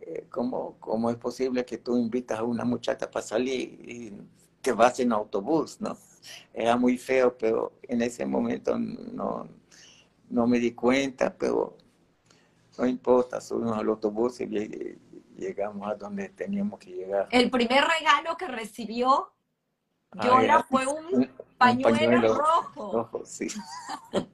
eh, 0.00 0.26
¿cómo, 0.30 0.76
¿cómo, 0.78 1.10
es 1.10 1.16
posible 1.16 1.64
que 1.64 1.78
tú 1.78 1.96
invitas 1.96 2.38
a 2.38 2.44
una 2.44 2.64
muchacha 2.64 3.10
para 3.10 3.26
salir 3.26 3.88
y 3.88 4.12
te 4.60 4.72
vas 4.72 5.00
en 5.00 5.12
autobús, 5.12 5.80
no? 5.80 5.96
Era 6.52 6.76
muy 6.76 6.98
feo, 6.98 7.36
pero 7.36 7.72
en 7.82 8.02
ese 8.02 8.26
momento 8.26 8.78
no, 8.78 9.48
no 10.28 10.46
me 10.46 10.58
di 10.58 10.72
cuenta, 10.72 11.34
pero 11.34 11.76
no 12.78 12.86
importa, 12.86 13.40
subimos 13.40 13.76
al 13.78 13.88
autobús 13.88 14.40
y 14.40 14.98
llegamos 15.36 15.90
a 15.90 15.94
donde 15.94 16.28
teníamos 16.30 16.78
que 16.78 16.90
llegar. 16.90 17.28
El 17.30 17.50
primer 17.50 17.84
regalo 17.84 18.36
que 18.36 18.46
recibió 18.46 19.32
Yola 20.22 20.66
fue 20.68 20.86
un, 20.86 21.30
pañuelo, 21.56 22.34
rojo. 22.34 23.22
sí. 23.24 23.48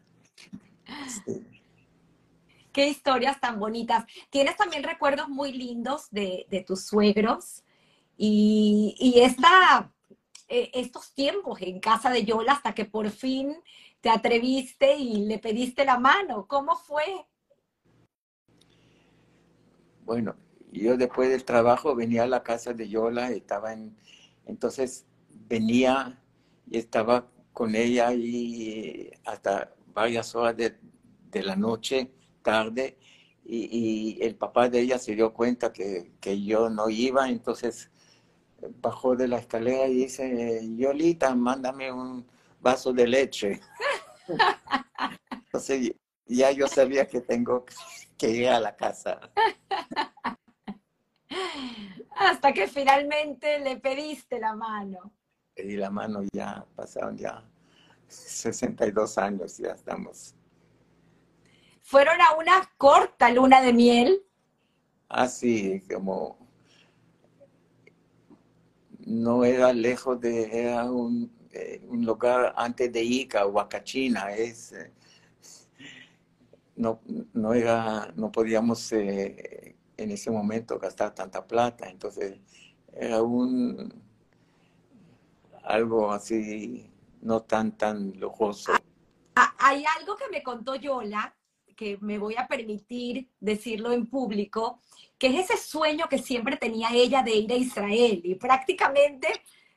Qué 2.73 2.89
historias 2.89 3.41
tan 3.41 3.59
bonitas. 3.59 4.05
Tienes 4.31 4.57
también 4.57 4.83
recuerdos 4.83 5.29
muy 5.29 5.53
lindos 5.53 6.09
de, 6.11 6.65
tus 6.67 6.85
suegros 6.85 7.65
y, 8.19 8.95
y 8.99 9.21
esta, 9.21 9.91
eh, 10.49 10.71
estos 10.75 11.13
tiempos 11.15 11.61
en 11.61 11.81
casa 11.81 12.11
de 12.11 12.25
Yola 12.25 12.53
hasta 12.53 12.75
que 12.75 12.85
por 12.85 13.11
fin 13.11 13.57
te 14.01 14.11
atreviste 14.11 14.97
y 14.97 15.27
le 15.27 15.39
pediste 15.39 15.85
la 15.85 15.99
mano. 15.99 16.47
¿Cómo 16.47 16.77
fue? 16.77 17.27
Bueno, 20.05 20.37
yo 20.71 20.97
después 20.97 21.31
del 21.31 21.45
trabajo 21.45 21.95
venía 21.95 22.25
a 22.25 22.29
la 22.29 22.43
casa 22.43 22.73
de 22.73 22.89
Yola, 22.89 23.31
estaba 23.31 23.73
en, 23.73 23.97
entonces 24.45 25.07
venía 25.49 26.23
y 26.71 26.79
estaba 26.79 27.29
con 27.53 27.75
ella 27.75 28.13
y 28.13 29.11
hasta 29.25 29.75
varias 29.95 30.35
horas 30.35 30.57
de, 30.57 30.77
la 31.43 31.57
noche, 31.57 32.13
tarde, 32.43 32.99
y, 33.45 34.19
el 34.23 34.37
papá 34.37 34.69
de 34.69 34.81
ella 34.81 34.99
se 34.99 35.15
dio 35.15 35.33
cuenta 35.35 35.73
que, 35.73 36.13
yo 36.45 36.71
no 36.71 36.89
iba, 36.89 37.29
entonces 37.29 37.91
bajó 38.81 39.17
de 39.17 39.29
la 39.29 39.39
escalera 39.39 39.87
y 39.87 39.95
dice, 39.95 40.61
Yolita, 40.77 41.35
mándame 41.35 41.93
un 41.93 42.27
vaso 42.61 42.93
de 42.93 43.07
leche. 43.07 43.61
Entonces 45.31 45.93
ya 46.27 46.51
yo 46.51 46.67
sabía 46.67 47.07
que 47.07 47.21
tengo 47.21 47.65
que 48.17 48.31
ir 48.31 48.49
a 48.49 48.61
la 48.61 48.75
casa. 48.77 49.21
Hasta 52.17 52.53
que 52.53 52.67
finalmente 52.67 53.59
le 53.61 53.77
pediste 53.77 54.39
la 54.39 54.55
mano. 54.55 55.13
Pedí 55.55 55.77
la 55.77 55.91
mano 55.91 56.23
ya, 56.33 56.65
pasaron 56.75 57.17
ya 57.17 57.45
62 58.09 59.19
años, 59.19 59.59
ya 59.59 59.73
estamos. 59.73 60.35
Fueron 61.83 62.21
a 62.21 62.35
una 62.37 62.71
corta 62.77 63.31
luna 63.31 63.61
de 63.61 63.73
miel. 63.73 64.23
Ah, 65.09 65.29
sí, 65.29 65.83
como 65.93 66.46
no 69.07 69.45
era 69.45 69.73
lejos 69.73 70.21
de, 70.21 70.61
era 70.61 70.91
un, 70.91 71.33
eh, 71.53 71.81
un 71.89 72.05
lugar 72.05 72.53
antes 72.57 72.93
de 72.93 73.03
Ica, 73.03 73.47
Huacachina, 73.47 74.33
es, 74.33 74.73
eh, 74.73 74.93
no, 76.75 77.01
no 77.33 77.55
era, 77.55 78.13
no 78.17 78.31
podíamos 78.31 78.93
eh, 78.93 79.77
en 79.97 80.11
ese 80.11 80.31
momento 80.31 80.79
gastar 80.79 81.15
tanta 81.15 81.47
plata, 81.47 81.89
entonces 81.89 82.41
era 82.93 83.23
un, 83.23 83.95
algo 85.63 86.13
así, 86.13 86.91
no 87.23 87.43
tan, 87.43 87.77
tan 87.77 88.19
lujoso. 88.19 88.73
Ah, 89.37 89.55
hay 89.59 89.85
algo 89.99 90.17
que 90.17 90.29
me 90.31 90.43
contó 90.43 90.75
Yola, 90.75 91.35
que 91.77 91.97
me 92.01 92.19
voy 92.19 92.35
a 92.37 92.49
permitir 92.49 93.31
decirlo 93.39 93.93
en 93.93 94.07
público, 94.07 94.81
que 95.19 95.29
es 95.29 95.51
ese 95.51 95.57
sueño 95.57 96.09
que 96.09 96.19
siempre 96.19 96.57
tenía 96.57 96.91
ella 96.93 97.23
de 97.23 97.35
ir 97.35 97.53
a 97.53 97.57
Israel 97.57 98.21
y 98.25 98.35
prácticamente 98.35 99.29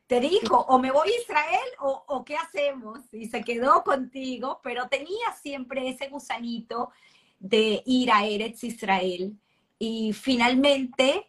te 0.10 0.20
dijo, 0.20 0.66
o 0.68 0.80
me 0.80 0.92
voy 0.92 1.08
a 1.08 1.22
Israel 1.22 1.70
o, 1.82 2.26
qué 2.26 2.36
hacemos. 2.36 3.00
Y 3.14 3.28
se 3.28 3.44
quedó 3.44 3.84
contigo, 3.84 4.60
pero 4.64 4.90
tenía 4.90 5.32
siempre 5.40 5.88
ese 5.88 6.08
gusanito 6.08 6.90
de 7.40 7.84
ir 7.86 8.12
a 8.12 8.26
Eretz 8.26 8.64
Israel. 8.64 9.38
Y 9.78 10.12
finalmente, 10.14 11.28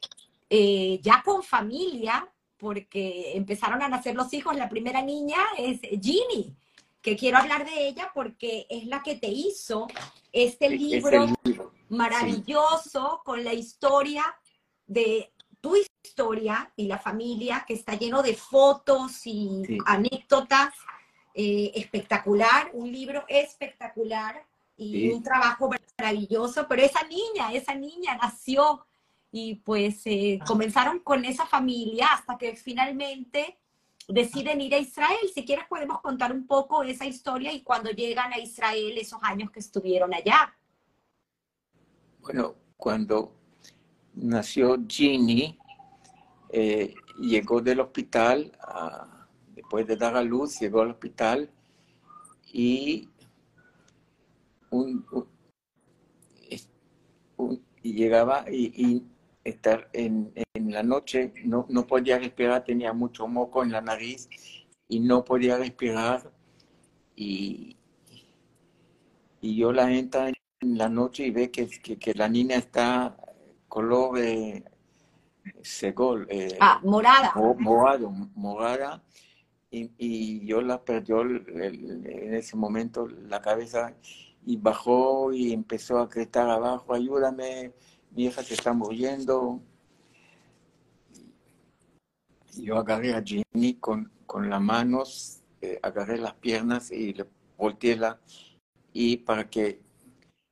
eh, 0.48 0.98
ya 1.02 1.22
con 1.22 1.42
familia, 1.42 2.26
porque 2.56 3.36
empezaron 3.36 3.82
a 3.82 3.88
nacer 3.88 4.16
los 4.16 4.32
hijos, 4.32 4.56
la 4.56 4.70
primera 4.70 5.02
niña 5.02 5.36
es 5.58 5.80
Ginny, 5.82 6.56
que 7.02 7.16
quiero 7.16 7.38
hablar 7.38 7.64
de 7.64 7.88
ella 7.88 8.10
porque 8.14 8.66
es 8.68 8.86
la 8.86 9.02
que 9.02 9.16
te 9.16 9.28
hizo 9.28 9.86
este 10.32 10.68
libro, 10.70 11.26
libro. 11.44 11.72
maravilloso 11.88 13.10
sí. 13.16 13.20
con 13.24 13.44
la 13.44 13.54
historia 13.54 14.24
de 14.86 15.32
tu 15.60 15.76
historia 15.76 16.72
y 16.76 16.86
la 16.86 16.98
familia, 16.98 17.64
que 17.66 17.74
está 17.74 17.94
lleno 17.94 18.22
de 18.22 18.34
fotos 18.34 19.26
y 19.26 19.62
sí. 19.66 19.78
anécdotas. 19.86 20.74
Eh, 21.32 21.70
espectacular, 21.76 22.70
un 22.72 22.90
libro 22.90 23.24
espectacular 23.28 24.44
y 24.76 24.92
sí. 24.92 25.10
un 25.10 25.22
trabajo 25.22 25.70
maravilloso, 25.96 26.66
pero 26.68 26.82
esa 26.82 27.04
niña, 27.04 27.52
esa 27.52 27.72
niña 27.72 28.18
nació 28.20 28.84
y 29.30 29.54
pues 29.56 30.02
eh, 30.06 30.40
comenzaron 30.44 30.98
con 30.98 31.24
esa 31.24 31.46
familia 31.46 32.08
hasta 32.12 32.36
que 32.36 32.56
finalmente 32.56 33.58
deciden 34.08 34.60
ir 34.60 34.74
a 34.74 34.78
Israel. 34.78 35.30
Si 35.34 35.44
quieres 35.44 35.66
podemos 35.68 36.00
contar 36.00 36.32
un 36.32 36.46
poco 36.46 36.82
esa 36.82 37.06
historia 37.06 37.52
y 37.52 37.62
cuando 37.62 37.90
llegan 37.90 38.32
a 38.32 38.38
Israel, 38.38 38.96
esos 38.98 39.20
años 39.22 39.50
que 39.50 39.60
estuvieron 39.60 40.12
allá. 40.14 40.54
Bueno, 42.20 42.54
cuando 42.76 43.32
nació 44.14 44.76
Ginny, 44.86 45.58
eh, 46.50 46.94
llegó 47.20 47.60
del 47.60 47.80
hospital, 47.80 48.52
después 49.54 49.86
de 49.86 49.96
dar 49.96 50.16
a 50.16 50.22
luz, 50.22 50.58
llegó 50.58 50.82
al 50.82 50.90
hospital 50.90 51.50
y 52.52 53.08
un, 54.70 55.06
llegaba 57.82 58.44
y 58.50 59.02
estar 59.50 59.88
en, 59.92 60.32
en, 60.54 60.72
la 60.72 60.82
noche, 60.82 61.32
no, 61.44 61.66
no 61.68 61.86
podía 61.86 62.18
respirar, 62.18 62.64
tenía 62.64 62.92
mucho 62.92 63.26
moco 63.28 63.62
en 63.62 63.72
la 63.72 63.80
nariz 63.80 64.28
y 64.88 65.00
no 65.00 65.24
podía 65.24 65.56
respirar. 65.56 66.30
Y, 67.16 67.76
y 69.40 69.56
yo 69.56 69.72
la 69.72 69.92
entra 69.92 70.28
en 70.28 70.78
la 70.78 70.88
noche 70.88 71.26
y 71.26 71.30
ve 71.30 71.50
que, 71.50 71.68
que, 71.68 71.98
que 71.98 72.14
la 72.14 72.28
niña 72.28 72.56
está 72.56 73.16
color 73.68 74.18
eh, 74.18 74.64
segol. 75.62 76.26
Eh, 76.30 76.56
ah, 76.60 76.80
morada. 76.82 77.32
Morado, 77.58 78.10
morada. 78.34 79.02
Y, 79.70 79.92
y, 79.98 80.46
yo 80.46 80.60
la 80.62 80.82
perdió 80.82 81.22
el, 81.22 81.46
el, 81.48 82.06
en 82.06 82.34
ese 82.34 82.56
momento 82.56 83.06
la 83.06 83.40
cabeza 83.40 83.94
y 84.44 84.56
bajó 84.56 85.32
y 85.32 85.52
empezó 85.52 85.98
a 85.98 86.06
gritar 86.06 86.48
abajo, 86.48 86.94
ayúdame, 86.94 87.72
hija 88.16 88.42
se 88.42 88.54
está 88.54 88.72
muriendo. 88.72 89.60
Yo 92.56 92.76
agarré 92.76 93.14
a 93.14 93.22
Ginny 93.22 93.74
con, 93.74 94.10
con 94.26 94.50
las 94.50 94.60
manos, 94.60 95.40
eh, 95.60 95.78
agarré 95.82 96.18
las 96.18 96.34
piernas 96.34 96.90
y 96.90 97.12
le 97.12 97.26
volteé 97.56 97.98
y 98.92 99.18
para 99.18 99.48
que 99.48 99.80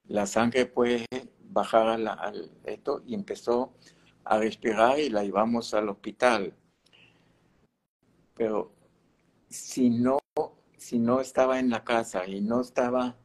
la 0.07 0.27
sangre 0.27 0.67
pues 0.67 1.05
bajara 1.41 1.99
la, 1.99 2.13
al 2.13 2.51
esto 2.65 3.03
y 3.07 3.15
empezó 3.15 3.75
a 4.25 4.39
respirar 4.39 4.99
y 4.99 5.09
la 5.09 5.25
llevamos 5.25 5.75
al 5.75 5.89
hospital. 5.89 6.55
Pero 8.35 8.73
si 9.49 9.91
no, 9.91 10.19
si 10.77 10.99
no 10.99 11.21
estaba 11.21 11.59
en 11.59 11.71
la 11.71 11.83
casa 11.83 12.27
y 12.27 12.41
no 12.41 12.61
estaba 12.61 13.17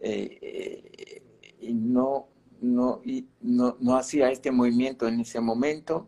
eh, 0.00 0.38
eh, 0.42 1.56
y 1.60 1.72
no 1.72 2.31
no, 2.62 3.02
y 3.04 3.26
no, 3.40 3.76
no 3.80 3.96
hacía 3.96 4.30
este 4.30 4.50
movimiento 4.50 5.08
en 5.08 5.20
ese 5.20 5.40
momento, 5.40 6.06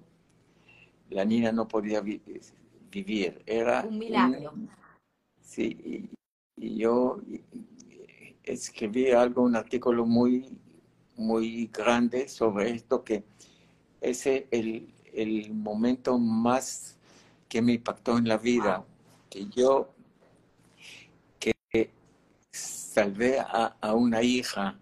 la 1.11 1.25
niña 1.25 1.53
no 1.53 1.67
podía 1.67 2.01
vi 2.01 2.23
vivir. 2.91 3.43
Era 3.45 3.83
un 3.83 3.99
milagro. 3.99 4.53
Un, 4.53 4.71
sí, 5.43 5.77
y, 5.85 6.65
y, 6.65 6.77
yo 6.77 7.21
escribí 8.45 9.11
algo, 9.11 9.43
un 9.43 9.57
artículo 9.57 10.07
muy, 10.07 10.57
muy 11.17 11.67
grande 11.73 12.29
sobre 12.29 12.71
esto, 12.71 13.03
que 13.03 13.25
ese 14.01 14.47
es 14.51 14.61
el, 14.61 14.95
el 15.13 15.53
momento 15.53 16.19
más 16.19 16.97
que 17.49 17.61
me 17.63 17.73
impactó 17.73 18.17
en 18.17 18.29
la 18.29 18.39
vida, 18.39 18.79
wow. 18.79 18.87
que 19.29 19.47
yo 19.47 19.89
que 21.69 21.91
salvé 22.53 23.41
a, 23.41 23.77
a 23.81 23.95
una 23.95 24.23
hija. 24.23 24.79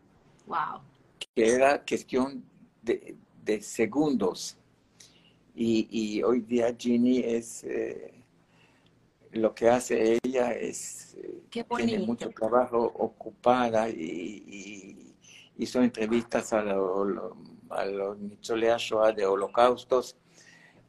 Wow 0.47 0.92
que 1.35 1.49
era 1.49 1.83
cuestión 1.85 2.45
de, 2.83 3.17
de 3.45 3.61
segundos. 3.63 4.57
Y, 5.55 5.89
y, 5.91 6.23
hoy 6.23 6.41
día 6.41 6.75
Ginny 6.77 7.19
es, 7.19 7.63
eh, 7.65 8.15
lo 9.33 9.55
que 9.55 9.69
hace 9.69 10.19
ella 10.23 10.53
es, 10.53 11.15
eh, 11.19 11.43
tiene 11.77 11.99
mucho 11.99 12.31
trabajo 12.31 12.79
ocupada 12.79 13.89
y, 13.91 13.95
y 14.47 15.15
hizo 15.59 15.83
entrevistas 15.83 16.55
a, 16.55 16.63
lo, 16.63 17.37
a 17.69 17.85
los 17.85 18.19
Nitzolea 18.19 18.77
Shoah 18.79 19.13
de 19.13 19.27
holocaustos, 19.27 20.17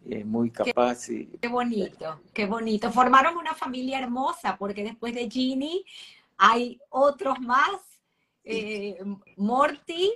eh, 0.09 0.23
muy 0.23 0.49
capaz. 0.49 1.07
Qué, 1.07 1.13
y, 1.13 1.25
qué 1.41 1.47
bonito, 1.49 2.21
qué 2.33 2.45
bonito. 2.45 2.89
Formaron 2.89 3.35
una 3.35 3.53
familia 3.53 3.99
hermosa 3.99 4.55
porque 4.57 4.83
después 4.83 5.13
de 5.13 5.29
Ginny 5.29 5.85
hay 6.37 6.79
otros 6.89 7.39
más, 7.41 7.81
Morty, 9.37 10.11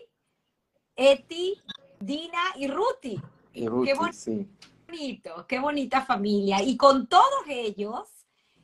Eti, 0.97 1.61
Dina 1.99 2.41
y 2.55 2.67
Ruti. 2.67 3.21
Y 3.53 3.67
Ruti, 3.67 3.87
qué 3.87 3.93
bon 3.93 4.13
sí. 4.13 4.47
bonito, 4.87 5.45
qué 5.47 5.59
bonita 5.59 6.01
familia. 6.05 6.61
Y 6.63 6.75
con 6.75 7.07
todos 7.07 7.43
ellos, 7.47 8.09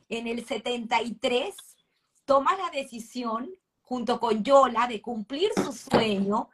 en 0.08 0.26
el 0.26 0.44
73, 0.44 1.54
toma 2.24 2.56
la 2.56 2.70
decisión, 2.70 3.48
junto 3.82 4.18
con 4.18 4.42
Yola, 4.42 4.88
de 4.88 5.00
cumplir 5.00 5.50
su 5.54 5.72
sueño 5.72 6.50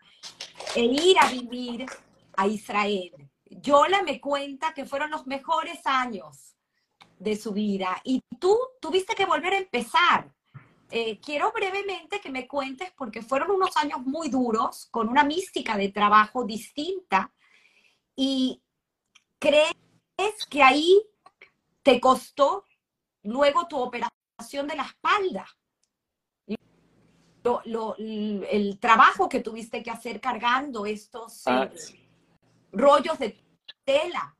e 0.76 0.84
ir 0.84 1.18
a 1.18 1.30
vivir 1.30 1.86
a 2.36 2.46
Israel. 2.46 3.12
Yola 3.46 4.02
me 4.02 4.20
cuenta 4.20 4.74
que 4.74 4.84
fueron 4.84 5.10
los 5.10 5.26
mejores 5.26 5.80
años 5.84 6.56
de 7.18 7.36
su 7.36 7.52
vida 7.52 8.00
y 8.04 8.22
tú 8.38 8.58
tuviste 8.80 9.14
que 9.14 9.26
volver 9.26 9.54
a 9.54 9.58
empezar 9.58 10.30
eh, 10.90 11.20
quiero 11.20 11.52
brevemente 11.52 12.20
que 12.20 12.30
me 12.30 12.48
cuentes, 12.48 12.92
porque 12.96 13.22
fueron 13.22 13.52
unos 13.52 13.76
años 13.76 14.00
muy 14.00 14.28
duros, 14.28 14.88
con 14.90 15.08
una 15.08 15.24
mística 15.24 15.76
de 15.76 15.90
trabajo 15.90 16.44
distinta, 16.44 17.32
y 18.16 18.60
crees 19.38 19.74
que 20.48 20.62
ahí 20.62 21.00
te 21.82 22.00
costó 22.00 22.64
luego 23.22 23.66
tu 23.68 23.78
operación 23.78 24.66
de 24.66 24.76
la 24.76 24.84
espalda. 24.84 25.46
Lo, 27.42 27.62
lo, 27.64 27.96
el 27.96 28.78
trabajo 28.78 29.28
que 29.28 29.40
tuviste 29.40 29.82
que 29.82 29.90
hacer 29.90 30.20
cargando 30.20 30.84
estos 30.84 31.42
ah, 31.46 31.70
eh, 31.72 32.08
rollos 32.72 33.18
de 33.18 33.40
tela. 33.82 34.36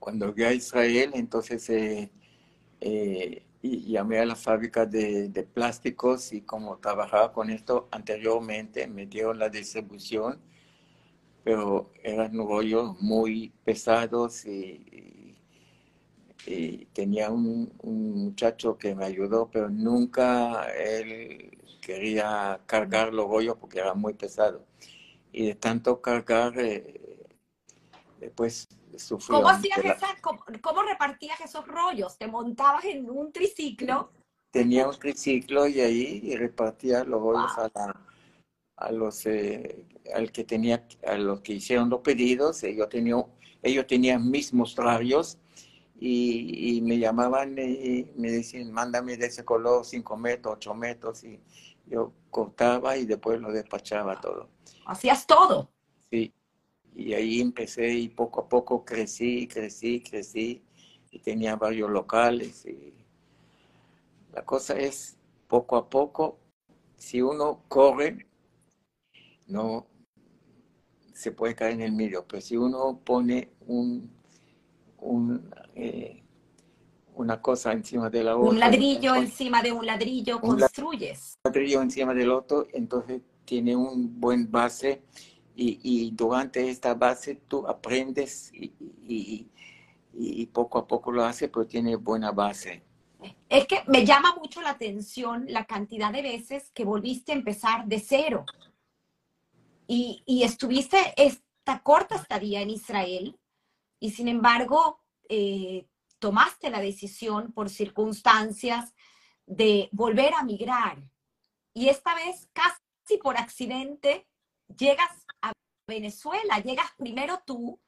Cuando 0.00 0.32
fui 0.32 0.42
a 0.42 0.52
Israel, 0.52 1.12
entonces 1.14 1.70
eh, 1.70 2.10
eh 2.80 3.46
y 3.62 3.92
llamé 3.92 4.18
a 4.18 4.26
la 4.26 4.36
fábrica 4.36 4.86
de, 4.86 5.30
plásticos 5.54 6.32
y 6.32 6.42
como 6.42 6.78
trabajaba 6.78 7.32
con 7.32 7.48
esto 7.50 7.88
anteriormente, 7.92 8.88
me 8.88 9.06
dieron 9.06 9.38
la 9.38 9.48
distribución, 9.48 10.40
pero 11.44 11.92
eran 12.02 12.36
rollos 12.36 13.00
muy 13.00 13.52
pesados 13.64 14.44
y, 14.46 14.88
tenía 16.92 17.30
un, 17.30 17.72
muchacho 17.82 18.76
que 18.76 18.94
me 18.94 19.04
ayudó, 19.04 19.48
pero 19.50 19.68
nunca 19.70 20.66
él 20.72 21.56
quería 21.80 22.60
cargar 22.66 23.14
los 23.14 23.28
rollos 23.28 23.56
porque 23.58 23.78
era 23.78 23.94
muy 23.94 24.14
pesado. 24.14 24.66
Y 25.32 25.46
de 25.46 25.54
tanto 25.54 26.00
cargar, 26.02 26.58
eh, 26.58 27.28
después 28.20 28.68
¿Cómo 29.26 29.48
hacías 29.48 29.80
cómo, 30.20 30.82
repartías 30.82 31.40
esos 31.40 31.66
rollos? 31.66 32.18
¿Te 32.18 32.26
montabas 32.26 32.84
en 32.84 33.08
un 33.08 33.32
triciclo? 33.32 34.10
Tenía 34.50 34.86
un 34.86 34.98
triciclo 34.98 35.66
y 35.66 35.80
ahí 35.80 36.36
repartía 36.36 37.04
los 37.04 37.20
rollos 37.20 37.52
a, 38.76 38.92
los 38.92 39.24
eh, 39.26 39.86
al 40.14 40.30
que 40.30 40.44
tenía, 40.44 40.86
a 41.06 41.14
los 41.16 41.40
que 41.40 41.54
hicieron 41.54 41.88
los 41.88 42.00
pedidos. 42.00 42.62
Ellos 42.62 42.88
tenían, 42.88 43.24
ellos 43.62 43.86
tenían 43.86 44.30
mis 44.30 44.52
mostrarios 44.52 45.38
y, 45.98 46.80
me 46.82 46.98
llamaban 46.98 47.56
y 47.58 48.10
me 48.16 48.30
decían, 48.30 48.72
mándame 48.72 49.16
de 49.16 49.26
ese 49.26 49.44
color 49.44 49.84
5 49.84 50.16
metros, 50.16 50.56
8 50.56 50.74
metros. 50.74 51.24
Y 51.24 51.40
yo 51.86 52.12
cortaba 52.30 52.96
y 52.96 53.06
después 53.06 53.40
lo 53.40 53.52
despachaba 53.52 54.20
todo. 54.20 54.48
¿Hacías 54.86 55.26
todo? 55.26 55.70
Sí. 56.10 56.32
Y 56.94 57.14
ahí 57.14 57.40
empecé 57.40 57.92
y 57.92 58.08
poco 58.08 58.40
a 58.40 58.48
poco 58.48 58.84
crecí, 58.84 59.46
crecí, 59.46 60.02
crecí 60.02 60.62
y 61.10 61.18
tenía 61.18 61.56
varios 61.56 61.90
locales. 61.90 62.66
Y 62.66 62.92
la 64.32 64.44
cosa 64.44 64.78
es, 64.78 65.16
poco 65.48 65.76
a 65.76 65.88
poco, 65.88 66.38
si 66.96 67.20
uno 67.20 67.64
corre, 67.68 68.26
no 69.46 69.86
se 71.14 71.32
puede 71.32 71.54
caer 71.54 71.74
en 71.74 71.82
el 71.82 71.92
medio, 71.92 72.26
pero 72.26 72.40
si 72.40 72.56
uno 72.56 73.00
pone 73.04 73.50
un, 73.66 74.10
un 74.98 75.50
eh, 75.74 76.22
una 77.14 77.40
cosa 77.40 77.72
encima 77.72 78.08
de 78.10 78.24
la 78.24 78.36
otra. 78.36 78.50
Un 78.50 78.58
ladrillo 78.58 79.14
encima 79.14 79.62
de 79.62 79.72
un 79.72 79.86
ladrillo 79.86 80.40
construyes. 80.40 81.34
Un 81.44 81.52
ladrillo 81.52 81.82
encima 81.82 82.14
del 82.14 82.30
otro, 82.30 82.66
entonces 82.72 83.20
tiene 83.44 83.76
un 83.76 84.18
buen 84.18 84.50
base 84.50 85.02
y, 85.54 86.10
durante 86.12 86.68
esta 86.68 86.94
base 86.94 87.36
tú 87.48 87.66
aprendes 87.66 88.50
y, 88.52 89.48
poco 90.52 90.78
a 90.78 90.86
poco 90.86 91.10
lo 91.10 91.24
haces, 91.24 91.48
pero 91.52 91.66
tiene 91.66 91.96
buena 91.96 92.30
base. 92.30 92.82
Es 93.48 93.66
que 93.66 93.82
me 93.86 94.04
llama 94.04 94.34
mucho 94.34 94.60
la 94.60 94.70
atención 94.70 95.46
la 95.48 95.64
cantidad 95.64 96.12
de 96.12 96.22
veces 96.22 96.70
que 96.74 96.84
volviste 96.84 97.32
a 97.32 97.36
empezar 97.36 97.86
de 97.86 98.00
cero. 98.00 98.44
Y, 99.86 100.42
estuviste 100.42 100.98
esta 101.16 101.82
corta 101.82 102.16
estadía 102.16 102.60
en 102.62 102.70
Israel 102.70 103.38
y 104.00 104.10
sin 104.10 104.28
embargo 104.28 105.00
eh, 105.28 105.86
tomaste 106.18 106.70
la 106.70 106.80
decisión 106.80 107.52
por 107.52 107.68
circunstancias 107.68 108.94
de 109.46 109.88
volver 109.92 110.34
a 110.34 110.44
migrar. 110.44 111.02
Y 111.74 111.88
esta 111.88 112.14
vez 112.14 112.48
casi 112.52 113.18
por 113.22 113.36
accidente 113.36 114.26
llegas 114.76 115.21
Venezuela, 115.92 116.58
llegas 116.58 116.90
primero 116.96 117.42
tú 117.44 117.78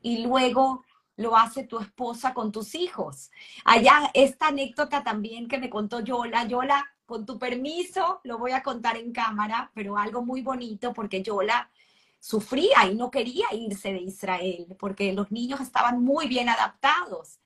y 0.00 0.24
luego 0.24 0.84
lo 1.16 1.36
hace 1.36 1.64
tu 1.64 1.78
esposa 1.78 2.32
con 2.32 2.50
tus 2.50 2.74
hijos. 2.74 3.30
Allá 3.64 4.10
esta 4.14 4.48
anécdota 4.48 5.04
también 5.04 5.48
que 5.48 5.58
me 5.58 5.70
contó 5.70 6.00
Yola, 6.00 6.46
Yola, 6.46 6.86
con 7.04 7.26
tu 7.26 7.38
permiso, 7.38 8.20
lo 8.24 8.38
voy 8.38 8.52
a 8.52 8.62
contar 8.62 8.96
en 8.96 9.12
cámara, 9.12 9.70
pero 9.74 9.98
algo 9.98 10.24
muy 10.24 10.40
bonito 10.40 10.92
porque 10.94 11.22
Yola 11.22 11.70
sufría 12.18 12.86
y 12.90 12.94
no 12.94 13.10
quería 13.10 13.46
irse 13.52 13.92
de 13.92 14.00
Israel 14.00 14.74
porque 14.78 15.12
los 15.12 15.30
niños 15.30 15.60
estaban 15.60 16.02
muy 16.02 16.28
bien 16.28 16.48
adaptados. 16.48 17.38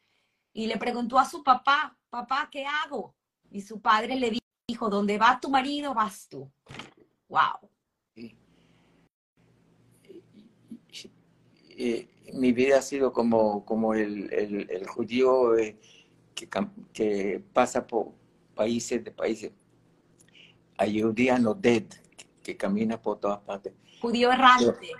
Y 0.53 0.67
le 0.67 0.77
preguntó 0.77 1.19
a 1.19 1.29
su 1.29 1.43
papá, 1.43 1.97
papá, 2.09 2.49
¿qué 2.51 2.65
hago? 2.65 3.15
Y 3.51 3.61
su 3.61 3.81
padre 3.81 4.17
le 4.17 4.39
dijo, 4.69 4.89
donde 4.89 5.19
va 5.19 5.41
tu 5.41 5.51
marido, 5.51 5.95
vas 5.95 6.29
tú. 6.29 6.51
¡Wow! 7.29 7.69
Eh, 11.77 12.09
mi 12.33 12.53
vida 12.53 12.79
ha 12.79 12.83
sido 12.83 13.13
como, 13.13 13.65
como 13.65 13.95
el, 13.95 14.33
el, 14.33 14.87
judío 14.87 15.57
eh, 15.57 15.77
que, 16.35 16.49
que, 16.93 17.43
pasa 17.53 17.87
por 17.87 18.13
países 18.55 19.05
de 19.05 19.11
países. 19.11 19.53
no 21.41 21.55
dead, 21.55 21.85
que, 22.43 22.57
camina 22.57 23.01
por 23.01 23.21
todas 23.21 23.41
partes. 23.41 23.73
Judío 24.01 24.33
errante. 24.33 24.91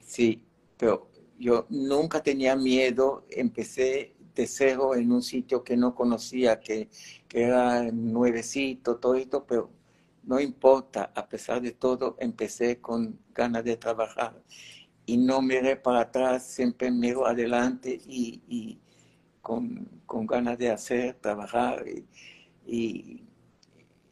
sí, 0.00 0.42
pero 0.76 1.08
yo 1.38 1.66
nunca 1.70 2.22
tenía 2.22 2.54
miedo, 2.54 3.26
empecé 3.30 4.14
de 4.34 4.46
cero 4.46 4.94
en 4.94 5.10
un 5.12 5.22
sitio 5.22 5.64
que 5.64 5.76
no 5.76 5.94
conocía, 5.94 6.60
que, 6.60 6.88
que 7.28 7.44
era 7.44 7.90
nuevecito, 7.90 8.96
todo 8.96 9.14
esto, 9.14 9.44
pero 9.46 9.70
no 10.24 10.40
importa, 10.40 11.12
a 11.14 11.26
pesar 11.28 11.62
de 11.62 11.72
todo, 11.72 12.16
empecé 12.20 12.80
con 12.80 13.18
ganas 13.34 13.64
de 13.64 13.76
trabajar 13.76 14.42
y 15.06 15.16
no 15.16 15.40
miré 15.40 15.76
para 15.76 16.00
atrás, 16.00 16.44
siempre 16.44 16.90
miro 16.90 17.26
adelante 17.26 18.00
y, 18.06 18.78
con, 19.40 19.88
ganas 20.26 20.58
de 20.58 20.70
hacer, 20.70 21.14
trabajar. 21.14 21.84
Y, 22.66 23.22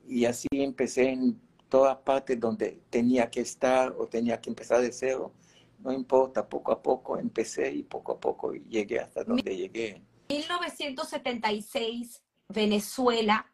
y, 0.06 0.24
así 0.24 0.46
empecé 0.52 1.10
en 1.10 1.40
todas 1.68 1.96
partes 1.96 2.38
donde 2.38 2.80
tenía 2.88 3.28
que 3.28 3.40
estar 3.40 3.92
o 3.98 4.06
tenía 4.06 4.40
que 4.40 4.50
empezar 4.50 4.80
de 4.80 4.92
cero. 4.92 5.32
No 5.80 5.92
importa, 5.92 6.48
poco 6.48 6.70
a 6.70 6.80
poco 6.80 7.18
empecé 7.18 7.72
y 7.72 7.82
poco 7.82 8.12
a 8.12 8.20
poco 8.20 8.52
llegué 8.54 9.00
hasta 9.00 9.24
donde 9.24 9.56
llegué. 9.56 10.00
1976, 10.28 12.22
Venezuela, 12.48 13.52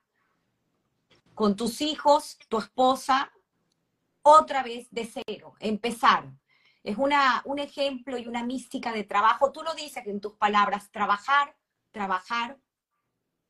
con 1.34 1.56
tus 1.56 1.80
hijos, 1.80 2.38
tu 2.48 2.58
esposa, 2.58 3.32
otra 4.22 4.62
vez 4.62 4.86
de 4.90 5.10
cero, 5.26 5.54
empezaron 5.58 6.38
es 6.82 6.96
una, 6.96 7.42
un 7.44 7.58
ejemplo 7.58 8.16
y 8.18 8.26
una 8.26 8.44
mística 8.44 8.92
de 8.92 9.04
trabajo. 9.04 9.52
Tú 9.52 9.62
lo 9.62 9.74
dices 9.74 10.06
en 10.06 10.20
tus 10.20 10.34
palabras, 10.36 10.90
trabajar, 10.90 11.56
trabajar 11.90 12.58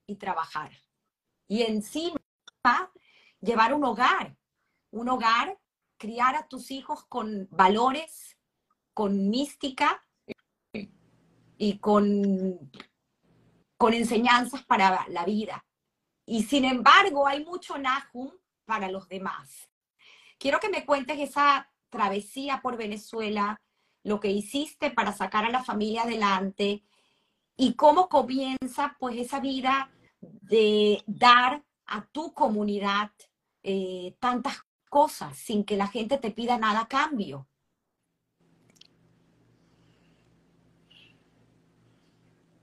y 0.06 0.16
trabajar. 0.16 0.72
Y 1.46 1.62
encima, 1.62 2.18
llevar 3.40 3.72
un 3.74 3.84
hogar, 3.84 4.36
un 4.90 5.08
hogar, 5.08 5.58
criar 5.96 6.34
a 6.34 6.48
tus 6.48 6.70
hijos 6.70 7.04
con 7.06 7.48
valores, 7.50 8.36
con 8.94 9.30
mística 9.30 10.04
y 11.56 11.78
con, 11.78 12.70
con 13.76 13.94
enseñanzas 13.94 14.64
para 14.64 15.06
la 15.08 15.24
vida. 15.24 15.64
Y 16.26 16.42
sin 16.44 16.64
embargo, 16.64 17.26
hay 17.26 17.44
mucho 17.44 17.78
Nahum 17.78 18.32
para 18.64 18.90
los 18.90 19.08
demás. 19.08 19.68
Quiero 20.38 20.58
que 20.58 20.68
me 20.68 20.86
cuentes 20.86 21.18
esa 21.18 21.69
travesía 21.90 22.60
por 22.62 22.76
Venezuela, 22.76 23.60
lo 24.02 24.20
que 24.20 24.30
hiciste 24.30 24.90
para 24.90 25.12
sacar 25.12 25.44
a 25.44 25.50
la 25.50 25.62
familia 25.62 26.02
adelante 26.02 26.82
y 27.56 27.74
cómo 27.74 28.08
comienza 28.08 28.96
pues 28.98 29.16
esa 29.18 29.40
vida 29.40 29.90
de 30.20 31.02
dar 31.06 31.62
a 31.86 32.06
tu 32.06 32.32
comunidad 32.32 33.10
eh, 33.62 34.16
tantas 34.18 34.62
cosas 34.88 35.36
sin 35.36 35.64
que 35.64 35.76
la 35.76 35.86
gente 35.86 36.18
te 36.18 36.30
pida 36.30 36.56
nada 36.58 36.80
a 36.80 36.88
cambio. 36.88 37.46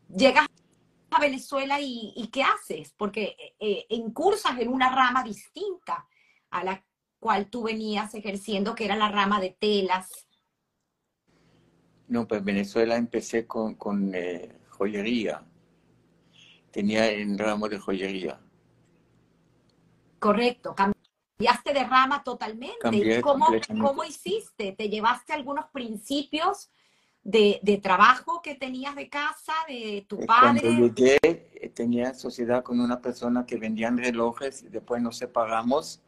Llegas 0.10 0.48
a 1.12 1.20
Venezuela 1.20 1.80
y, 1.80 2.30
¿qué 2.32 2.42
haces? 2.44 2.94
Porque 2.98 3.36
eh, 3.60 3.86
incursas 3.90 4.58
en 4.60 4.70
una 4.70 4.90
rama 4.90 5.24
distinta 5.24 6.08
a 6.50 6.64
la 6.64 6.84
cual 7.28 7.48
tú 7.48 7.64
venías 7.64 8.16
ejerciendo, 8.16 8.74
que 8.74 8.86
era 8.86 8.96
la 8.96 9.10
rama 9.10 9.42
de 9.42 9.50
telas. 9.50 10.30
No, 12.08 12.26
pues 12.26 12.40
en 12.40 12.46
Venezuela 12.46 12.96
empecé 12.96 13.46
con, 13.46 13.76
con 13.76 14.16
eh, 14.16 14.58
joyería. 14.70 15.44
Tenía 16.72 17.10
el 17.10 17.38
ramo 17.38 17.68
de 17.68 17.80
joyería. 17.80 18.40
Correcto. 20.20 20.74
Cambiaste 20.74 21.74
de 21.74 21.84
rama 21.84 22.24
totalmente. 22.24 23.20
¿Cómo, 23.22 23.48
¿Cómo, 23.82 24.06
hiciste? 24.06 24.72
¿Te 24.72 24.88
llevaste 24.88 25.34
algunos 25.34 25.66
principios 25.66 26.70
de, 27.24 27.60
de, 27.62 27.78
trabajo 27.80 28.42
que 28.42 28.56
tenías 28.56 28.96
de 28.96 29.10
casa, 29.10 29.52
de 29.68 30.06
tu 30.08 30.26
padre? 30.26 30.62
Cuando 30.62 30.96
llegué, 30.96 31.20
eh, 31.24 31.72
tenía 31.76 32.14
sociedad 32.14 32.64
con 32.64 32.80
una 32.80 33.02
persona 33.02 33.46
que 33.46 33.58
vendían 33.58 33.98
relojes 33.98 34.64
y 34.64 34.70
después 34.70 35.02
nos 35.02 35.18
separamos 35.18 36.02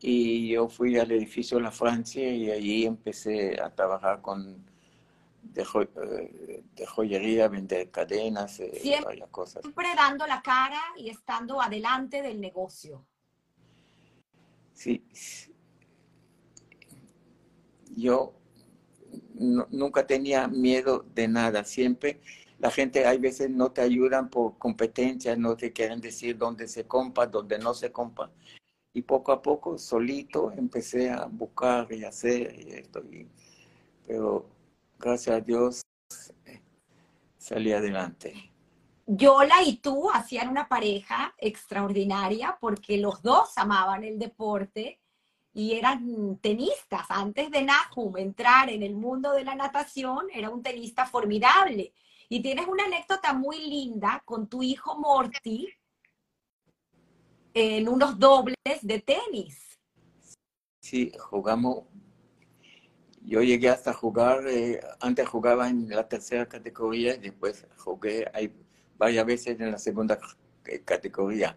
y 0.00 0.48
yo 0.48 0.68
fui 0.68 0.98
al 0.98 1.10
edificio 1.10 1.58
La 1.60 1.70
Francia 1.70 2.30
y 2.30 2.50
allí 2.50 2.86
empecé 2.86 3.60
a 3.60 3.74
trabajar 3.74 4.20
con 4.20 4.66
de, 5.42 6.86
joyería, 6.86 7.48
vender 7.48 7.90
cadenas, 7.90 8.60
varias 9.04 9.28
cosas. 9.30 9.62
Siempre 9.62 9.88
dando 9.96 10.26
la 10.26 10.40
cara 10.40 10.80
y 10.96 11.10
estando 11.10 11.60
adelante 11.60 12.22
del 12.22 12.40
negocio. 12.40 13.04
Sí. 14.72 15.04
Yo 17.96 18.34
nunca 19.34 20.06
tenía 20.06 20.46
miedo 20.46 21.04
de 21.14 21.26
nada, 21.26 21.64
siempre 21.64 22.20
la 22.58 22.70
gente 22.70 23.06
hay 23.06 23.18
veces 23.18 23.50
no 23.50 23.70
te 23.70 23.80
ayudan 23.80 24.28
por 24.28 24.58
competencia, 24.58 25.36
no 25.36 25.56
te 25.56 25.72
quieren 25.72 26.00
decir 26.00 26.36
dónde 26.36 26.66
se 26.66 26.86
compra, 26.86 27.26
dónde 27.26 27.58
no 27.58 27.72
se 27.72 27.92
compra. 27.92 28.30
Y 28.94 29.02
poco 29.02 29.32
a 29.32 29.42
poco, 29.42 29.78
solito, 29.78 30.50
empecé 30.52 31.10
a 31.10 31.26
buscar 31.26 31.92
y 31.92 32.04
hacer 32.04 32.58
y 32.58 32.72
esto. 32.72 33.02
pero 34.06 34.48
gracias 34.98 35.36
a 35.36 35.40
Dios 35.40 35.82
salí 37.36 37.72
adelante. 37.72 38.52
Yola 39.06 39.62
y 39.64 39.76
tú 39.76 40.10
hacían 40.12 40.48
una 40.48 40.68
pareja 40.68 41.34
extraordinaria 41.38 42.58
porque 42.60 42.98
los 42.98 43.22
dos 43.22 43.56
amaban 43.56 44.04
el 44.04 44.18
deporte 44.18 45.00
y 45.54 45.72
eran 45.72 46.38
tenistas. 46.42 47.06
Antes 47.08 47.50
de 47.50 47.62
Nahum 47.62 48.18
entrar 48.18 48.68
en 48.68 48.82
el 48.82 48.94
mundo 48.94 49.32
de 49.32 49.44
la 49.44 49.54
natación, 49.54 50.26
era 50.32 50.50
un 50.50 50.62
tenista 50.62 51.06
formidable. 51.06 51.94
Y 52.28 52.42
tienes 52.42 52.66
una 52.66 52.84
anécdota 52.84 53.32
muy 53.32 53.58
linda 53.66 54.22
con 54.26 54.46
tu 54.46 54.62
hijo 54.62 54.98
Morty 54.98 55.66
en 57.54 57.88
unos 57.88 58.18
dobles 58.18 58.56
de 58.82 59.00
tenis. 59.00 59.78
Sí, 60.80 61.12
jugamos. 61.18 61.84
Yo 63.22 63.42
llegué 63.42 63.68
hasta 63.68 63.92
jugar, 63.92 64.46
eh, 64.48 64.80
antes 65.00 65.28
jugaba 65.28 65.68
en 65.68 65.88
la 65.90 66.08
tercera 66.08 66.46
categoría 66.46 67.14
y 67.14 67.18
después 67.18 67.66
jugué 67.76 68.24
ahí 68.32 68.52
varias 68.96 69.26
veces 69.26 69.60
en 69.60 69.70
la 69.70 69.78
segunda 69.78 70.18
categoría. 70.84 71.56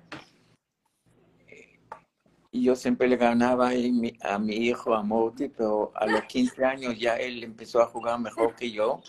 Y 2.53 2.63
yo 2.63 2.75
siempre 2.75 3.07
le 3.07 3.15
ganaba 3.15 3.69
a 3.69 4.39
mi 4.39 4.53
hijo, 4.53 4.93
a 4.93 5.01
Morty, 5.01 5.47
pero 5.47 5.93
a 5.95 6.05
los 6.05 6.23
15 6.25 6.65
años 6.65 6.99
ya 6.99 7.15
él 7.15 7.41
empezó 7.45 7.81
a 7.81 7.85
jugar 7.85 8.19
mejor 8.19 8.53
que 8.55 8.69
yo 8.69 9.01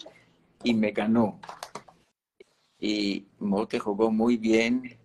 y 0.62 0.74
me 0.74 0.92
ganó. 0.92 1.40
Y 2.78 3.26
Mote 3.40 3.80
jugó 3.80 4.12
muy 4.12 4.36
bien, 4.36 4.96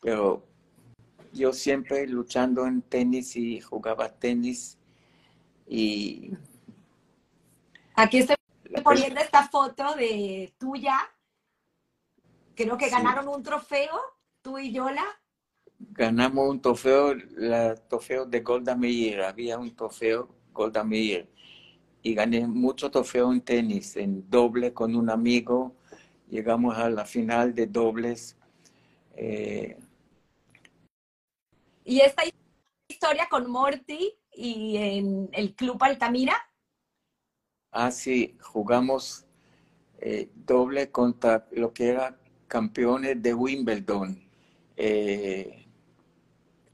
pero 0.00 0.47
yo 1.38 1.52
siempre 1.52 2.06
luchando 2.06 2.66
en 2.66 2.82
tenis 2.82 3.36
y 3.36 3.60
jugaba 3.60 4.08
tenis 4.08 4.76
y... 5.66 6.32
Aquí 7.94 8.18
estoy 8.18 8.36
poniendo 8.84 9.20
esta 9.20 9.48
foto 9.48 9.94
de 9.94 10.52
tuya. 10.58 10.98
Creo 12.54 12.76
que 12.76 12.90
ganaron 12.90 13.28
un 13.28 13.42
trofeo, 13.42 13.98
tú 14.42 14.58
y 14.58 14.72
Yola. 14.72 15.04
Ganamos 15.78 16.48
un 16.48 16.60
trofeo, 16.60 17.10
el 17.12 17.80
trofeo 17.88 18.24
de 18.26 18.40
Golda 18.40 18.76
Meir. 18.76 19.22
Había 19.22 19.58
un 19.58 19.74
trofeo 19.74 20.28
Golda 20.52 20.84
Meir 20.84 21.28
y 22.02 22.14
gané 22.14 22.46
mucho 22.46 22.90
trofeo 22.90 23.32
en 23.32 23.40
tenis, 23.40 23.96
en 23.96 24.28
doble 24.30 24.72
con 24.72 24.94
un 24.94 25.10
amigo. 25.10 25.76
Llegamos 26.30 26.76
a 26.76 26.88
la 26.90 27.04
final 27.04 27.54
de 27.54 27.66
dobles. 27.66 28.36
Eh, 29.16 29.76
¿Y 31.88 32.02
esta 32.02 32.22
historia 32.86 33.26
con 33.30 33.50
Morty 33.50 34.14
y 34.34 34.76
en 34.76 35.30
el 35.32 35.54
Club 35.54 35.82
Altamira? 35.82 36.36
Ah, 37.70 37.90
sí, 37.90 38.36
jugamos 38.42 39.24
eh, 39.98 40.28
doble 40.34 40.90
contra 40.90 41.48
lo 41.52 41.72
que 41.72 41.88
era 41.88 42.14
campeones 42.46 43.22
de 43.22 43.32
Wimbledon. 43.32 44.22
Eh, 44.76 45.66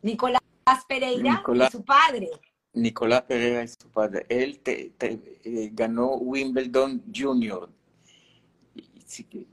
Nicolás 0.02 0.40
Pereira 0.88 1.44
y 1.46 1.70
su 1.70 1.84
padre. 1.84 2.30
Nicolás 2.72 3.22
Pereira 3.22 3.62
es 3.62 3.78
su 3.80 3.88
padre. 3.90 4.26
Él 4.28 4.60
eh, 4.66 5.70
ganó 5.72 6.16
Wimbledon 6.16 7.04
Junior 7.14 7.70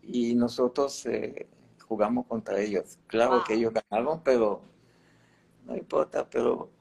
y, 0.01 0.33
nosotros 0.33 1.07
jugamos 1.87 2.25
contra 2.25 2.59
ellos. 2.59 2.97
Claro 3.05 3.43
que 3.45 3.53
ellos 3.53 3.71
ganaron, 3.71 4.23
pero 4.23 4.70
no 5.65 5.75
importa, 5.75 6.29
pero... 6.29 6.71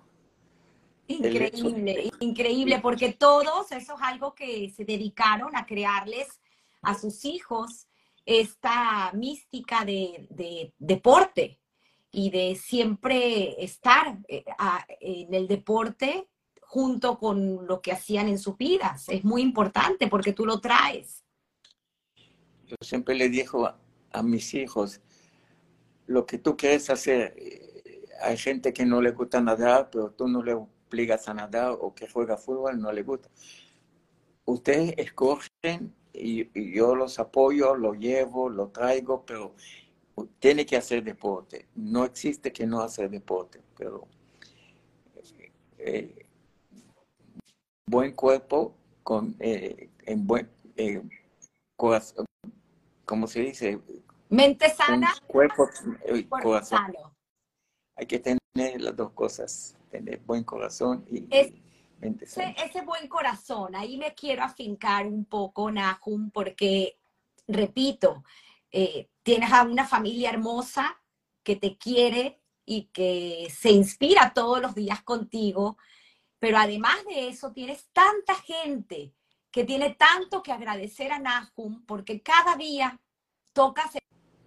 Increíble, 1.07 2.13
increíble, 2.21 2.79
porque 2.81 3.13
todos, 3.13 3.73
eso 3.73 3.95
es 3.95 4.01
algo 4.03 4.33
que 4.35 4.71
se 4.71 4.85
dedicaron 4.85 5.57
a 5.57 5.67
crearles 5.67 6.41
a 6.83 6.95
sus 6.97 7.25
hijos 7.25 7.89
esta 8.25 9.11
mística 9.13 9.85
de 9.85 10.73
deporte 10.79 11.61
y 12.13 12.31
de 12.31 12.57
siempre 12.57 13.63
estar 13.63 14.19
eh, 14.29 14.45
en 15.01 15.33
el 15.33 15.47
deporte 15.47 16.29
junto 16.61 17.19
con 17.19 17.67
lo 17.67 17.81
que 17.81 17.93
hacían 17.93 18.29
en 18.29 18.39
sus 18.39 18.57
vidas. 18.57 19.09
Es 19.09 19.25
muy 19.25 19.43
importante 19.43 20.09
porque 20.09 20.33
tú 20.33 20.45
lo 20.47 20.61
traes. 20.61 21.25
Yo 22.67 22.77
siempre 22.81 23.15
le 23.15 23.29
digo 23.29 23.69
a, 24.13 24.23
mis 24.23 24.55
hijos, 24.55 25.01
lo 26.07 26.27
que 26.27 26.39
tú 26.39 26.57
quieres 26.57 26.91
hacer, 26.91 27.35
eh, 27.37 27.70
hay 28.21 28.37
gente 28.37 28.73
que 28.73 28.85
no 28.85 29.01
le 29.01 29.13
gusta 29.13 29.41
nadar, 29.41 29.91
pero 29.91 30.11
tú 30.11 30.29
no 30.29 30.43
le 30.43 30.55
obligas 30.55 31.29
a 31.29 31.35
nadar 31.35 31.77
o 31.81 31.95
que 31.95 32.09
juega 32.09 32.37
fútbol, 32.37 32.81
no 32.81 32.93
le 32.93 33.03
gusta. 33.03 33.29
Ustedes 34.45 34.95
escogen 34.97 35.95
y, 36.13 36.75
yo 36.75 36.95
los 36.95 37.19
apoyo, 37.19 37.75
lo 37.75 37.95
llevo, 37.95 38.49
lo 38.49 38.69
traigo, 38.69 39.25
pero 39.25 39.55
tiene 40.39 40.67
que 40.67 40.77
hacer 40.77 41.03
deporte. 41.05 41.69
No 41.75 42.05
existe 42.05 42.53
que 42.53 42.67
no 42.67 42.81
hacer 42.81 43.11
deporte, 43.11 43.61
pero 43.77 44.07
eh, 45.79 46.27
buen 47.87 48.13
cuerpo 48.13 48.75
con 49.03 49.35
eh, 49.39 49.89
en 50.05 50.27
buen 50.27 50.51
eh, 50.77 51.03
corazón, 51.77 52.27
¿cómo 53.05 53.27
se 53.27 53.41
dice? 53.41 53.81
Mente 54.29 54.69
sana, 54.71 55.13
cuerpo, 55.27 55.69
corazón. 56.43 56.79
Sano. 56.79 57.10
Hay 58.01 58.07
que 58.07 58.19
tener 58.19 58.81
las 58.81 58.97
dos 58.97 59.13
cosas, 59.13 59.77
tener 59.91 60.21
buen 60.21 60.43
corazón 60.43 61.05
y, 61.11 61.21
mente 62.01 62.25
sana. 62.25 62.53
Ese, 62.53 62.65
ese 62.65 62.81
buen 62.81 63.07
corazón, 63.09 63.77
ahí 63.77 63.99
me 63.99 64.15
quiero 64.15 64.43
afincar 64.43 65.07
un 65.07 65.27
poco, 65.27 65.71
Nahum, 65.71 66.31
porque 66.31 66.99
repito, 67.47 68.25
eh, 68.71 69.11
tienes 69.23 69.53
a 69.53 69.65
una 69.65 69.87
familia 69.87 70.31
hermosa 70.31 70.99
que 71.43 71.57
te 71.57 71.77
quiere 71.77 72.41
y 72.65 72.85
que 72.85 73.53
se 73.55 73.71
inspira 73.71 74.33
todos 74.33 74.63
los 74.63 74.75
días 74.75 75.03
contigo, 75.03 75.77
pero 76.39 76.57
además 76.57 77.05
de 77.07 77.29
eso 77.29 77.53
tienes 77.53 77.91
tanta 77.93 78.35
gente 78.35 79.13
que 79.51 79.65
tiene 79.65 79.95
tanto 79.95 80.43
que 80.43 80.53
agradecer 80.53 81.13
a 81.13 81.19
Nahum 81.19 81.85
porque 81.85 82.23
cada 82.23 82.57
día 82.57 82.99
tocas 83.53 83.91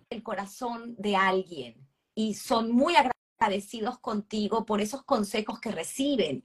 el 0.10 0.24
corazón 0.24 0.96
de 0.98 1.16
alguien 1.16 1.88
y 2.16 2.34
son 2.34 2.72
muy 2.72 2.94
agradecidos 2.94 3.14
contigo 4.00 4.66
por 4.66 4.82
esos 4.82 5.04
consejos 5.04 5.60
que 5.60 5.72
reciben. 5.72 6.44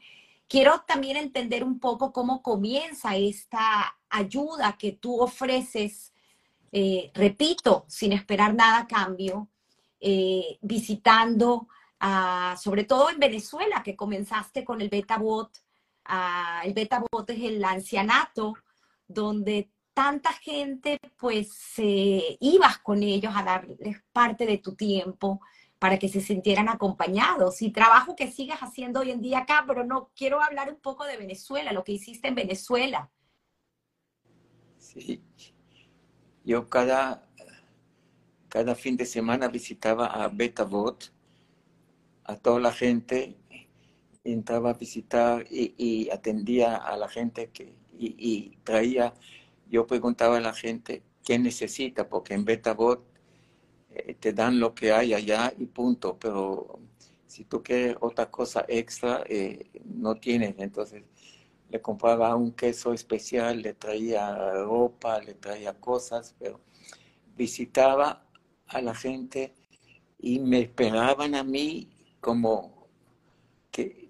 Quiero 0.49 0.83
también 0.87 1.17
entender 1.17 1.63
un 1.65 1.79
poco 1.79 2.13
cómo 2.13 2.43
comienza 2.43 3.17
esta 3.17 3.97
ayuda 4.09 4.77
que 4.79 4.93
tú 4.93 5.21
ofreces 5.21 6.13
eh, 6.71 7.11
repito, 7.15 7.85
sin 7.89 8.13
esperar 8.13 8.55
nada 8.55 8.81
a 8.81 8.87
cambio, 8.87 9.49
eh, 10.01 10.59
visitando, 10.61 11.69
sobre 12.57 12.85
todo 12.85 13.11
en 13.11 13.19
Venezuela, 13.19 13.83
que 13.83 13.97
comenzaste 13.97 14.65
con 14.65 14.81
el 14.81 14.89
Betabot. 14.89 15.51
el 16.65 16.73
Betabot 16.75 17.29
es 17.29 17.41
el 17.43 17.65
ancianato, 17.65 18.55
donde 19.07 19.71
tanta 19.95 20.33
gente, 20.35 20.99
pues, 21.17 21.73
ibas 22.41 22.79
con 22.79 23.03
ellos 23.03 23.33
a 23.35 23.43
darles 23.43 24.01
parte 24.13 24.47
de 24.47 24.59
tu 24.59 24.75
tiempo 24.77 25.41
para 25.79 25.99
que 25.99 26.09
se 26.09 26.21
sintieran 26.21 26.69
acompañados. 26.69 27.63
Y 27.63 27.71
trabajo 27.71 28.17
que 28.17 28.31
sigues 28.31 28.59
haciendo 28.61 29.01
hoy 29.01 29.11
en 29.11 29.21
día 29.21 29.41
acá, 29.41 29.65
pero 29.67 29.85
no 29.85 30.11
quiero 30.17 30.43
hablar 30.43 30.71
un 30.71 30.81
poco 30.81 31.05
de 31.05 31.17
Venezuela, 31.17 31.73
lo 31.73 31.85
que 31.85 31.93
hiciste 31.93 32.29
en 32.29 32.35
Venezuela. 32.35 33.11
Sí, 34.79 35.23
yo 36.45 36.69
cada, 36.69 37.29
cada 38.49 38.75
fin 38.75 38.97
de 38.97 39.07
semana 39.07 39.49
visitaba 39.49 40.07
a 40.07 40.29
Betabot, 40.29 41.13
a 42.25 42.37
toda 42.37 42.61
la 42.61 42.73
gente, 42.73 43.37
entraba 44.25 44.71
a 44.71 44.75
visitar 44.75 45.47
y, 45.51 46.09
atendía 46.11 46.77
a 46.77 46.97
la 46.97 47.09
gente 47.09 47.51
que, 47.51 47.75
y, 47.93 48.57
traía, 48.65 49.15
yo 49.69 49.87
preguntaba 49.87 50.39
a 50.39 50.41
la 50.41 50.55
gente 50.55 51.03
qué 51.25 51.39
necesita, 51.39 52.09
porque 52.09 52.35
en 52.35 52.45
Betabot 52.45 53.05
eh, 53.99 54.15
te 54.15 54.33
dan 54.33 54.61
lo 54.61 54.75
que 54.75 54.93
hay 54.93 55.15
allá 55.15 55.53
y 55.59 55.67
punto, 55.67 56.17
pero 56.19 56.79
si 57.27 57.45
tú 57.45 57.63
quieres 57.63 57.97
otra 58.01 58.31
cosa 58.31 58.65
extra, 58.69 59.23
eh, 59.29 59.71
no 59.85 60.17
tienes. 60.17 60.55
Entonces, 60.59 61.05
le 61.71 61.81
compraba 61.83 62.35
un 62.37 62.53
queso 62.53 62.93
especial, 62.93 63.63
le 63.63 63.75
traía 63.75 64.53
ropa, 64.65 65.21
le 65.21 65.35
traía 65.35 65.75
cosas, 65.75 66.35
pero 66.39 66.61
visitaba 67.37 68.27
a 68.69 68.81
la 68.83 68.95
gente 68.95 69.55
y 70.19 70.39
me 70.41 70.61
esperaban 70.61 71.35
a 71.35 71.45
mí 71.45 71.89
como 72.21 72.89
que 73.71 74.09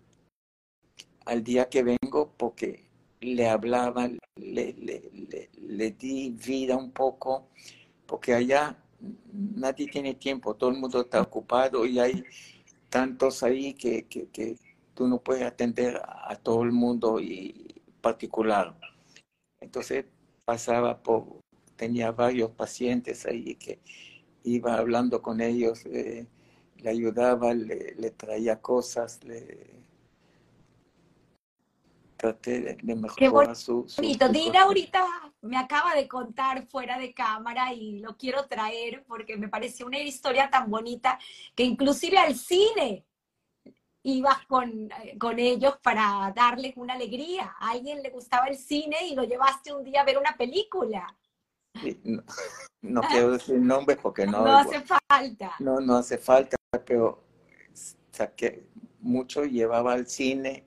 al 1.26 1.43
día 1.43 1.68
que 1.68 1.82
vengo 1.82 2.32
porque 2.36 2.89
le 3.20 3.49
hablaba, 3.49 4.09
le, 4.36 4.72
le, 5.61 5.91
di 5.91 6.30
vida 6.30 6.76
un 6.76 6.93
poco, 6.93 7.49
porque 8.07 8.34
allá 8.34 8.76
nadie 9.32 9.88
tiene 9.88 10.14
tiempo, 10.14 10.55
todo 10.55 10.70
el 10.70 10.78
mundo 10.78 11.01
está 11.01 11.20
ocupado 11.20 11.86
y 11.86 11.99
hay 11.99 12.24
tantos 12.88 13.42
ahí 13.42 13.74
que, 13.74 14.07
que, 14.07 14.57
tú 14.94 15.07
no 15.07 15.18
puedes 15.20 15.44
atender 15.44 16.01
a 16.05 16.34
todo 16.36 16.64
el 16.64 16.72
mundo 16.72 17.20
y 17.20 17.80
particular. 18.01 18.76
Entonces 19.61 20.07
pasaba 20.44 21.01
por, 21.01 21.40
tenía 21.76 22.11
varios 22.11 22.51
pacientes 22.51 23.24
ahí 23.24 23.55
que 23.55 23.78
iba 24.42 24.76
hablando 24.76 25.22
con 25.22 25.40
ellos, 25.40 25.84
eh, 25.86 26.26
le 26.78 26.90
ayudaba, 26.90 27.55
le, 27.55 27.94
le, 27.96 28.11
traía 28.11 28.61
cosas, 28.61 29.22
le 29.22 29.78
traté 32.16 32.76
de 32.82 32.94
mejorar 32.94 33.55
su, 33.55 33.84
su, 33.88 34.03
Dina 34.03 34.62
ahorita 34.62 35.28
me 35.43 35.57
acaba 35.57 35.95
de 35.95 36.09
contar 36.09 36.66
fuera 36.66 36.99
de 36.99 37.14
cámara 37.14 37.72
y 37.72 38.01
lo 38.01 38.16
quiero 38.16 38.47
traer 38.47 39.05
porque 39.07 39.36
me 39.36 39.49
pareció 39.49 39.86
una 39.86 39.99
historia 39.99 40.51
tan 40.51 40.70
bonita 40.70 41.18
que 41.55 41.64
inclusive 41.64 42.18
al 42.18 42.34
cine 42.34 43.05
ibas 44.03 44.47
con, 44.47 44.89
con, 45.18 45.39
ellos 45.39 45.76
para 45.82 46.32
darles 46.34 46.76
una 46.76 46.95
alegría. 46.95 47.55
A 47.59 47.70
alguien 47.70 48.03
le 48.03 48.11
gustaba 48.11 48.47
el 48.47 48.57
cine 48.57 48.97
y 49.07 49.14
lo 49.14 49.24
llevaste 49.24 49.72
un 49.72 49.84
día 49.84 50.01
a 50.01 50.05
ver 50.05 50.18
una 50.18 50.36
película. 50.36 51.07
no, 52.82 53.03
quiero 53.03 53.32
decir 53.32 53.59
nombres 53.59 53.99
porque 54.01 54.26
no. 54.26 54.45
No 54.45 54.57
hace 54.59 54.80
falta. 54.80 55.55
No, 55.59 55.80
no 55.80 55.97
hace 55.97 56.18
falta, 56.18 56.57
pero 56.84 57.22
saqué 58.11 58.66
mucho, 59.09 59.44
llevaba 59.44 59.94
al 59.94 60.06
cine 60.06 60.64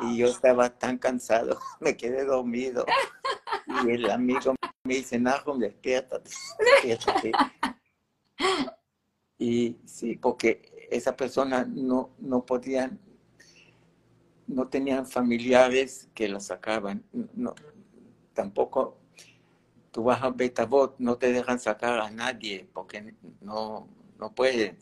y 0.00 0.16
yo 0.16 0.26
estaba 0.26 0.70
tan 0.70 0.98
cansado, 0.98 1.58
me 1.80 1.96
quedé 1.96 2.24
dormido. 2.24 2.84
y 3.84 3.90
el 3.90 4.10
amigo 4.10 4.54
me 4.84 4.94
dice, 4.94 5.18
Nahum, 5.18 5.58
despiértate, 5.58 6.30
despiértate. 6.58 7.32
y 9.38 9.76
sí, 9.84 10.16
porque 10.16 10.88
esa 10.90 11.16
persona 11.16 11.64
no, 11.64 12.10
no 12.18 12.44
podían, 12.44 12.98
no 14.46 14.68
tenían 14.68 15.06
familiares 15.06 16.08
que 16.14 16.28
la 16.28 16.40
sacaban, 16.40 17.04
no, 17.34 17.54
tampoco 18.32 18.98
tú 19.90 20.02
vas 20.02 20.22
a 20.22 20.30
Betabot, 20.30 20.96
no 20.98 21.16
te 21.16 21.32
dejan 21.32 21.60
sacar 21.60 22.00
a 22.00 22.10
nadie 22.10 22.68
porque 22.72 23.14
no, 23.40 23.88
no 24.18 24.34
pueden. 24.34 24.76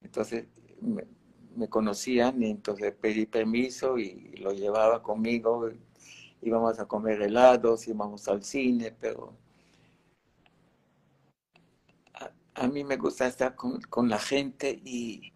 Entonces 0.00 0.46
me, 1.56 1.68
conocían 1.68 2.42
y 2.42 2.50
entonces 2.50 2.94
pedí 2.94 3.26
permiso 3.26 3.98
y 3.98 4.36
lo 4.36 4.52
llevaba 4.52 5.02
conmigo. 5.02 5.70
Íbamos 6.42 6.78
a 6.78 6.86
comer 6.86 7.22
helados, 7.22 7.88
íbamos 7.88 8.28
al 8.28 8.42
cine, 8.44 8.92
pero 8.92 9.34
a, 12.54 12.66
mí 12.68 12.84
me 12.84 12.96
gusta 12.96 13.26
estar 13.26 13.54
con, 13.54 14.08
la 14.08 14.18
gente 14.18 14.80
y, 14.84 15.32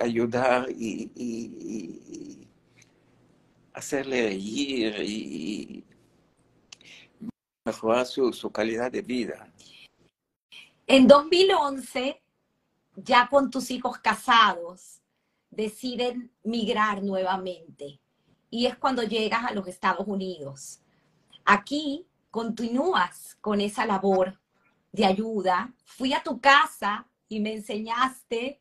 ayudar 0.00 0.70
y, 0.70 1.10
y, 1.14 2.48
hacerle 3.74 4.22
reír 4.22 4.94
y 5.02 5.84
mejorar 7.66 8.06
su, 8.06 8.32
su 8.32 8.50
calidad 8.50 8.90
de 8.90 9.02
vida. 9.02 9.52
En 10.86 11.06
2011, 11.06 12.22
ya 12.94 13.28
con 13.28 13.50
tus 13.50 13.70
hijos 13.70 13.98
casados, 13.98 15.02
deciden 15.50 16.32
migrar 16.42 17.02
nuevamente. 17.02 18.00
Y 18.50 18.66
es 18.66 18.76
cuando 18.76 19.02
llegas 19.02 19.44
a 19.44 19.52
los 19.52 19.66
Estados 19.68 20.06
Unidos. 20.06 20.80
Aquí 21.44 22.06
continúas 22.30 23.36
con 23.40 23.60
esa 23.60 23.86
labor 23.86 24.40
de 24.92 25.04
ayuda. 25.04 25.74
Fui 25.84 26.12
a 26.12 26.22
tu 26.22 26.40
casa 26.40 27.06
y 27.28 27.40
me 27.40 27.54
enseñaste 27.54 28.60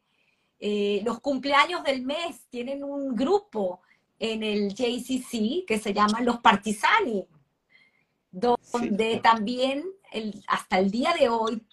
eh, 0.60 1.02
los 1.04 1.20
cumpleaños 1.20 1.84
del 1.84 2.02
mes. 2.04 2.46
Tienen 2.50 2.84
un 2.84 3.16
grupo 3.16 3.82
en 4.20 4.44
el 4.44 4.74
JCC 4.74 5.66
que 5.66 5.80
se 5.80 5.94
llama 5.94 6.22
Los 6.22 6.40
Partisani 6.40 7.28
donde 8.36 9.22
también 9.24 9.86
el, 10.12 10.44
hasta 10.48 10.80
el 10.80 10.92
día 10.92 11.14
de 11.18 11.30
hoy 11.30 11.66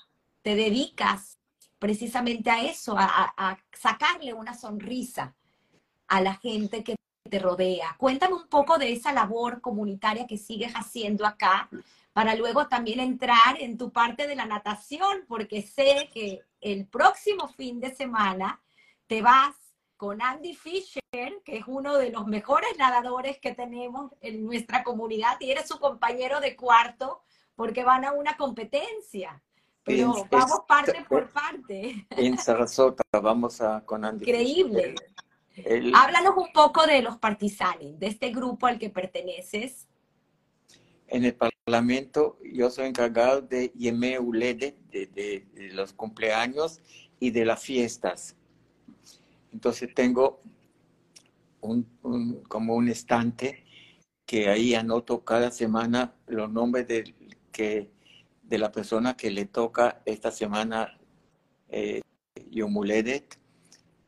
te 0.42 0.54
dedicas 0.54 1.38
precisamente 1.83 2.49
a 2.49 2.62
eso, 2.62 2.95
a, 2.97 3.59
sacarle 3.72 4.33
una 4.33 4.55
sonrisa 4.55 5.35
a 6.07 6.20
la 6.20 6.37
gente 6.37 6.85
que 6.85 6.95
te 7.28 7.41
rodea. 7.41 7.97
Cuéntame 7.99 8.35
un 8.35 8.47
poco 8.47 8.78
de 8.78 8.93
esa 8.93 9.12
labor 9.12 9.61
comunitaria 9.61 10.28
que 10.28 10.39
sigues 10.39 10.72
haciendo 10.74 11.26
acá 11.26 11.68
para 12.12 12.37
luego 12.37 12.68
también 12.68 13.01
entrar 13.01 13.61
en 13.61 13.76
tu 13.76 13.91
parte 13.91 14.28
de 14.28 14.37
la 14.37 14.47
natación, 14.47 15.24
porque 15.26 15.61
sé 15.61 16.09
que 16.14 16.43
el 16.61 16.87
próximo 16.87 17.49
fin 17.49 17.80
de 17.80 17.93
semana 17.93 18.62
te 19.09 19.20
vas 19.20 19.57
con 19.97 20.22
Andy 20.22 20.55
Fisher, 20.55 21.03
que 21.45 21.57
es 21.57 21.64
uno 21.66 21.97
de 21.97 22.11
los 22.11 22.28
mejores 22.28 22.78
nadadores 22.78 23.39
que 23.41 23.57
tenemos 23.57 24.12
en 24.20 24.45
nuestra 24.45 24.85
comunidad, 24.85 25.37
y 25.41 25.51
eres 25.51 25.66
su 25.66 25.80
compañero 25.80 26.39
de 26.39 26.55
cuarto 26.55 27.22
porque 27.57 27.83
van 27.83 28.05
a 28.05 28.12
una 28.12 28.37
competencia. 28.37 29.43
Pero 29.85 30.26
vamos 30.30 30.61
parte 30.66 31.05
por 31.09 31.28
parte. 31.30 32.07
En 32.11 32.39
Sarasota 32.39 33.03
vamos 33.20 33.61
a, 33.61 33.85
con 33.85 34.05
Andy. 34.05 34.24
Increíble. 34.24 34.95
Háblanos 35.95 36.35
un 36.37 36.53
poco 36.53 36.87
de 36.87 37.03
los 37.03 37.18
partisanes, 37.18 37.99
de 37.99 38.07
este 38.07 38.30
grupo 38.30 38.66
al 38.66 38.78
que 38.78 38.91
perteneces. 38.91 39.89
En 41.09 41.24
el 41.24 41.35
Parlamento 41.35 42.39
yo 42.43 42.70
soy 42.70 42.87
encargado 42.87 43.43
de 43.43 43.70
Yeme 43.76 44.18
Ulede, 44.18 44.76
de 44.91 45.45
los 45.72 45.93
cumpleaños 45.93 46.80
y 47.20 47.30
de 47.30 47.45
las 47.45 47.62
fiestas. 47.62 48.37
Entonces 49.53 49.93
tengo 49.95 50.41
un, 51.61 52.43
como 52.49 52.74
un 52.74 52.89
estante 52.89 53.64
que 54.26 54.49
ahí 54.49 54.74
anoto 54.74 55.24
cada 55.24 55.51
semana 55.51 56.14
los 56.26 56.51
nombres 56.51 56.89
de, 56.89 57.14
que, 57.53 57.91
de 58.53 58.59
la 58.59 58.70
persona 58.70 59.16
que 59.16 59.30
le 59.30 59.46
toca 59.46 60.03
esta 60.05 60.30
semana 60.30 60.98
eh, 61.70 62.03
Yomuledet. 62.50 63.38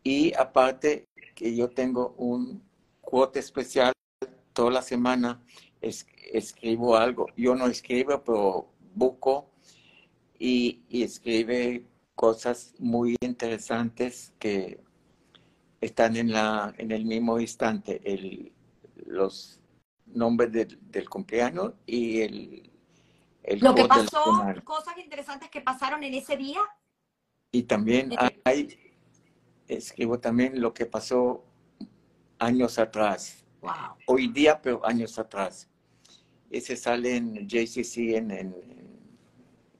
Y 0.02 0.34
aparte 0.34 1.06
que 1.34 1.56
yo 1.56 1.70
tengo 1.70 2.14
un 2.18 2.62
cuote 3.00 3.38
especial 3.38 3.94
toda 4.52 4.70
la 4.70 4.82
semana, 4.82 5.42
escribo 5.80 6.94
algo. 6.94 7.28
Yo 7.38 7.54
no 7.54 7.68
escribo, 7.68 8.22
pero 8.22 8.68
busco 8.94 9.50
y, 10.38 10.82
escribe 10.90 11.86
cosas 12.14 12.74
muy 12.78 13.16
interesantes 13.22 14.34
que 14.38 14.78
están 15.80 16.16
en, 16.16 16.32
la, 16.32 16.74
en 16.76 16.92
el 16.92 17.06
mismo 17.06 17.40
instante 17.40 17.98
el, 18.04 18.52
los 19.06 19.58
nombres 20.04 20.52
del, 20.52 21.08
cumpleaños 21.08 21.72
y 21.86 22.20
el, 22.20 22.73
el 23.44 23.60
Lo 23.60 23.74
que 23.74 23.84
pasó, 23.84 24.24
cosas 24.64 24.96
interesantes 24.98 25.50
que 25.50 25.60
pasaron 25.60 26.02
en 26.02 26.14
ese 26.14 26.36
día. 26.36 26.60
Y 27.52 27.64
también 27.64 28.12
eh, 28.12 28.40
hay, 28.44 28.96
escribo 29.68 30.18
también 30.18 30.60
lo 30.60 30.72
que 30.72 30.86
pasó 30.86 31.44
años 32.38 32.78
atrás. 32.78 33.44
Hoy 34.06 34.28
día, 34.28 34.60
pero 34.60 34.84
años 34.84 35.18
atrás. 35.18 35.70
Ese 36.50 36.76
sale 36.76 37.16
en 37.16 37.48
JCC 37.48 38.16
en, 38.16 38.30
en, 38.30 38.54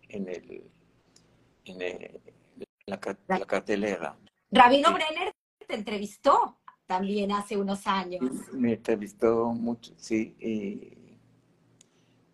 en, 0.09 0.29
el, 0.29 0.71
en 1.65 2.21
la, 2.87 2.99
cartelera. 3.47 4.17
Rabino 4.51 4.93
Brenner 4.93 5.33
te 5.67 5.75
entrevistó 5.75 6.59
también 6.87 7.33
hace 7.33 7.57
unos 7.57 7.87
años. 7.87 8.23
Me 8.53 8.75
entrevistó 8.75 9.53
mucho, 9.53 9.93
sí. 9.97 10.35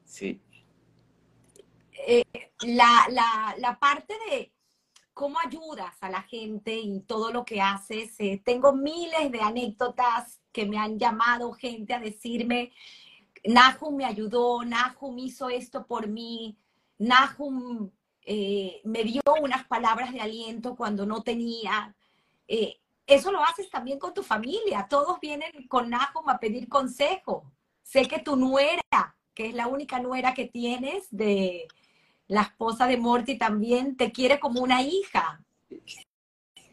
sí. 0.04 0.40
Eh, 2.06 2.24
la, 2.62 3.54
la, 3.58 3.78
parte 3.78 4.14
de 4.28 4.52
cómo 5.14 5.38
ayudas 5.44 5.94
a 6.00 6.10
la 6.10 6.22
gente 6.22 6.76
y 6.76 7.00
todo 7.00 7.32
lo 7.32 7.44
que 7.44 7.60
haces. 7.60 8.14
Eh, 8.18 8.40
tengo 8.44 8.72
miles 8.72 9.30
de 9.30 9.40
anécdotas 9.40 10.40
que 10.52 10.66
me 10.66 10.78
han 10.78 10.98
llamado 10.98 11.52
gente 11.52 11.94
a 11.94 12.00
decirme, 12.00 12.72
Nahum 13.44 13.96
me 13.96 14.04
ayudó, 14.04 14.64
Nahum 14.64 15.18
hizo 15.18 15.48
esto 15.48 15.86
por 15.86 16.08
mí, 16.08 16.58
Nahum 16.98 17.90
eh, 18.22 18.80
me 18.84 19.04
dio 19.04 19.22
unas 19.40 19.66
palabras 19.66 20.12
de 20.12 20.20
aliento 20.20 20.76
cuando 20.76 21.06
no 21.06 21.22
tenía 21.22 21.94
eso 23.10 23.32
lo 23.32 23.42
haces 23.42 23.68
también 23.70 23.98
con 23.98 24.14
tu 24.14 24.22
familia. 24.22 24.86
Todos 24.88 25.18
vienen 25.20 25.66
con 25.68 25.90
Nahum 25.90 26.28
a 26.28 26.38
pedir 26.38 26.68
consejo. 26.68 27.50
sé 27.82 28.06
que 28.06 28.20
tu 28.20 28.36
nuera, 28.36 29.16
que 29.34 29.48
es 29.48 29.54
la 29.54 29.66
única 29.66 29.98
nuera 29.98 30.32
que 30.32 30.46
tienes 30.46 31.08
de 31.10 31.66
la 32.30 32.42
esposa 32.42 32.86
de 32.86 32.96
Morty 32.96 33.36
también, 33.36 33.96
te 33.96 34.12
quiere 34.12 34.38
como 34.38 34.62
una 34.62 34.82
hija. 34.82 35.44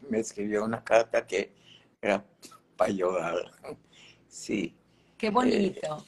Me 0.08 0.20
escribió 0.20 0.64
una 0.64 0.84
carta 0.84 1.26
que 1.26 1.52
era 2.00 2.24
para 2.76 2.92
llorar. 2.92 3.36
Sí. 4.28 4.76
Qué 5.16 5.30
bonito. 5.30 6.04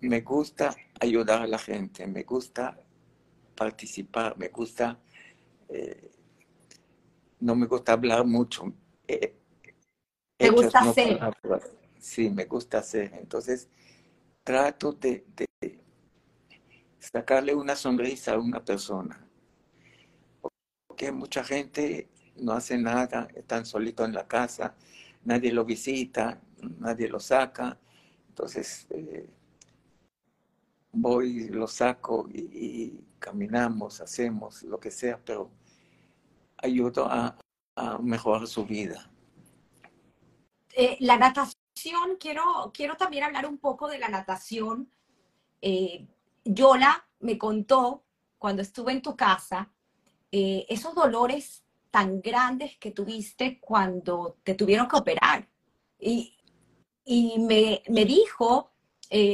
me 0.00 0.22
gusta 0.22 0.74
ayudar 0.98 1.42
a 1.42 1.46
la 1.46 1.58
gente, 1.58 2.06
me 2.06 2.24
gusta 2.24 2.76
participar, 3.54 4.36
me 4.38 4.48
gusta, 4.48 4.98
eh, 5.68 6.10
no 7.38 7.54
me 7.54 7.66
gusta 7.66 7.92
hablar 7.92 8.24
mucho. 8.24 8.72
Eh, 9.06 9.36
¿Te 10.36 10.50
gusta 10.50 10.80
hacer? 10.80 11.20
Sí, 12.00 12.30
me 12.30 12.46
gusta 12.46 12.78
hacer. 12.78 13.12
Entonces, 13.14 13.68
trato 14.42 14.92
de, 14.92 15.26
sacarle 17.00 17.54
una 17.54 17.74
sonrisa 17.74 18.34
a 18.34 18.38
una 18.38 18.64
persona. 18.64 19.26
Porque 20.86 21.10
mucha 21.10 21.42
gente 21.42 22.08
no 22.36 22.52
hace 22.52 22.78
nada, 22.78 23.28
están 23.34 23.66
solitos 23.66 24.06
en 24.06 24.14
la 24.14 24.28
casa, 24.28 24.74
nadie 25.24 25.52
lo 25.52 25.64
visita, 25.64 26.40
nadie 26.78 27.08
lo 27.08 27.18
saca. 27.18 27.78
Entonces, 28.28 28.86
eh, 28.90 29.28
voy, 30.92 31.48
lo 31.48 31.66
saco 31.66 32.28
y, 32.32 33.04
caminamos, 33.18 34.00
hacemos 34.00 34.62
lo 34.62 34.80
que 34.80 34.90
sea, 34.90 35.18
pero 35.22 35.50
ayudo 36.56 37.06
a, 37.06 37.36
mejorar 38.02 38.46
su 38.46 38.66
vida. 38.66 39.10
Eh, 40.74 40.98
la 41.00 41.16
natación, 41.16 42.16
quiero, 42.18 42.70
quiero 42.74 42.94
también 42.96 43.24
hablar 43.24 43.46
un 43.46 43.56
poco 43.56 43.88
de 43.88 43.98
la 43.98 44.08
natación. 44.08 44.90
Eh, 45.62 46.06
Yola 46.44 47.06
me 47.20 47.38
contó 47.38 48.04
cuando 48.38 48.62
estuve 48.62 48.92
en 48.92 49.02
tu 49.02 49.16
casa 49.16 49.70
eh, 50.32 50.66
esos 50.68 50.94
dolores 50.94 51.64
tan 51.90 52.20
grandes 52.20 52.76
que 52.78 52.92
tuviste 52.92 53.58
cuando 53.60 54.38
te 54.42 54.54
tuvieron 54.54 54.88
que 54.88 54.96
operar. 54.96 55.48
Y, 55.98 56.36
me, 57.38 57.82
me 57.88 58.04
dijo 58.04 58.70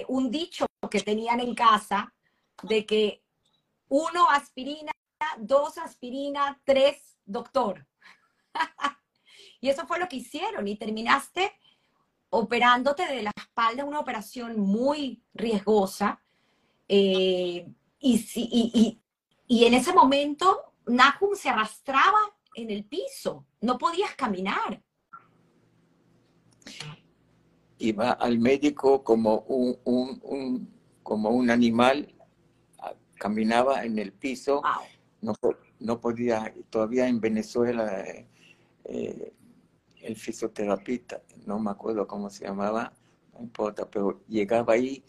un 0.08 0.30
dicho 0.30 0.64
que 0.90 1.00
tenían 1.00 1.40
en 1.40 1.54
casa 1.54 2.14
de 2.62 2.86
que 2.86 3.22
uno 3.88 4.30
aspirina, 4.30 4.92
dos 5.38 5.78
aspirina, 5.78 6.60
tres 6.64 7.18
doctor. 7.24 7.86
y 9.60 9.68
eso 9.68 9.86
fue 9.86 9.98
lo 9.98 10.08
que 10.08 10.16
hicieron 10.16 10.66
y 10.66 10.76
terminaste 10.76 11.52
operándote 12.30 13.06
de 13.06 13.22
la 13.22 13.32
espalda, 13.36 13.84
una 13.84 14.00
operación 14.00 14.58
muy 14.58 15.22
riesgosa. 15.34 16.22
Eh, 16.88 17.66
y, 17.98 19.00
y, 19.48 19.64
en 19.64 19.74
ese 19.74 19.92
momento 19.92 20.74
Nahum 20.86 21.34
se 21.34 21.48
arrastraba 21.48 22.18
en 22.54 22.70
el 22.70 22.84
piso, 22.84 23.46
no 23.60 23.76
podías 23.78 24.14
caminar. 24.14 24.82
Iba 27.78 28.12
al 28.12 28.38
médico 28.38 29.02
como 29.02 29.40
un 29.40 30.76
como 31.06 31.30
un 31.30 31.50
animal, 31.50 32.12
ah, 32.80 32.92
caminaba 33.14 33.84
en 33.84 33.96
el 34.00 34.12
piso, 34.12 34.60
no, 35.20 35.34
no 35.78 36.00
podía, 36.00 36.52
todavía 36.68 37.06
en 37.06 37.20
Venezuela, 37.20 38.04
eh, 38.84 39.32
el 40.02 40.16
fisioterapeuta, 40.16 41.22
no 41.46 41.60
me 41.60 41.70
acuerdo 41.70 42.08
cómo 42.08 42.28
se 42.28 42.44
llamaba, 42.44 42.92
no 43.32 43.40
importa, 43.40 43.88
pero 43.88 44.20
llegaba 44.26 44.72
ahí 44.72 45.04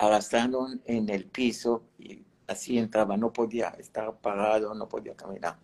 arrastrando 0.00 0.66
en 0.86 1.10
el 1.10 1.26
piso 1.26 1.84
y 1.98 2.24
así 2.46 2.78
entraba, 2.78 3.18
no 3.18 3.32
podía 3.32 3.68
estar 3.78 4.16
parado, 4.18 4.74
no 4.74 4.88
podía 4.88 5.14
caminar. 5.14 5.58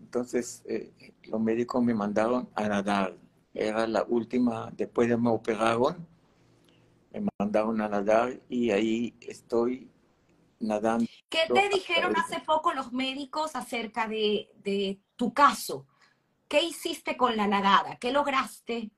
Entonces 0.00 0.62
eh, 0.66 1.12
los 1.24 1.38
médicos 1.38 1.82
me 1.84 1.92
mandaron 1.92 2.48
a 2.54 2.66
nadar. 2.66 3.14
Era 3.52 3.86
la 3.86 4.04
última, 4.04 4.72
después 4.74 5.08
de 5.08 5.18
me 5.18 5.28
operaron, 5.28 6.06
me 7.12 7.28
mandaron 7.38 7.78
a 7.82 7.88
nadar 7.88 8.40
y 8.48 8.70
ahí 8.70 9.14
estoy 9.20 9.90
nadando. 10.58 11.04
¿Qué 11.28 11.40
te 11.52 11.68
dijeron 11.68 12.16
hace 12.16 12.40
poco 12.40 12.72
los 12.72 12.90
médicos 12.90 13.54
acerca 13.54 14.08
de, 14.08 14.98
tu 15.16 15.34
caso? 15.34 15.86
¿Qué 16.48 16.62
hiciste 16.62 17.18
con 17.18 17.36
la 17.36 17.46
nadada? 17.46 17.96
¿Qué 17.96 18.12
lograste 18.12 18.90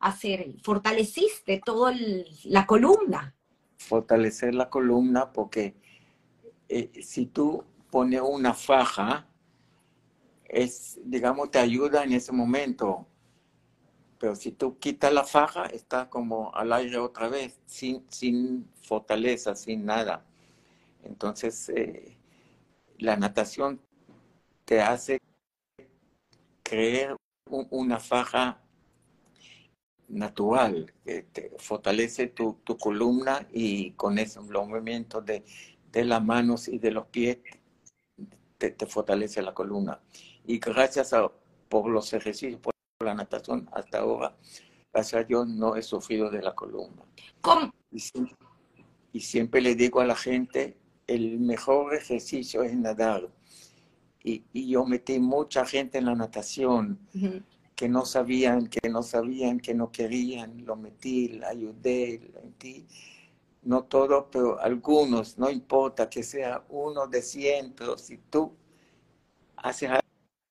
hacer? 0.00 0.56
¿Fortaleciste 0.64 1.62
toda 1.64 1.94
la 2.44 2.66
columna? 2.66 3.36
Fortalecer 3.78 4.54
la 4.54 4.68
columna 4.68 5.32
porque 5.32 5.74
eh, 6.68 6.90
si 7.02 7.26
tú 7.26 7.64
pones 7.90 8.20
una 8.20 8.54
faja, 8.54 9.26
es, 10.44 10.98
digamos, 11.04 11.50
te 11.50 11.58
ayuda 11.58 12.04
en 12.04 12.12
ese 12.12 12.32
momento 12.32 13.06
pero 14.18 14.34
si 14.34 14.52
tú 14.52 14.78
quitas 14.78 15.12
la 15.12 15.24
faja, 15.24 15.66
está 15.66 16.10
como 16.10 16.54
al 16.54 16.72
aire 16.72 16.98
otra 16.98 17.28
vez, 17.28 17.58
sin, 17.66 18.04
sin 18.10 18.68
fortaleza, 18.82 19.54
sin 19.54 19.84
nada. 19.84 20.24
Entonces, 21.04 21.68
eh, 21.68 22.16
la 22.98 23.16
natación 23.16 23.80
te 24.64 24.80
hace 24.80 25.18
creer 26.62 27.16
una 27.70 28.00
faja 28.00 28.60
natural, 30.08 30.92
que 31.04 31.22
te 31.22 31.52
fortalece 31.58 32.28
tu, 32.28 32.58
columna 32.78 33.46
y 33.52 33.92
con 33.92 34.18
eso, 34.18 34.42
los 34.48 34.68
movimientos 34.68 35.24
de, 35.24 35.44
las 36.04 36.24
manos 36.24 36.68
y 36.68 36.78
de 36.78 36.90
los 36.90 37.06
pies 37.06 37.38
te, 38.56 38.74
fortalece 38.86 39.42
la 39.42 39.54
columna. 39.54 40.00
Y 40.46 40.58
gracias 40.58 41.12
a, 41.12 41.30
por 41.68 41.88
los 41.88 42.12
ejercicios, 42.12 42.60
la 43.00 43.14
natación 43.14 43.68
hasta 43.72 44.00
ahora, 44.00 44.36
gracias 44.92 45.22
a 45.22 45.24
Dios, 45.24 45.46
no 45.48 45.76
he 45.76 45.82
sufrido 45.82 46.30
de 46.30 46.42
la 46.42 46.54
columna. 46.54 47.02
¿Cómo? 47.40 47.72
Y 49.12 49.20
siempre, 49.20 49.60
le 49.60 49.74
digo 49.74 50.00
a 50.00 50.06
la 50.06 50.16
gente, 50.16 50.76
el 51.06 51.38
mejor 51.38 51.94
ejercicio 51.94 52.62
es 52.62 52.74
nadar. 52.74 53.28
Y, 54.22 54.42
yo 54.52 54.84
metí 54.84 55.18
mucha 55.18 55.64
gente 55.64 55.98
en 55.98 56.06
la 56.06 56.14
natación 56.14 56.98
que 57.78 57.88
no 57.88 58.04
sabían, 58.04 58.66
que 58.66 58.88
no 58.90 59.04
sabían, 59.04 59.60
que 59.60 59.72
no 59.72 59.92
querían. 59.92 60.66
Lo 60.66 60.74
metí, 60.74 61.28
la 61.28 61.50
ayudé, 61.50 62.28
la 62.34 62.40
metí. 62.40 62.88
No 63.62 63.84
todo, 63.84 64.28
pero 64.32 64.58
algunos, 64.60 65.38
no 65.38 65.48
importa 65.48 66.10
que 66.10 66.24
sea 66.24 66.64
uno 66.70 67.06
de 67.06 67.22
cien, 67.22 67.72
pero 67.76 67.96
si 67.96 68.18
tú 68.18 68.52
haces 69.56 69.90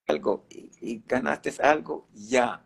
algo 0.08 0.46
y, 0.50 1.04
ganaste 1.06 1.54
algo, 1.62 2.08
ya. 2.14 2.66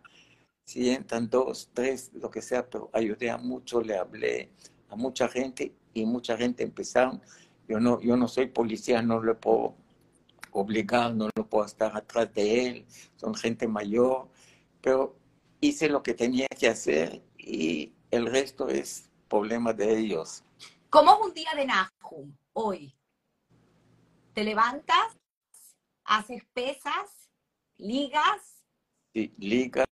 Si 0.64 0.90
entran 0.90 1.28
dos, 1.28 1.70
tres, 1.74 2.12
lo 2.14 2.30
que 2.30 2.40
sea, 2.40 2.64
pero 2.70 2.88
ayudé 2.92 3.30
a 3.30 3.38
mucho, 3.38 3.80
le 3.80 3.96
hablé 3.98 4.52
a 4.90 4.94
mucha 4.94 5.26
gente 5.26 5.74
y 5.92 6.06
mucha 6.06 6.36
gente 6.36 6.62
empezaron. 6.62 7.20
Yo 7.66 7.80
no, 7.80 8.00
yo 8.00 8.16
no 8.16 8.28
soy 8.28 8.46
policía, 8.46 9.02
no 9.02 9.20
le 9.20 9.34
puedo 9.34 9.74
obligar, 10.52 11.12
no 11.16 11.30
lo 11.34 11.48
puedo 11.48 11.64
estar 11.64 11.96
atrás 11.96 12.32
de 12.32 12.68
él, 12.68 12.86
son 13.16 13.34
gente 13.34 13.66
mayor, 13.66 14.28
pero 14.82 15.16
hice 15.60 15.88
lo 15.88 16.02
que 16.02 16.14
tenía 16.14 16.48
que 16.48 16.68
hacer 16.68 17.22
y 17.38 17.92
el 18.10 18.26
resto 18.26 18.68
es 18.68 19.10
problema 19.28 19.72
de 19.72 19.98
ellos. 19.98 20.44
¿Cómo 20.90 21.14
es 21.14 21.26
un 21.26 21.34
día 21.34 21.50
de 21.56 21.64
Nahum 21.64 22.36
hoy? 22.52 22.94
¿Te 24.34 24.44
levantas? 24.44 25.16
¿Haces 26.04 26.42
pesas? 26.52 27.22
ligas. 27.82 28.64
Sí, 29.12 29.32
ligas, 29.38 29.86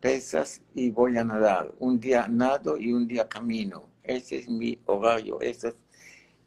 pesas 0.00 0.62
y 0.74 0.90
voy 0.90 1.16
a 1.16 1.24
nadar. 1.24 1.74
Un 1.78 1.98
día 1.98 2.28
nado 2.28 2.76
y 2.76 2.92
un 2.92 3.08
día 3.08 3.28
camino. 3.28 3.88
Ese 4.02 4.38
es 4.38 4.48
mi 4.48 4.78
horario. 4.86 5.40
Ese 5.40 5.74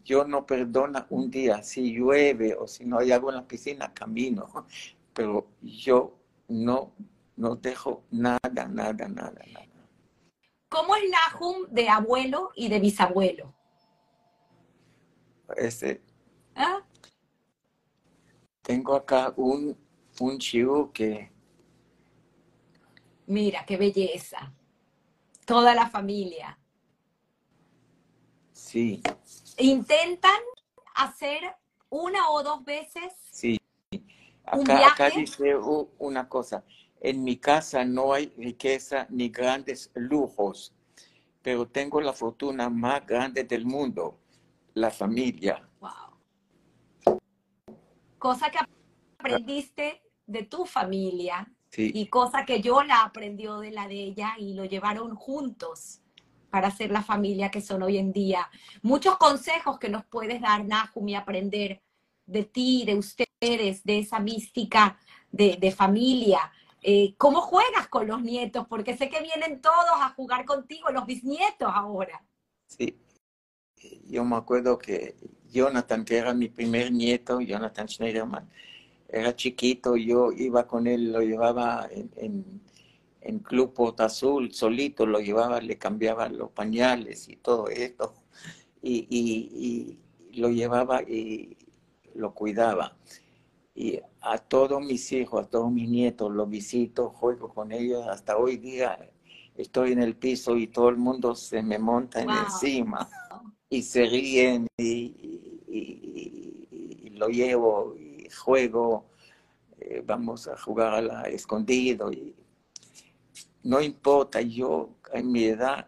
yo 0.06 0.26
no 0.26 0.46
perdona 0.46 1.08
un 1.10 1.30
día. 1.30 1.64
Si 1.64 1.94
llueve 1.94 2.56
o 2.56 2.68
si 2.68 2.86
no 2.86 3.00
hay 3.00 3.12
agua 3.12 3.32
en 3.32 3.38
la 3.38 3.48
piscina, 3.48 3.94
camino. 3.94 4.50
Pero 5.14 5.48
yo 5.62 6.18
no, 6.48 6.94
no 7.36 7.56
dejo 7.56 8.04
nada, 8.12 8.40
nada, 8.68 9.08
nada, 9.08 9.08
nada. 9.08 9.68
¿Cómo 10.70 10.96
es 10.96 11.04
Nahum 11.10 11.68
de 11.70 11.90
abuelo 11.90 12.52
y 12.56 12.68
de 12.68 12.80
bisabuelo? 12.80 13.54
Este, 15.56 16.02
¿Ah? 16.56 16.82
Tengo 18.62 18.96
acá 18.96 19.34
un 19.36 19.78
un 20.20 20.38
chivo 20.38 20.92
que... 20.92 21.32
Mira, 23.26 23.66
qué 23.66 23.78
belleza. 23.78 24.54
Toda 25.46 25.74
la 25.74 25.90
familia. 25.90 26.60
Sí. 28.52 29.02
¿Intentan 29.58 30.42
hacer 30.96 31.42
una 31.90 32.30
o 32.30 32.44
dos 32.44 32.64
veces? 32.64 33.14
Sí. 33.32 33.60
Acá, 34.46 34.88
acá 34.88 35.10
dice 35.10 35.56
una 35.98 36.28
cosa. 36.28 36.64
En 37.04 37.24
mi 37.24 37.36
casa 37.36 37.84
no 37.84 38.14
hay 38.14 38.34
riqueza 38.38 39.06
ni 39.10 39.30
grandes 39.30 39.92
lujos, 39.94 40.74
pero 41.42 41.68
tengo 41.68 42.00
la 42.00 42.14
fortuna 42.14 42.70
más 42.70 43.06
grande 43.06 43.44
del 43.44 43.66
mundo, 43.66 44.18
la 44.74 44.90
familia. 44.90 45.68
Wow. 45.82 47.20
Cosa 48.18 48.50
que 48.50 48.60
aprendiste 49.20 50.02
de 50.26 50.44
tu 50.44 50.66
familia 50.66 51.46
y 51.76 52.08
cosa 52.08 52.46
que 52.46 52.62
yo 52.62 52.82
la 52.84 53.04
aprendió 53.04 53.60
de 53.60 53.72
la 53.72 53.88
de 53.88 53.96
ella 53.96 54.36
y 54.38 54.54
lo 54.54 54.64
llevaron 54.64 55.14
juntos 55.16 56.00
para 56.50 56.72
ser 56.72 56.92
la 56.92 57.02
familia 57.02 57.52
que 57.52 57.62
son 57.62 57.84
hoy 57.84 57.98
en 57.98 58.14
día. 58.14 58.50
Muchos 58.82 59.18
consejos 59.18 59.78
que 59.78 59.90
nos 59.90 60.06
puedes 60.06 60.40
dar, 60.40 60.64
Nahum, 60.64 61.14
aprender 61.16 61.82
de 62.26 62.44
ti, 62.46 62.84
de 62.86 62.96
ustedes, 62.96 63.84
de 63.84 64.00
esa 64.00 64.20
mística 64.20 64.98
de, 65.32 65.72
familia. 65.72 66.52
Eh, 66.86 67.16
¿Cómo 67.18 67.40
juegas 67.42 67.88
con 67.88 68.08
los 68.08 68.22
nietos? 68.22 68.68
Porque 68.68 68.98
sé 68.98 69.10
que 69.10 69.22
vienen 69.22 69.62
todos 69.62 69.96
a 70.02 70.10
jugar 70.10 70.46
contigo, 70.46 70.92
los 70.92 71.06
bisnietos 71.06 71.72
ahora. 71.74 72.22
Sí, 72.68 72.98
yo 74.10 74.26
me 74.26 74.36
acuerdo 74.36 74.78
que 74.78 75.16
Jonathan, 75.50 76.04
que 76.04 76.18
era 76.18 76.34
mi 76.34 76.50
primer 76.50 76.92
nieto, 76.92 77.40
Jonathan 77.40 77.88
Schneiderman, 77.88 78.50
era 79.08 79.34
chiquito, 79.34 79.96
yo 79.96 80.34
iba 80.34 80.68
con 80.68 80.88
él, 80.88 81.14
lo 81.14 81.22
llevaba 81.22 81.88
en, 81.92 82.62
Club 83.44 83.74
Porta 83.74 84.06
Azul, 84.06 84.54
solito, 84.54 85.06
lo 85.06 85.20
llevaba, 85.20 85.62
le 85.62 85.78
cambiaba 85.78 86.28
los 86.30 86.52
pañales 86.52 87.30
y 87.30 87.38
todo 87.38 87.70
esto, 87.70 88.14
y, 88.82 89.08
y 89.10 90.00
lo 90.38 90.50
llevaba 90.50 91.02
y 91.04 91.56
lo 92.16 92.34
cuidaba. 92.34 92.96
Y 93.76 94.00
a 94.22 94.38
todos 94.38 94.82
mis 94.82 95.12
hijos, 95.12 95.46
a 95.46 95.50
todos 95.50 95.72
mis 95.72 95.90
nietos, 95.90 96.32
los 96.32 96.50
visito, 96.50 97.10
juego 97.10 97.50
con 97.50 97.72
ellos, 97.72 98.08
hasta 98.08 98.38
hoy 98.38 98.58
día 98.58 98.98
estoy 99.56 99.94
en 99.94 100.02
el 100.02 100.16
piso 100.16 100.58
y 100.58 100.68
todo 100.68 100.90
el 100.90 100.98
mundo 100.98 101.36
se 101.36 101.62
me 101.62 101.80
monta 101.80 102.22
encima 102.22 103.10
y 103.70 103.82
se 103.82 104.06
ríen 104.06 104.68
y, 104.78 105.62
y 105.68 107.10
lo 107.12 107.28
llevo 107.30 107.96
juego, 108.34 109.10
eh, 109.80 110.04
vamos 110.06 110.48
a 110.48 110.58
jugar 110.58 110.94
a 110.94 111.02
la 111.02 111.22
escondido. 111.24 112.12
Y 112.12 112.36
no 113.64 113.82
importa, 113.82 114.42
yo 114.42 114.98
en 115.14 115.32
mi 115.32 115.46
edad 115.46 115.88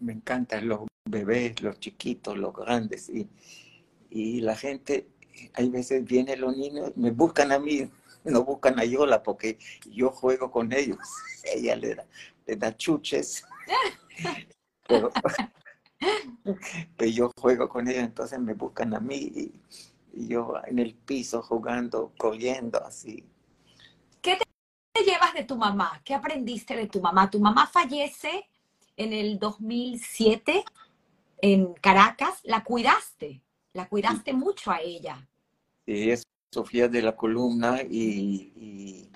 me 0.00 0.12
encantan 0.12 0.68
los 0.68 0.80
bebés, 1.08 1.62
los 1.62 1.78
chiquitos, 1.78 2.36
los 2.36 2.54
grandes. 2.54 3.08
Y, 3.08 3.28
y 4.10 4.40
la 4.40 4.56
gente, 4.56 5.08
hay 5.54 5.68
veces 5.68 6.04
vienen 6.04 6.40
los 6.40 6.56
niños, 6.56 6.92
me 6.96 7.10
buscan 7.10 7.52
a 7.52 7.58
mí, 7.58 7.90
no 8.24 8.44
buscan 8.44 8.78
a 8.78 8.84
Yola 8.84 9.22
porque 9.22 9.58
yo 9.90 10.10
juego 10.10 10.50
con 10.50 10.72
ellos. 10.72 10.98
Ella 11.44 11.76
le 11.76 11.94
da, 11.94 12.04
le 12.46 12.56
da 12.56 12.76
chuches. 12.76 13.44
pero, 14.88 15.10
pero 16.96 17.10
yo 17.10 17.30
juego 17.36 17.68
con 17.68 17.88
ellos, 17.88 18.02
entonces 18.02 18.38
me 18.38 18.54
buscan 18.54 18.94
a 18.94 19.00
mí. 19.00 19.16
Y, 19.16 19.60
y 20.12 20.28
yo 20.28 20.54
en 20.66 20.78
el 20.78 20.94
piso 20.94 21.42
jugando, 21.42 22.12
corriendo 22.16 22.82
así. 22.84 23.24
¿Qué 24.20 24.38
te 24.92 25.04
llevas 25.04 25.34
de 25.34 25.44
tu 25.44 25.56
mamá? 25.56 26.00
¿Qué 26.04 26.14
aprendiste 26.14 26.74
de 26.74 26.88
tu 26.88 27.00
mamá? 27.00 27.30
Tu 27.30 27.38
mamá 27.38 27.66
fallece 27.66 28.48
en 28.96 29.12
el 29.12 29.38
2007 29.38 30.64
en 31.42 31.74
Caracas. 31.74 32.40
¿La 32.44 32.64
cuidaste? 32.64 33.42
¿La 33.76 33.90
cuidaste 33.90 34.32
mucho 34.32 34.70
a 34.70 34.80
ella? 34.80 35.28
Sí, 35.84 36.10
es 36.10 36.22
Sofía 36.50 36.88
de 36.88 37.02
la 37.02 37.14
columna 37.14 37.82
y, 37.82 38.50
y 38.56 39.10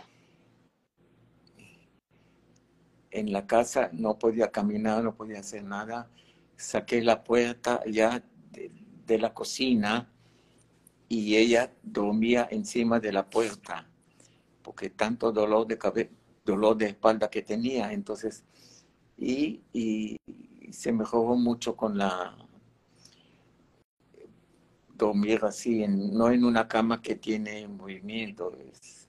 en 3.11 3.33
la 3.33 3.47
casa 3.47 3.89
no 3.95 4.19
podía 4.19 4.51
caminar, 4.51 5.03
no 5.03 5.15
podía 5.15 5.41
hacer 5.41 5.65
nada. 5.65 6.11
Saqué 6.59 7.01
la 7.01 7.25
puerta 7.25 7.83
ya 7.87 8.23
de, 9.07 9.19
la 9.19 9.33
cocina 9.33 10.13
y 11.09 11.37
ella 11.37 11.73
dormía 11.83 12.47
encima 12.51 13.01
de 13.01 13.13
la 13.15 13.31
puerta 13.31 13.89
porque 14.63 14.91
tanto 14.91 15.33
dolor 15.33 15.67
de 15.67 15.79
cabeza, 15.79 16.11
dolor 16.45 16.77
de 16.77 16.89
espalda 16.89 17.31
que 17.31 17.41
tenía, 17.41 17.95
entonces, 17.95 18.45
y, 19.17 19.63
y 19.73 20.19
se 20.71 20.93
mejoró 20.93 21.35
mucho 21.35 21.75
con 21.75 21.97
la 21.97 22.37
dormir 25.01 25.41
así, 25.45 25.83
en, 25.83 26.13
no 26.15 26.31
en 26.31 26.45
una 26.45 26.69
cama 26.69 27.01
que 27.01 27.17
tiene 27.17 27.67
movimiento, 27.67 28.57
es, 28.57 29.09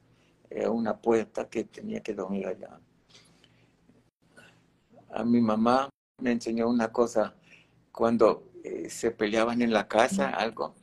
era 0.50 0.72
una 0.72 0.98
puerta 0.98 1.50
que 1.50 1.66
tenía 1.66 2.02
que 2.02 2.14
dormir 2.14 2.48
allá. 2.48 2.80
A 5.10 5.24
mi 5.24 5.42
mamá 5.42 5.90
me 6.22 6.32
enseñó 6.32 6.70
una 6.70 6.92
cosa, 6.92 7.36
cuando 7.92 8.52
eh, 8.64 8.90
se 8.90 9.12
peleaban 9.12 9.62
en 9.62 9.74
la 9.74 9.88
casa, 9.88 10.30
algo, 10.30 10.76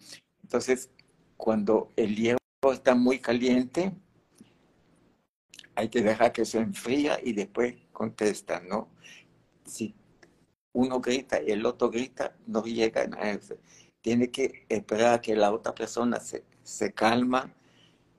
entonces 0.42 0.90
cuando 1.36 1.92
el 1.96 2.14
hierro 2.14 2.38
está 2.72 2.94
muy 2.94 3.18
caliente, 3.18 3.92
hay 5.74 5.88
que 5.88 6.02
dejar 6.02 6.32
que 6.32 6.44
se 6.44 6.58
enfría 6.58 7.18
y 7.22 7.32
después 7.32 7.76
contesta, 7.92 8.60
¿no? 8.60 8.88
Si 9.64 9.94
uno 10.72 11.00
grita 11.00 11.40
y 11.40 11.50
el 11.52 11.64
otro 11.64 11.88
grita, 11.88 12.36
no 12.46 12.62
llega 12.64 13.08
a 13.18 13.30
eso. 13.30 13.56
Tiene 14.00 14.30
que 14.30 14.66
esperar 14.68 15.14
a 15.14 15.20
que 15.20 15.34
la 15.34 15.52
otra 15.52 15.74
persona 15.74 16.20
se, 16.20 16.44
se 16.62 16.92
calma, 16.92 17.52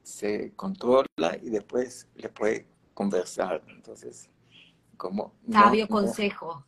se 0.04 0.54
controla 0.56 1.38
y 1.42 1.50
después 1.50 2.08
le 2.16 2.30
puede 2.30 2.68
conversar. 2.94 3.64
Entonces, 3.70 4.30
como... 4.98 5.34
Sabio 5.52 5.88
consejo. 5.88 6.66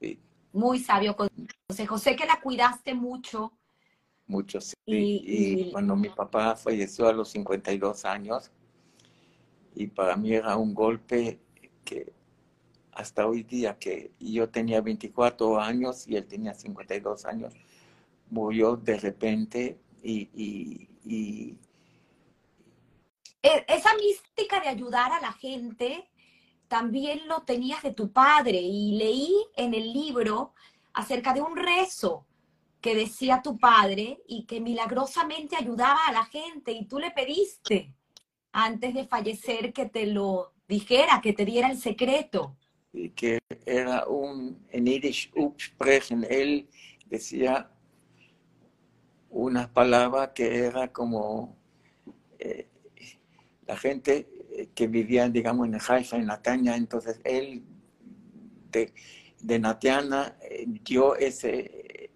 Sí. 0.00 0.20
Muy 0.52 0.78
sabio 0.80 1.16
consejo. 1.16 1.98
Sé 1.98 2.16
que 2.16 2.26
la 2.26 2.40
cuidaste 2.40 2.94
mucho 2.94 3.52
mucho, 4.26 4.60
sí. 4.60 4.74
Y, 4.86 5.70
cuando 5.70 5.96
mi 5.96 6.08
papá 6.08 6.56
falleció 6.56 7.08
a 7.08 7.12
los 7.12 7.28
52 7.30 8.04
años, 8.04 8.50
y 9.74 9.86
para 9.86 10.16
mí 10.16 10.32
era 10.32 10.56
un 10.56 10.74
golpe 10.74 11.38
que 11.84 12.12
hasta 12.92 13.26
hoy 13.26 13.42
día, 13.42 13.78
que 13.78 14.10
yo 14.18 14.48
tenía 14.48 14.80
24 14.80 15.60
años 15.60 16.08
y 16.08 16.16
él 16.16 16.26
tenía 16.26 16.54
52 16.54 17.26
años, 17.26 17.52
murió 18.30 18.76
de 18.76 18.98
repente 18.98 19.78
y, 20.02 20.28
y 20.34 21.58
e, 23.42 23.64
esa 23.68 23.94
mística 23.94 24.60
de 24.60 24.68
ayudar 24.68 25.12
a 25.12 25.20
la 25.20 25.32
gente 25.32 26.08
también 26.68 27.28
lo 27.28 27.42
tenías 27.42 27.82
de 27.82 27.92
tu 27.92 28.10
padre 28.10 28.60
y 28.60 28.96
leí 28.96 29.32
en 29.56 29.72
el 29.72 29.92
libro 29.92 30.52
acerca 30.92 31.32
de 31.32 31.42
un 31.42 31.56
rezo 31.56 32.26
que 32.80 32.94
decía 32.94 33.42
tu 33.42 33.58
padre 33.58 34.20
y 34.26 34.44
que 34.46 34.60
milagrosamente 34.60 35.56
ayudaba 35.56 36.06
a 36.06 36.12
la 36.12 36.24
gente 36.24 36.72
y 36.72 36.86
tú 36.86 36.98
le 36.98 37.10
pediste 37.10 37.92
antes 38.52 38.94
de 38.94 39.06
fallecer 39.06 39.72
que 39.72 39.86
te 39.86 40.06
lo 40.06 40.52
dijera, 40.66 41.20
que 41.20 41.32
te 41.32 41.44
diera 41.44 41.70
el 41.70 41.78
secreto. 41.78 42.56
Y 42.92 43.10
que 43.10 43.38
era 43.64 44.06
un, 44.06 44.66
en 44.70 44.86
Yiddish, 44.86 45.30
él 46.28 46.68
decía 47.06 47.70
unas 49.36 49.68
palabras 49.68 50.30
que 50.34 50.56
era 50.64 50.92
como 50.92 51.56
eh, 52.38 52.68
la 53.66 53.76
gente 53.76 54.26
que 54.74 54.86
vivía, 54.86 55.28
digamos, 55.28 55.68
en 55.68 55.78
Haifa, 55.86 56.16
en 56.16 56.26
Natania, 56.26 56.76
entonces 56.76 57.20
él 57.24 57.62
de, 58.70 58.92
de 59.40 59.58
Natiana 59.58 60.36
eh, 60.40 60.64
dio 60.66 61.16
ese, 61.16 62.10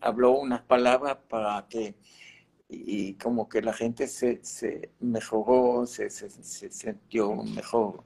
habló 0.00 0.32
unas 0.32 0.62
palabras 0.62 1.18
para 1.28 1.66
que, 1.68 1.96
y 2.68 3.14
como 3.14 3.46
que 3.48 3.60
la 3.60 3.74
gente 3.74 4.06
se, 4.06 4.42
se 4.42 4.90
mejoró, 5.00 5.86
se, 5.86 6.08
se, 6.08 6.30
se, 6.30 6.70
sintió 6.72 7.34
mejor. 7.34 8.04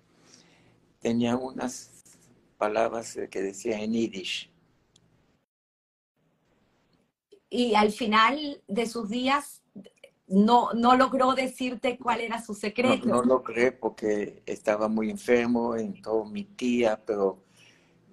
Tenía 0.99 1.37
unas 1.37 2.03
palabras 2.57 3.17
que 3.31 3.41
decía 3.41 3.81
en 3.81 3.93
yiddish. 3.93 4.51
Y 7.51 7.75
al 7.75 7.93
final 7.93 8.63
de 8.67 8.87
sus 8.87 9.09
días 9.09 9.63
no, 10.27 10.73
no 10.75 10.97
logró 10.97 11.35
decirte 11.35 11.99
cuál 11.99 12.21
era 12.21 12.43
su 12.43 12.55
secreto. 12.55 13.07
No, 13.07 13.17
no 13.17 13.23
logré 13.23 13.73
porque 13.73 14.43
estaba 14.47 14.89
muy 14.89 15.11
enfermo, 15.11 15.75
entró 15.77 16.25
mi 16.25 16.45
tía, 16.45 17.03
pero 17.05 17.45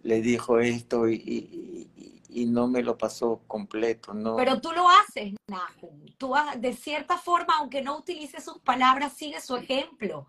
le 0.04 0.22
dijo 0.22 0.60
esto 0.60 1.10
y, 1.10 1.90
y 2.36 2.46
no 2.46 2.68
me 2.68 2.84
lo 2.84 2.98
pasó 2.98 3.42
completo, 3.48 4.14
¿no? 4.14 4.36
Pero 4.36 4.60
tú 4.60 4.72
lo 4.74 4.86
haces, 4.90 5.34
Nahum. 5.48 6.06
Tú 6.18 6.34
de 6.58 6.74
cierta 6.74 7.18
forma, 7.18 7.56
aunque 7.60 7.82
no 7.82 7.98
utilices 7.98 8.44
sus 8.44 8.60
palabras, 8.60 9.14
sigues 9.14 9.46
su 9.46 9.56
ejemplo 9.56 10.28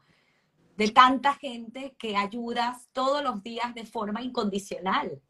de 0.77 0.91
tanta 0.91 1.35
gente 1.35 1.97
que 1.99 2.17
ayudas 2.17 2.89
todos 2.93 3.25
los 3.25 3.43
días 3.43 3.75
de 3.75 3.85
forma 3.85 4.23
incondicional. 4.23 5.21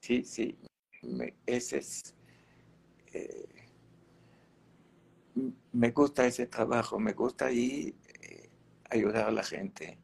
Sí, 0.00 0.24
sí. 0.24 0.58
ese 1.46 1.78
es. 1.78 2.14
Me 5.72 5.90
gusta 5.90 6.26
ese 6.26 6.46
trabajo, 6.46 6.98
me 6.98 7.12
gusta 7.12 7.46
ahí 7.46 7.94
eh, 8.22 8.50
ayudar 8.90 9.28
a 9.28 9.30
la 9.30 9.42
gente. 9.42 9.98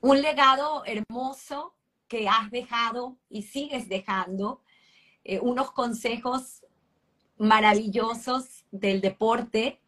un 0.00 0.20
legado 0.20 0.84
hermoso 0.84 1.74
que 2.08 2.28
has 2.28 2.50
dejado 2.50 3.16
y 3.30 3.42
sigues 3.42 3.88
dejando, 3.88 4.62
eh, 5.24 5.40
unos 5.40 5.72
consejos 5.72 6.64
maravillosos 7.38 8.64
del 8.70 9.00
deporte. 9.00 9.80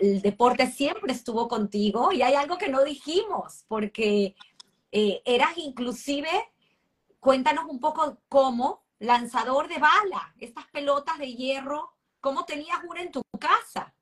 el 0.00 0.20
deporte 0.20 0.66
siempre 0.66 1.12
estuvo 1.12 1.46
contigo 1.46 2.10
y 2.12 2.22
hay 2.22 2.34
algo 2.34 2.58
que 2.58 2.68
no 2.68 2.82
dijimos, 2.82 3.64
porque 3.68 4.34
eh, 4.90 5.22
eras 5.24 5.56
inclusive, 5.56 6.28
cuéntanos 7.20 7.66
un 7.68 7.78
poco 7.78 8.18
cómo, 8.28 8.79
lanzador 9.00 9.66
de 9.66 9.78
bala, 9.78 10.34
estas 10.38 10.66
pelotas 10.66 11.18
de 11.18 11.34
hierro, 11.34 11.96
¿cómo 12.20 12.44
tenías 12.44 12.78
una 12.88 13.02
en 13.02 13.10
tu 13.10 13.22
casa? 13.38 13.92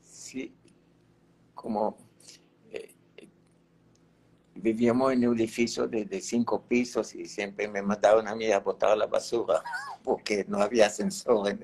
Sí, 0.00 0.54
como 1.54 1.98
eh, 2.70 2.94
vivíamos 4.54 5.12
en 5.12 5.26
un 5.26 5.36
edificio 5.36 5.88
de, 5.88 6.20
cinco 6.20 6.62
pisos 6.62 7.14
y 7.14 7.26
siempre 7.26 7.66
me 7.68 7.82
mandaban 7.82 8.28
a 8.28 8.34
mí 8.34 8.50
a 8.50 8.60
botar 8.60 8.96
la 8.96 9.06
basura 9.06 9.62
porque 10.04 10.44
no 10.48 10.62
había 10.62 10.86
ascensor 10.86 11.48
en 11.48 11.60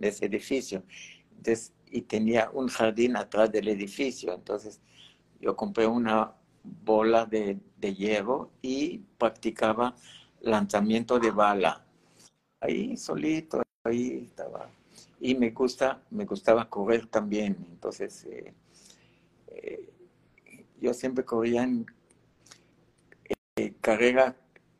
ese, 0.00 0.26
edificio. 0.26 0.82
y 1.90 2.02
tenía 2.02 2.50
un 2.52 2.66
jardín 2.68 3.16
atrás 3.16 3.52
del 3.52 3.68
edificio, 3.68 4.34
entonces 4.34 4.80
yo 5.40 5.54
compré 5.54 5.86
una 5.86 6.34
bola 6.64 7.24
de, 7.24 7.60
de 7.76 7.94
hierro 7.94 8.50
y 8.60 8.98
practicaba 9.16 9.94
lanzamiento 10.40 11.18
de 11.18 11.30
bala. 11.30 11.84
Ahí 12.60 12.96
solito, 12.96 13.62
ahí 13.84 14.24
estaba. 14.28 14.68
Y 15.20 15.34
me 15.34 15.50
gusta, 15.50 16.02
me 16.10 16.24
gustaba 16.24 16.68
correr 16.68 17.06
también. 17.06 17.56
Entonces, 17.70 18.24
eh, 18.24 18.54
eh, 19.48 19.88
yo 20.80 20.94
siempre 20.94 21.24
corría 21.24 21.62
en 21.62 21.86
eh, 23.56 23.74
carrera 23.80 24.36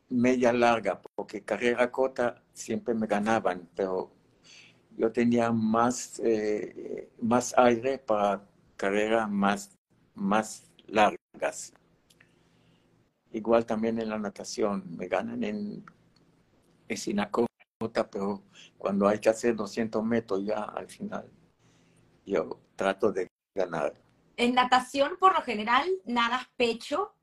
media 0.09 0.53
larga, 0.53 1.01
porque 1.15 1.41
carrera 1.41 1.91
corta 1.91 2.41
siempre 2.53 2.93
me 2.93 3.07
ganaban, 3.07 3.69
pero 3.75 4.11
yo 4.97 5.11
tenía 5.11 5.51
más, 5.51 6.21
más 7.21 7.53
aire 7.57 7.99
para 7.99 8.41
carreras 8.75 9.29
más, 9.29 9.71
más 10.15 10.63
largas. 10.87 11.73
Igual 13.31 13.65
también 13.65 13.99
en 13.99 14.09
la 14.09 14.17
natación, 14.17 14.83
me 14.97 15.07
ganan 15.07 15.43
en, 15.43 15.85
en 16.87 16.97
Sinacota, 16.97 18.09
pero 18.09 18.43
cuando 18.77 19.07
hay 19.07 19.19
que 19.19 19.29
hacer 19.29 19.55
200 19.55 20.03
metros 20.03 20.43
ya 20.43 20.63
al 20.63 20.87
final, 20.87 21.29
yo 22.25 22.59
trato 22.75 23.11
de 23.11 23.27
ganar. 23.55 23.93
En 24.37 24.55
natación, 24.55 25.17
por 25.19 25.33
lo 25.33 25.41
general, 25.41 25.87
nadas 26.05 26.47
pecho, 26.57 27.13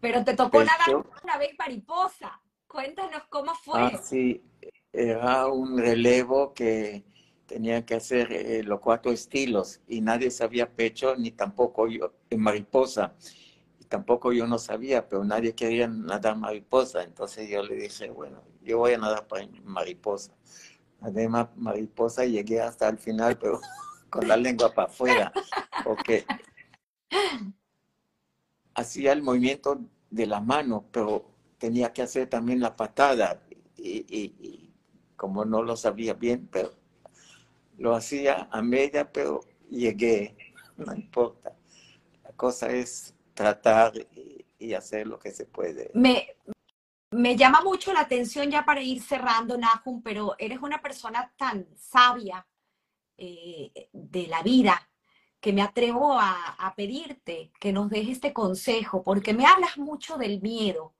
pero 0.00 0.24
te 0.24 0.34
tocó 0.34 0.58
nadar 0.58 1.04
una 1.22 1.38
vez 1.38 1.52
mariposa. 1.58 2.40
Cuéntanos 2.66 3.22
cómo 3.28 3.54
fue. 3.54 3.80
Ah, 3.80 4.00
sí, 4.02 4.42
era 4.92 5.46
un 5.46 5.78
relevo 5.78 6.52
que 6.54 7.04
tenía 7.46 7.84
que 7.84 7.94
hacer 7.94 8.32
eh, 8.32 8.62
los 8.62 8.80
cuatro 8.80 9.12
estilos 9.12 9.80
y 9.86 10.00
nadie 10.00 10.30
sabía 10.30 10.74
pecho 10.74 11.14
ni 11.16 11.30
tampoco 11.30 11.86
yo 11.86 12.14
en 12.30 12.40
mariposa 12.40 13.14
tampoco 13.92 14.32
yo 14.32 14.46
no 14.46 14.58
sabía, 14.58 15.06
pero 15.06 15.22
nadie 15.22 15.54
quería 15.54 15.86
nadar 15.86 16.34
mariposa. 16.38 17.02
Entonces 17.02 17.50
yo 17.50 17.62
le 17.62 17.74
dije, 17.74 18.08
bueno, 18.08 18.42
yo 18.62 18.78
voy 18.78 18.94
a 18.94 18.98
nadar 18.98 19.26
para 19.26 19.46
mariposa. 19.64 20.32
Además, 21.02 21.48
mariposa 21.56 22.24
llegué 22.24 22.62
hasta 22.62 22.88
el 22.88 22.96
final, 22.96 23.36
pero 23.36 23.60
con 24.08 24.26
la 24.26 24.38
lengua 24.38 24.72
para 24.72 24.88
afuera, 24.88 25.30
porque 25.84 26.24
hacía 28.72 29.12
el 29.12 29.22
movimiento 29.22 29.78
de 30.08 30.26
la 30.26 30.40
mano, 30.40 30.86
pero 30.90 31.26
tenía 31.58 31.92
que 31.92 32.00
hacer 32.00 32.30
también 32.30 32.60
la 32.60 32.74
patada. 32.74 33.42
Y, 33.76 34.70
como 35.16 35.44
no 35.44 35.62
lo 35.62 35.76
sabía 35.76 36.14
bien, 36.14 36.48
pero 36.50 36.72
lo 37.76 37.94
hacía 37.94 38.48
a 38.50 38.62
media, 38.62 39.12
pero 39.12 39.40
llegué, 39.68 40.34
no 40.78 40.94
importa. 40.94 41.54
La 42.24 42.32
cosa 42.32 42.70
es 42.70 43.14
tratar 43.34 43.92
y, 44.58 44.74
hacer 44.74 45.06
lo 45.08 45.18
que 45.18 45.32
se 45.32 45.44
puede. 45.44 45.90
Me, 45.92 46.36
me 47.10 47.36
llama 47.36 47.62
mucho 47.62 47.92
la 47.92 48.00
atención 48.00 48.50
ya 48.50 48.64
para 48.64 48.80
ir 48.80 49.02
cerrando, 49.02 49.58
Nahum, 49.58 50.02
pero 50.02 50.34
eres 50.38 50.60
una 50.62 50.80
persona 50.80 51.32
tan 51.36 51.66
sabia 51.76 52.46
eh, 53.18 53.88
de 53.92 54.26
la 54.28 54.42
vida 54.42 54.88
que 55.40 55.52
me 55.52 55.62
atrevo 55.62 56.18
a, 56.18 56.72
pedirte 56.76 57.52
que 57.60 57.72
nos 57.72 57.90
dejes 57.90 58.12
este 58.12 58.32
consejo, 58.32 59.02
porque 59.02 59.34
me 59.34 59.44
hablas 59.44 59.76
mucho 59.76 60.16
del 60.16 60.40
miedo. 60.40 60.94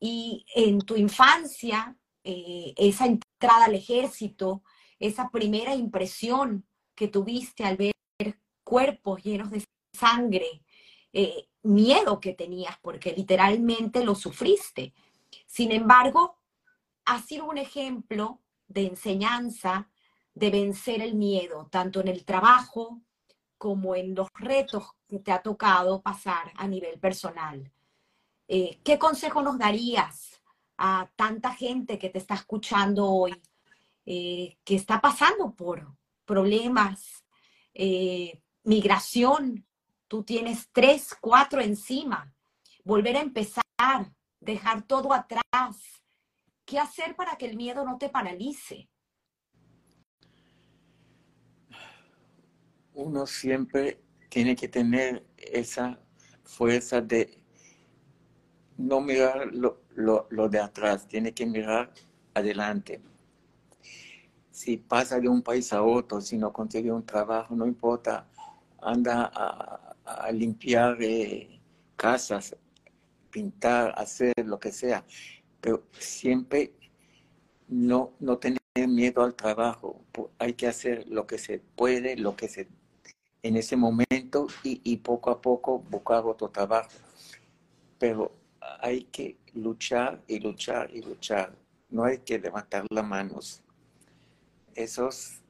Y 0.00 0.46
en 0.54 0.80
tu 0.80 0.96
infancia, 0.96 1.96
eh, 2.22 2.72
esa 2.76 3.06
entrada 3.06 3.66
al 3.66 3.74
ejército, 3.74 4.62
esa 4.98 5.28
primera 5.30 5.74
impresión 5.74 6.66
que 6.94 7.08
tuviste 7.08 7.64
al 7.64 7.76
ver 7.76 7.92
cuerpos 8.64 9.22
llenos 9.24 9.50
de 9.50 9.64
sangre, 9.92 10.62
eh, 11.20 11.48
miedo 11.64 12.20
que 12.20 12.32
tenías, 12.32 12.78
porque 12.80 13.12
literalmente 13.12 14.04
lo 14.04 14.14
sufriste. 14.14 14.94
Sin 15.46 15.72
embargo, 15.72 16.38
ha 17.06 17.20
sido 17.20 17.46
un 17.46 17.58
ejemplo 17.58 18.40
de 18.68 18.86
enseñanza 18.86 19.90
de 20.32 20.50
vencer 20.50 21.02
el 21.02 21.16
miedo, 21.16 21.66
tanto 21.72 22.00
en 22.00 22.06
el 22.06 22.24
trabajo 22.24 23.00
como 23.56 23.96
en 23.96 24.14
los 24.14 24.28
retos 24.32 24.92
que 25.08 25.18
te 25.18 25.32
ha 25.32 25.42
tocado 25.42 26.02
pasar 26.02 26.52
a 26.54 26.68
nivel 26.68 27.00
personal. 27.00 27.68
Eh, 28.46 28.78
¿Qué 28.84 28.96
consejo 28.96 29.42
nos 29.42 29.58
darías 29.58 30.40
a 30.76 31.10
tanta 31.16 31.52
gente 31.52 31.98
que 31.98 32.10
te 32.10 32.18
está 32.18 32.34
escuchando 32.34 33.10
hoy, 33.10 33.42
eh, 34.06 34.56
que 34.62 34.76
está 34.76 35.00
pasando 35.00 35.52
por 35.52 35.84
problemas, 36.24 37.24
migración, 38.62 39.67
tú 40.08 40.24
tienes 40.24 40.68
tres, 40.72 41.14
cuatro 41.20 41.60
encima, 41.60 42.34
volver 42.82 43.16
a 43.16 43.20
empezar, 43.20 43.62
dejar 44.40 44.82
todo 44.82 45.12
atrás. 45.12 45.42
¿Qué 46.64 46.78
hacer 46.78 47.14
para 47.14 47.36
que 47.36 47.46
el 47.46 47.56
miedo 47.56 47.84
no 47.84 47.98
te 47.98 48.08
paralice? 48.08 48.90
Uno 52.94 53.26
siempre 53.26 54.02
tiene 54.28 54.56
que 54.56 54.68
tener 54.68 55.24
esa 55.36 56.00
fuerza 56.42 57.00
de 57.00 57.40
no 58.76 59.00
mirar 59.00 59.50
lo, 59.52 60.48
de 60.48 60.60
atrás, 60.60 61.06
tiene 61.06 61.32
que 61.32 61.46
mirar 61.46 61.92
adelante. 62.34 63.02
Si 64.50 64.76
pasa 64.76 65.20
de 65.20 65.28
un 65.28 65.42
país 65.42 65.72
a 65.72 65.82
otro, 65.82 66.20
si 66.20 66.36
no 66.38 66.52
consigue 66.52 66.90
un 66.90 67.04
trabajo, 67.04 67.54
no 67.54 67.66
importa, 67.66 68.26
anda 68.80 69.30
a, 69.34 69.87
a 70.08 70.32
limpiar 70.32 70.96
eh, 71.02 71.60
casas, 71.96 72.56
pintar, 73.30 73.94
hacer 73.96 74.34
lo 74.44 74.58
que 74.58 74.72
sea, 74.72 75.04
pero 75.60 75.84
siempre 75.98 76.72
no, 77.68 78.12
no 78.20 78.38
tener 78.38 78.58
miedo 78.88 79.22
al 79.22 79.34
trabajo. 79.34 80.00
Hay 80.38 80.54
que 80.54 80.66
hacer 80.66 81.06
lo 81.08 81.26
que 81.26 81.38
se 81.38 81.58
puede, 81.58 82.16
lo 82.16 82.36
que 82.36 82.48
se 82.48 82.68
en 83.42 83.56
ese 83.56 83.76
momento 83.76 84.48
y, 84.64 84.80
y 84.84 84.96
poco 84.98 85.30
a 85.30 85.40
poco 85.40 85.78
buscar 85.78 86.24
otro 86.24 86.48
trabajo. 86.48 86.90
Pero 87.98 88.32
hay 88.80 89.04
que 89.04 89.36
luchar 89.54 90.22
y 90.26 90.40
luchar 90.40 90.90
y 90.92 91.02
luchar. 91.02 91.54
No 91.90 92.04
hay 92.04 92.18
que 92.18 92.38
levantar 92.38 92.84
las 92.90 93.04
manos. 93.04 93.62
Esos, 94.74 95.40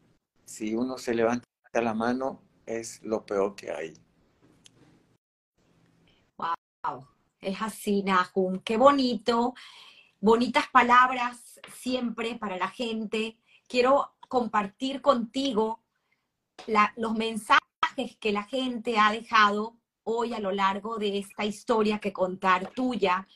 si 0.45 0.75
uno 0.75 0.99
se 0.99 1.15
levanta 1.15 1.47
la 1.75 1.95
mano, 1.95 2.41
es 2.67 3.03
lo 3.03 3.25
peor 3.25 3.55
que 3.55 3.71
hay. 3.71 3.95
Es 7.41 7.63
así, 7.63 8.03
Nahum. 8.03 8.59
Qué 8.61 8.77
bonito. 8.77 9.55
Bonitas 10.21 10.67
palabras 10.69 11.61
siempre 11.75 12.35
para 12.35 12.57
la 12.57 12.69
gente. 12.69 13.39
Quiero 13.69 14.15
compartir 14.29 15.01
contigo 15.01 15.83
los 16.97 17.15
mensajes 17.15 18.17
que 18.21 18.33
la 18.33 18.43
gente 18.45 18.99
ha 18.99 19.13
dejado 19.13 19.77
hoy 20.03 20.35
a 20.35 20.41
lo 20.41 20.51
largo 20.53 20.99
de 20.99 21.19
esta 21.19 21.45
historia 21.45 21.99
que 21.99 22.13
contar 22.13 22.71
tuya. 22.71 23.29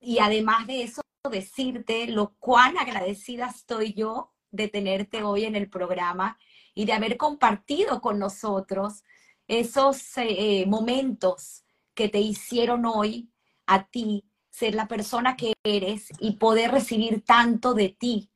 Y 0.00 0.18
además 0.18 0.66
de 0.66 0.82
eso, 0.82 1.02
decirte 1.30 2.06
lo 2.06 2.34
cuán 2.38 2.78
agradecida 2.78 3.46
estoy 3.46 3.92
yo 3.92 4.32
de 4.50 4.68
tenerte 4.68 5.22
hoy 5.22 5.44
en 5.44 5.54
el 5.54 5.68
programa 5.68 6.38
y 6.74 6.84
de 6.86 6.92
haber 6.92 7.16
compartido 7.16 8.00
con 8.00 8.18
nosotros 8.18 9.04
esos 9.46 10.16
eh, 10.16 10.64
momentos 10.66 11.64
que 11.94 12.08
te 12.08 12.18
hicieron 12.18 12.84
hoy 12.86 13.30
a 13.66 13.86
ti 13.86 14.24
ser 14.50 14.74
la 14.74 14.88
persona 14.88 15.36
que 15.36 15.54
eres 15.64 16.08
y 16.18 16.32
poder 16.32 16.72
recibir 16.72 17.24
tanto 17.24 17.72
de 17.74 17.90
ti. 17.90 18.30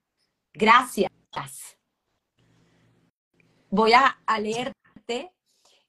Gracias. 0.52 1.10
Voy 3.70 3.92
a, 3.92 4.16
leerte 4.38 5.32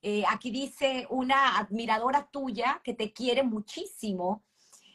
Eh, 0.01 0.23
aquí 0.29 0.51
dice 0.51 1.07
una 1.09 1.57
admiradora 1.57 2.27
tuya 2.31 2.79
que 2.83 2.93
te 2.93 3.11
quiere 3.11 3.41
muchísimo 3.43 4.43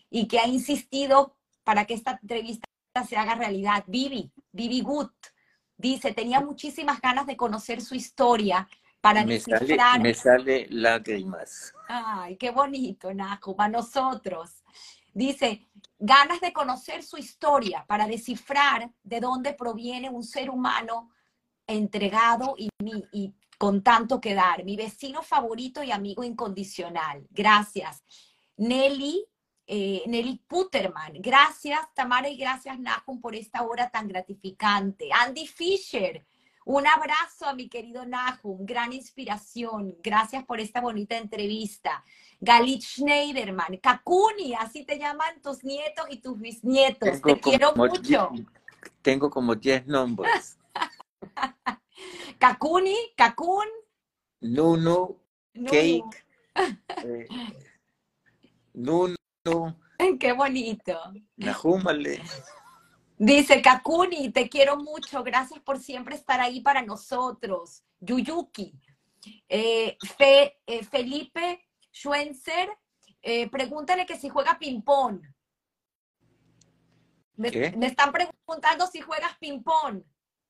y 0.08 0.28
que 0.28 0.38
ha 0.38 0.46
insistido 0.46 1.36
para 1.64 1.84
que 1.84 1.94
esta 1.94 2.18
entrevista 2.22 2.66
se 3.08 3.16
haga 3.16 3.34
realidad. 3.34 3.84
Vivi, 3.88 4.30
Vivi 4.52 4.82
Good, 4.82 5.10
dice, 5.76 6.12
tenía 6.12 6.40
muchísimas 6.40 7.00
ganas 7.00 7.26
de 7.26 7.36
conocer 7.36 7.80
su 7.80 7.94
historia 7.94 8.68
para 9.00 9.24
Me 9.24 9.40
sale, 9.40 9.58
descifrar. 9.60 10.00
me 10.00 10.14
sale 10.14 10.66
lágrimas. 10.70 11.72
Ay, 11.88 12.36
qué 12.36 12.50
bonito, 12.50 13.12
Najo, 13.14 13.56
para 13.56 13.70
nosotros. 13.70 14.62
Dice, 15.12 15.68
ganas 15.98 16.40
de 16.40 16.52
conocer 16.52 17.02
su 17.02 17.16
historia 17.16 17.84
para 17.86 18.06
descifrar 18.06 18.90
de 19.02 19.20
dónde 19.20 19.54
proviene 19.54 20.08
un 20.08 20.22
ser 20.22 20.50
humano 20.50 21.10
entregado 21.66 22.54
y, 22.56 22.68
y 23.12 23.34
con 23.58 23.82
tanto 23.82 24.20
que 24.20 24.34
dar. 24.34 24.64
Mi 24.64 24.76
vecino 24.76 25.22
favorito 25.22 25.82
y 25.82 25.90
amigo 25.90 26.24
incondicional. 26.24 27.26
Gracias. 27.30 28.02
Nelly, 28.56 29.24
eh, 29.66 30.02
Nelly 30.06 30.42
Puterman. 30.46 31.14
Gracias, 31.14 31.80
Tamara, 31.94 32.28
y 32.28 32.36
gracias, 32.36 32.78
Nahum, 32.78 33.20
por 33.20 33.34
esta 33.34 33.62
hora 33.62 33.90
tan 33.90 34.08
gratificante. 34.08 35.10
Andy 35.12 35.46
Fisher. 35.46 36.26
Un 36.72 36.86
abrazo 36.86 37.46
a 37.46 37.52
mi 37.52 37.68
querido 37.68 38.06
Nahum, 38.06 38.64
gran 38.64 38.92
inspiración. 38.92 39.96
Gracias 40.04 40.44
por 40.44 40.60
esta 40.60 40.80
bonita 40.80 41.16
entrevista. 41.16 42.04
Galit 42.38 42.82
Schneiderman, 42.82 43.78
Kakuni, 43.78 44.54
así 44.54 44.84
te 44.84 44.96
llaman 44.96 45.42
tus 45.42 45.64
nietos 45.64 46.06
y 46.10 46.18
tus 46.18 46.38
bisnietos. 46.38 47.10
Tengo 47.10 47.34
te 47.34 47.40
quiero 47.40 47.74
mucho. 47.74 48.30
Tengo 49.02 49.30
como 49.30 49.56
10 49.56 49.88
nombres. 49.88 50.58
Kakuni, 52.38 52.96
Kakun, 53.16 53.66
Nunu, 54.40 55.18
Nunu. 55.54 55.68
Cake, 55.68 56.24
eh, 57.04 57.26
Nunu, 58.74 59.16
Qué 60.20 60.32
bonito. 60.32 61.00
Nahumale. 61.36 62.22
Dice 63.22 63.60
Kakuni, 63.60 64.30
te 64.32 64.48
quiero 64.48 64.78
mucho. 64.78 65.22
Gracias 65.22 65.60
por 65.60 65.78
siempre 65.78 66.14
estar 66.14 66.40
ahí 66.40 66.62
para 66.62 66.80
nosotros. 66.80 67.84
Yuyuki. 68.00 68.72
Eh, 69.46 69.98
Fe- 70.16 70.58
eh, 70.66 70.82
Felipe 70.84 71.68
Schwenzer, 71.92 72.70
eh, 73.20 73.50
pregúntale 73.50 74.06
que 74.06 74.16
si 74.16 74.30
juega 74.30 74.58
ping-pong. 74.58 75.20
Me, 77.36 77.48
están 77.86 78.10
preguntando 78.10 78.86
si 78.86 79.02
juegas 79.02 79.36
ping-pong. 79.38 80.02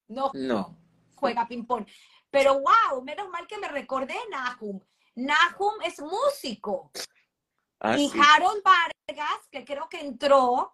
No 0.07 0.31
No. 0.35 0.77
juega 1.17 1.49
ping-pong. 1.49 1.85
Pero 2.31 2.61
wow, 2.61 3.03
menos 3.03 3.29
mal 3.31 3.49
que 3.49 3.59
me 3.59 3.67
recordé 3.67 4.15
Nahum. 4.31 4.81
Nahum 5.17 5.83
es 5.83 6.01
músico. 6.01 6.93
Ah, 7.81 7.97
y 7.99 8.09
sí. 8.09 8.17
Harold 8.21 8.63
Vargas, 8.63 9.49
que 9.51 9.65
creo 9.65 9.89
que 9.89 9.99
entró, 10.01 10.73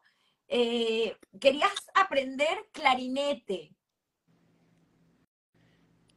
eh, 0.48 1.16
querías 1.40 1.72
aprender 1.94 2.56
clarinete. 2.72 3.74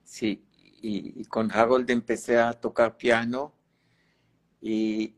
Sí, 0.04 0.44
y, 0.82 1.22
y 1.22 1.26
con 1.26 1.52
Harold 1.52 1.90
empecé 1.90 2.38
a 2.40 2.54
tocar 2.54 2.98
piano 2.98 3.54
y 4.62 5.14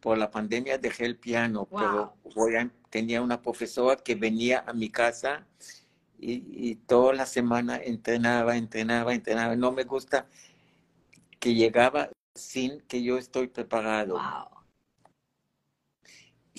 por 0.00 0.16
la 0.16 0.30
pandemia 0.30 0.78
dejé 0.78 1.04
el 1.06 1.16
piano, 1.18 1.66
pero 1.66 2.16
voy 2.34 2.56
a- 2.56 2.70
tenía 2.88 3.20
una 3.22 3.42
profesora 3.42 3.96
que 3.96 4.14
venía 4.14 4.64
a 4.66 4.72
mi 4.72 4.88
casa 4.90 5.46
y, 6.18 6.42
y 6.70 6.74
toda 6.76 7.12
la 7.14 7.26
semana 7.26 7.76
entrenaba, 7.78 8.56
entrenaba, 8.56 9.14
entrenaba. 9.14 9.56
No 9.56 9.72
me 9.72 9.84
gusta 9.84 10.26
que 11.38 11.54
llegaba 11.54 12.10
sin 12.34 12.80
que 12.82 13.02
yo 13.02 13.18
estoy 13.18 13.48
preparado. 13.48 14.14
Wow. 14.14 14.59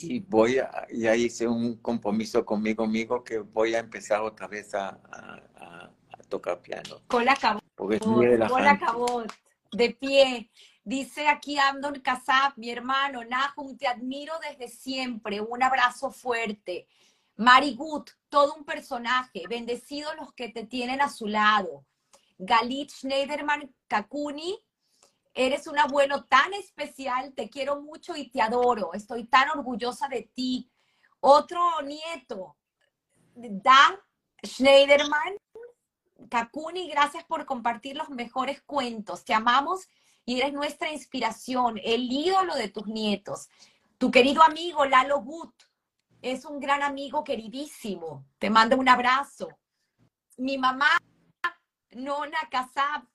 Y 0.03 0.19
voy 0.19 0.59
a, 0.59 0.87
ya 0.91 1.15
hice 1.15 1.47
un 1.47 1.77
compromiso 1.77 2.45
conmigo 2.45 2.87
mismo 2.87 3.23
que 3.23 3.39
voy 3.39 3.75
a 3.75 3.79
empezar 3.79 4.21
otra 4.21 4.47
vez 4.47 4.73
a, 4.73 4.89
a- 4.89 5.43
a- 5.55 5.91
a 6.13 6.17
tocar 6.29 6.61
piano, 6.61 7.01
Cola 7.07 7.35
cabot, 7.35 7.63
porque 7.75 7.95
es 7.97 8.05
muy 8.05 8.25
cola 8.47 8.77
cabot, 8.79 9.31
de 9.71 9.89
pie. 9.91 10.49
Dice 10.83 11.27
aquí 11.27 11.57
Amdon 11.59 11.99
Kasab, 12.01 12.53
mi 12.57 12.69
hermano, 12.71 13.23
Nahum, 13.23 13.77
te 13.77 13.87
admiro 13.87 14.33
desde 14.49 14.67
siempre. 14.67 15.39
Un 15.39 15.61
abrazo 15.61 16.09
fuerte. 16.11 16.87
Mari 17.37 17.75
Gut, 17.75 18.09
todo 18.29 18.55
un 18.55 18.65
personaje. 18.65 19.43
Bendecidos 19.47 20.13
los 20.19 20.33
que 20.33 20.49
te 20.49 20.65
tienen 20.65 20.99
a 21.01 21.09
su 21.09 21.27
lado. 21.27 21.85
Galit 22.39 22.89
Schneiderman 22.91 23.71
Kakuni, 23.87 24.57
eres 25.33 25.67
un 25.67 25.79
abuelo 25.79 26.25
tan 26.25 26.53
especial. 26.53 27.33
Te 27.33 27.49
quiero 27.49 27.81
mucho 27.81 28.15
y 28.15 28.29
te 28.29 28.41
adoro. 28.41 28.93
Estoy 28.93 29.25
tan 29.25 29.49
orgullosa 29.49 30.07
de 30.07 30.29
ti. 30.33 30.71
Otro 31.19 31.59
nieto, 31.83 32.57
Dan 33.35 33.95
Schneiderman 34.43 35.37
Kakuni, 36.29 36.89
gracias 36.89 37.23
por 37.25 37.45
compartir 37.45 37.95
los 37.95 38.09
mejores 38.09 38.61
cuentos. 38.61 39.23
Te 39.23 39.33
amamos 39.33 39.87
y 40.25 40.39
eres 40.39 40.53
nuestra 40.53 40.91
inspiración, 40.91 41.79
el 41.83 42.11
ídolo 42.11 42.55
de 42.55 42.69
tus 42.69 42.87
nietos. 42.87 43.49
Tu 43.97 44.11
querido 44.11 44.41
amigo 44.43 44.85
Lalo 44.85 45.21
Gut 45.21 45.53
es 46.21 46.45
un 46.45 46.59
gran 46.59 46.83
amigo 46.83 47.23
queridísimo. 47.23 48.25
Te 48.37 48.49
mando 48.49 48.77
un 48.77 48.89
abrazo. 48.89 49.49
Mi 50.37 50.57
mamá, 50.57 50.97
Nona 51.91 52.39
Casab, 52.49 53.07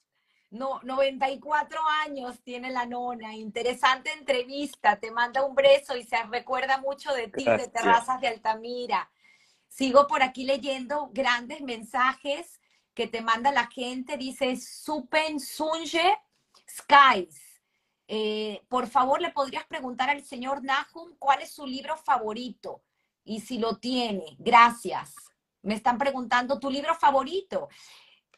no, 0.57 0.81
94 0.83 1.79
años 2.05 2.41
tiene 2.43 2.71
la 2.71 2.87
nona. 2.87 3.35
Interesante 3.35 4.13
entrevista. 4.13 4.99
Te 4.99 5.11
manda 5.11 5.45
un 5.45 5.55
beso 5.55 5.97
y 5.97 6.05
se 6.05 6.23
recuerda 6.25 6.79
mucho 6.79 7.13
de 7.13 7.29
ti, 7.29 7.45
de. 7.45 7.69
Terrazas 7.69 8.21
de 8.21 8.29
Altamira. 8.29 9.11
Sigo 9.69 10.07
por 10.07 10.23
aquí 10.23 10.45
leyendo 10.45 11.11
grandes 11.13 11.61
mensajes 11.61 12.61
que 12.95 13.07
te 13.07 13.21
manda 13.21 13.53
la 13.53 13.67
gente. 13.67 14.17
Dice 14.17 14.57
Supen 14.57 15.39
Sunje 15.41 16.19
Skies. 16.69 17.43
Eh, 18.09 18.63
por 18.69 18.87
favor, 18.87 19.21
le 19.21 19.33
podrías 19.33 19.67
preguntar 19.67 20.11
al 20.11 20.25
señor 20.25 20.63
Nahum 20.63 21.17
cuál 21.19 21.43
es 21.43 21.51
su 21.53 21.67
libro 21.67 21.97
favorito 21.97 22.83
y 23.25 23.41
si 23.41 23.59
lo 23.59 23.77
tiene. 23.79 24.37
Gracias. 24.39 25.15
Me 25.63 25.75
están 25.75 25.99
preguntando 25.99 26.59
tu 26.59 26.71
libro 26.71 26.95
favorito. 26.95 27.69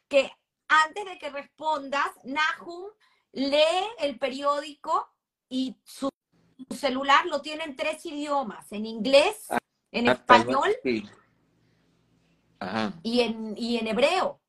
Que 0.09 0.33
antes 0.69 1.05
de 1.05 1.19
que 1.19 1.31
respondas, 1.31 2.07
Nahum 2.25 2.85
lee 3.33 3.87
el 3.99 4.19
periódico 4.19 5.09
y 5.49 5.77
su 5.85 6.09
su 6.71 6.77
celular 6.77 7.25
lo 7.27 7.41
tiene 7.41 7.63
en 7.65 7.77
tres 7.77 8.05
idiomas, 8.05 8.71
en 8.73 8.85
inglés, 8.85 9.47
en 9.93 10.09
Ah, 10.09 10.13
español 10.13 10.75
Sí. 10.83 11.09
Ajá, 12.59 12.93
y 13.05 13.21
en, 13.21 13.55
y 13.57 13.77
en 13.79 13.87
hebreo. 13.87 14.41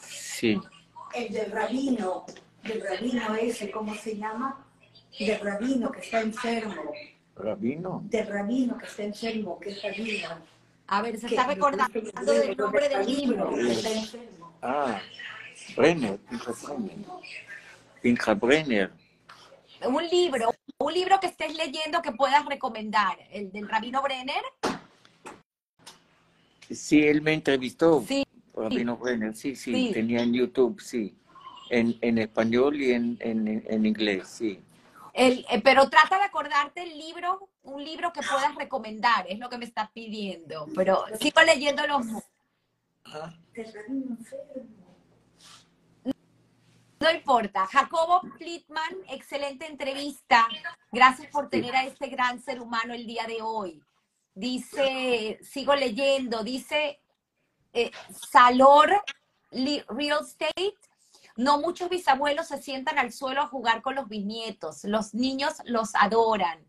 sí. 0.00 0.60
El 1.14 1.32
del 1.32 1.50
rabino, 1.52 2.24
del 2.62 2.80
rabino 2.82 3.34
ese, 3.34 3.70
¿cómo 3.70 3.94
se 3.96 4.16
llama? 4.16 4.64
Del 5.18 5.40
rabino 5.40 5.90
que 5.92 6.00
está 6.00 6.20
enfermo, 6.20 6.92
Rabino. 7.36 8.00
del 8.04 8.26
rabino 8.28 8.78
que 8.78 8.86
está 8.86 9.02
enfermo, 9.02 9.58
que 9.60 9.70
es 9.70 9.82
rabino. 9.82 10.28
A 10.86 11.02
ver, 11.02 11.18
se 11.18 11.26
está 11.26 11.46
recordando 11.46 12.32
del 12.32 12.56
nombre 12.56 12.88
del 12.88 13.06
libro. 13.06 13.50
Ah, 14.62 15.00
Brenner, 15.76 16.18
Pinja 16.30 16.52
Brenner. 16.52 16.96
Pinja 18.00 18.34
Brenner. 18.34 18.92
Un 19.84 20.08
libro, 20.08 20.54
un 20.78 20.94
libro 20.94 21.18
que 21.18 21.26
estés 21.26 21.56
leyendo 21.56 22.00
que 22.00 22.12
puedas 22.12 22.46
recomendar. 22.46 23.18
El 23.30 23.50
del 23.50 23.68
Rabino 23.68 24.00
Brenner. 24.02 24.42
Sí, 26.70 27.02
él 27.02 27.20
me 27.22 27.34
entrevistó. 27.34 28.04
Sí. 28.06 28.24
Rabino 28.54 28.96
Brenner, 28.96 29.34
sí, 29.34 29.56
sí, 29.56 29.72
Sí. 29.72 29.90
tenía 29.92 30.22
en 30.22 30.32
YouTube, 30.34 30.80
sí. 30.80 31.16
En, 31.70 31.96
en 32.00 32.18
español 32.18 32.80
y 32.80 32.92
en, 32.92 33.16
en, 33.20 33.64
en 33.66 33.86
inglés, 33.86 34.28
sí. 34.28 34.60
El, 35.14 35.44
eh, 35.50 35.60
pero 35.62 35.88
trata 35.90 36.18
de 36.18 36.24
acordarte 36.24 36.82
el 36.82 36.96
libro, 36.98 37.48
un 37.64 37.82
libro 37.84 38.12
que 38.12 38.20
puedas 38.20 38.54
recomendar, 38.54 39.26
es 39.28 39.38
lo 39.38 39.48
que 39.48 39.58
me 39.58 39.64
estás 39.64 39.90
pidiendo. 39.92 40.66
Pero 40.74 41.04
sigo 41.20 41.42
leyendo 41.42 41.86
los. 41.86 42.06
No 47.00 47.10
importa. 47.10 47.66
Jacobo 47.66 48.22
Plitman, 48.38 48.96
excelente 49.08 49.66
entrevista. 49.66 50.46
Gracias 50.92 51.28
por 51.32 51.48
tener 51.48 51.74
a 51.74 51.84
este 51.84 52.06
gran 52.06 52.40
ser 52.40 52.60
humano 52.60 52.94
el 52.94 53.06
día 53.06 53.26
de 53.26 53.42
hoy. 53.42 53.82
Dice, 54.34 55.38
sigo 55.42 55.74
leyendo, 55.74 56.42
dice 56.42 57.02
eh, 57.72 57.90
Salor 58.30 59.02
Real 59.50 60.20
Estate. 60.22 60.74
No 61.36 61.58
muchos 61.58 61.88
bisabuelos 61.88 62.48
se 62.48 62.62
sientan 62.62 62.98
al 62.98 63.12
suelo 63.12 63.40
a 63.40 63.48
jugar 63.48 63.82
con 63.82 63.94
los 63.94 64.08
bisnietos. 64.08 64.84
Los 64.84 65.12
niños 65.12 65.54
los 65.64 65.94
adoran. 65.94 66.64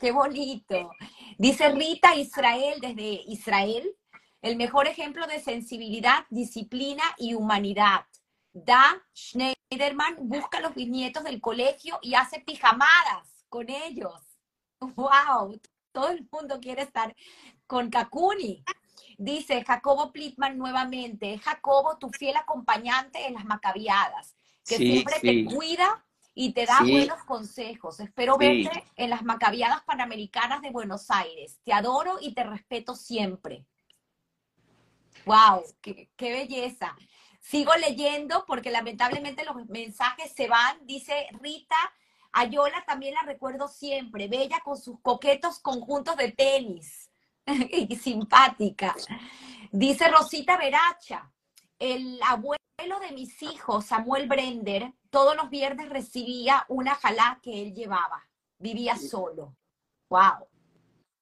Qué 0.00 0.10
bonito. 0.10 0.92
Dice 1.36 1.68
Rita 1.70 2.14
Israel 2.14 2.80
desde 2.80 3.22
Israel. 3.26 3.94
El 4.42 4.56
mejor 4.56 4.88
ejemplo 4.88 5.26
de 5.26 5.40
sensibilidad, 5.40 6.24
disciplina 6.30 7.02
y 7.18 7.34
humanidad. 7.34 8.06
Da 8.52 9.00
Schneiderman 9.14 10.16
busca 10.20 10.58
a 10.58 10.60
los 10.62 10.74
bisnietos 10.74 11.24
del 11.24 11.40
colegio 11.40 11.98
y 12.02 12.14
hace 12.14 12.40
pijamadas 12.40 13.44
con 13.48 13.68
ellos. 13.68 14.38
¡Wow! 14.80 15.60
Todo 15.92 16.08
el 16.08 16.26
mundo 16.30 16.58
quiere 16.60 16.82
estar 16.82 17.14
con 17.66 17.90
Kakuni. 17.90 18.64
Dice 19.18 19.62
Jacobo 19.64 20.10
Plitman 20.12 20.56
nuevamente, 20.56 21.38
Jacobo, 21.38 21.98
tu 21.98 22.08
fiel 22.10 22.36
acompañante 22.36 23.26
en 23.26 23.34
las 23.34 23.44
macabiadas, 23.44 24.34
que 24.66 24.76
Sí, 24.76 24.86
siempre 24.86 25.14
sí. 25.20 25.44
te 25.44 25.54
cuida 25.54 26.04
y 26.34 26.52
te 26.54 26.64
da 26.64 26.78
Sí. 26.78 26.90
buenos 26.90 27.22
consejos. 27.24 28.00
Espero 28.00 28.38
verte 28.38 28.84
en 28.96 29.10
las 29.10 29.22
macabiadas 29.22 29.82
panamericanas 29.84 30.62
de 30.62 30.70
Buenos 30.70 31.10
Aires. 31.10 31.60
Te 31.64 31.72
adoro 31.72 32.18
y 32.20 32.34
te 32.34 32.44
respeto 32.44 32.94
siempre. 32.94 33.66
¡Wow! 35.26 35.64
¡Qué, 35.80 36.10
qué 36.16 36.32
belleza! 36.32 36.96
Sigo 37.40 37.74
leyendo 37.76 38.44
porque 38.46 38.70
lamentablemente 38.70 39.44
los 39.44 39.56
mensajes 39.68 40.32
se 40.32 40.48
van. 40.48 40.78
Dice 40.86 41.26
Rita, 41.40 41.76
Ayola 42.32 42.84
también 42.86 43.14
la 43.14 43.22
recuerdo 43.22 43.68
siempre, 43.68 44.28
bella 44.28 44.60
con 44.64 44.76
sus 44.76 45.00
coquetos 45.00 45.58
conjuntos 45.58 46.16
de 46.16 46.32
tenis. 46.32 47.10
y 47.70 47.96
simpática. 47.96 48.94
Dice 49.70 50.08
Rosita 50.08 50.56
Veracha, 50.56 51.30
el 51.78 52.20
abuelo 52.22 52.58
de 53.00 53.12
mis 53.12 53.42
hijos, 53.42 53.86
Samuel 53.86 54.28
Brender, 54.28 54.92
todos 55.10 55.36
los 55.36 55.50
viernes 55.50 55.88
recibía 55.88 56.64
una 56.68 56.94
jalá 56.94 57.40
que 57.42 57.62
él 57.62 57.74
llevaba. 57.74 58.26
Vivía 58.58 58.96
solo. 58.96 59.56
¡Wow! 60.08 60.48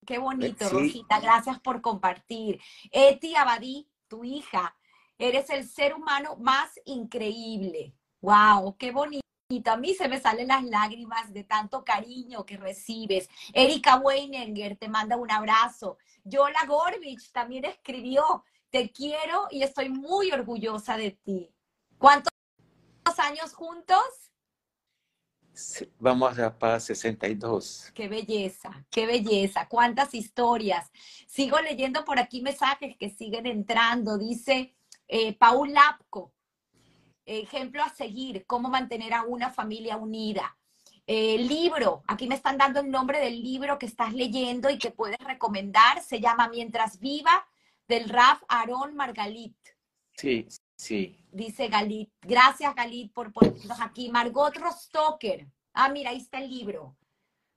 Qué 0.09 0.17
bonito, 0.17 0.67
Sí. 0.67 0.75
Rosita. 0.75 1.21
Gracias 1.21 1.61
por 1.61 1.83
compartir. 1.83 2.59
Eti 2.91 3.37
Abadí, 3.37 3.91
tu 4.09 4.25
hija, 4.25 4.75
eres 5.19 5.51
el 5.51 5.69
ser 5.69 5.93
humano 5.93 6.37
más 6.37 6.81
increíble. 6.87 7.95
¡Wow! 8.23 8.79
¡Qué 8.79 8.91
bonito! 8.91 9.21
A 9.67 9.77
mí 9.77 9.93
se 9.93 10.09
me 10.09 10.19
salen 10.19 10.49
las 10.49 10.65
lágrimas 10.65 11.31
de 11.35 11.45
tanto 11.45 11.85
cariño 11.85 12.47
que 12.47 12.57
recibes. 12.57 13.29
Erika 13.53 13.99
Weininger 13.99 14.79
te 14.79 14.89
manda 14.89 15.19
un 15.19 15.31
abrazo. 15.31 15.99
Yola 16.25 16.65
Gorbich 16.67 17.31
también 17.31 17.67
escribió, 17.67 18.45
te 18.71 18.91
quiero 18.91 19.47
y 19.51 19.63
estoy 19.63 19.91
muy 19.91 20.33
orgullosa 20.33 20.97
de 20.97 21.11
ti. 21.11 21.55
¿Cuántos 21.99 22.33
años 23.19 23.53
juntos? 23.53 24.28
Vamos 25.99 26.39
a 26.39 26.57
para 26.57 26.79
62. 26.79 27.93
Qué 27.95 28.09
belleza, 28.09 28.87
qué 28.91 29.07
belleza, 29.07 29.67
cuántas 29.69 30.15
historias. 30.15 30.91
Sigo 31.27 31.59
leyendo 31.61 32.05
por 32.05 32.19
aquí 32.19 32.43
mensajes 32.43 32.97
que 32.97 33.11
siguen 33.11 33.47
entrando. 33.47 34.19
Dice 34.19 34.77
eh, 35.09 35.37
Paul 35.37 35.73
Lapco, 35.73 36.33
ejemplo 37.25 37.83
a 37.83 37.89
seguir, 37.89 38.47
cómo 38.47 38.69
mantener 38.69 39.15
a 39.15 39.23
una 39.23 39.51
familia 39.51 39.97
unida. 39.97 40.57
Eh, 41.07 41.39
libro, 41.39 42.03
aquí 42.07 42.29
me 42.29 42.35
están 42.35 42.59
dando 42.59 42.81
el 42.81 42.91
nombre 42.91 43.19
del 43.19 43.43
libro 43.43 43.79
que 43.79 43.87
estás 43.87 44.13
leyendo 44.13 44.69
y 44.69 44.79
que 44.79 44.91
puedes 44.91 45.19
recomendar. 45.21 46.03
Se 46.03 46.21
llama 46.21 46.49
Mientras 46.49 47.01
viva, 47.01 47.47
del 47.89 48.09
Raf 48.09 48.43
Aaron 48.49 48.95
Margalit. 48.95 49.57
Sí, 50.15 50.47
sí. 50.79 51.15
Dice 51.31 51.69
Galit. 51.69 52.11
Gracias, 52.23 52.75
Galit, 52.75 53.13
por 53.13 53.33
ponernos 53.33 53.81
aquí. 53.81 54.11
Margot 54.11 54.57
Rostocker. 54.57 55.47
Ah, 55.75 55.91
mira, 55.91 56.11
ahí 56.11 56.19
está 56.19 56.39
el 56.39 56.49
libro. 56.49 56.97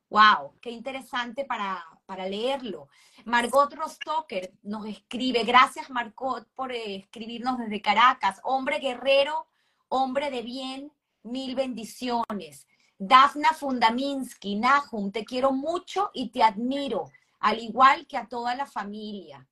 Wow, 0.10 0.60
qué 0.60 0.72
interesante 0.72 1.46
para, 1.46 1.82
para 2.06 2.28
leerlo. 2.28 2.90
Margot 3.24 3.74
Rostocker 3.74 4.54
nos 4.64 4.86
escribe. 4.86 5.46
Gracias, 5.46 5.90
Margot, 5.90 6.46
por 6.54 6.74
eh, 6.74 6.96
escribirnos 6.96 7.58
desde 7.58 7.82
Caracas. 7.82 8.42
Hombre 8.44 8.80
guerrero, 8.80 9.48
hombre 9.88 10.30
de 10.30 10.42
bien, 10.42 10.92
mil 11.24 11.56
bendiciones. 11.56 12.68
Dafna 12.98 13.54
Fundaminsky, 13.54 14.58
Nahum, 14.58 15.12
te 15.12 15.26
quiero 15.26 15.54
mucho 15.54 16.12
y 16.14 16.30
te 16.30 16.44
admiro, 16.44 17.10
al 17.40 17.60
igual 17.60 18.06
que 18.06 18.18
a 18.18 18.28
toda 18.28 18.54
la 18.54 18.66
familia. 18.66 19.48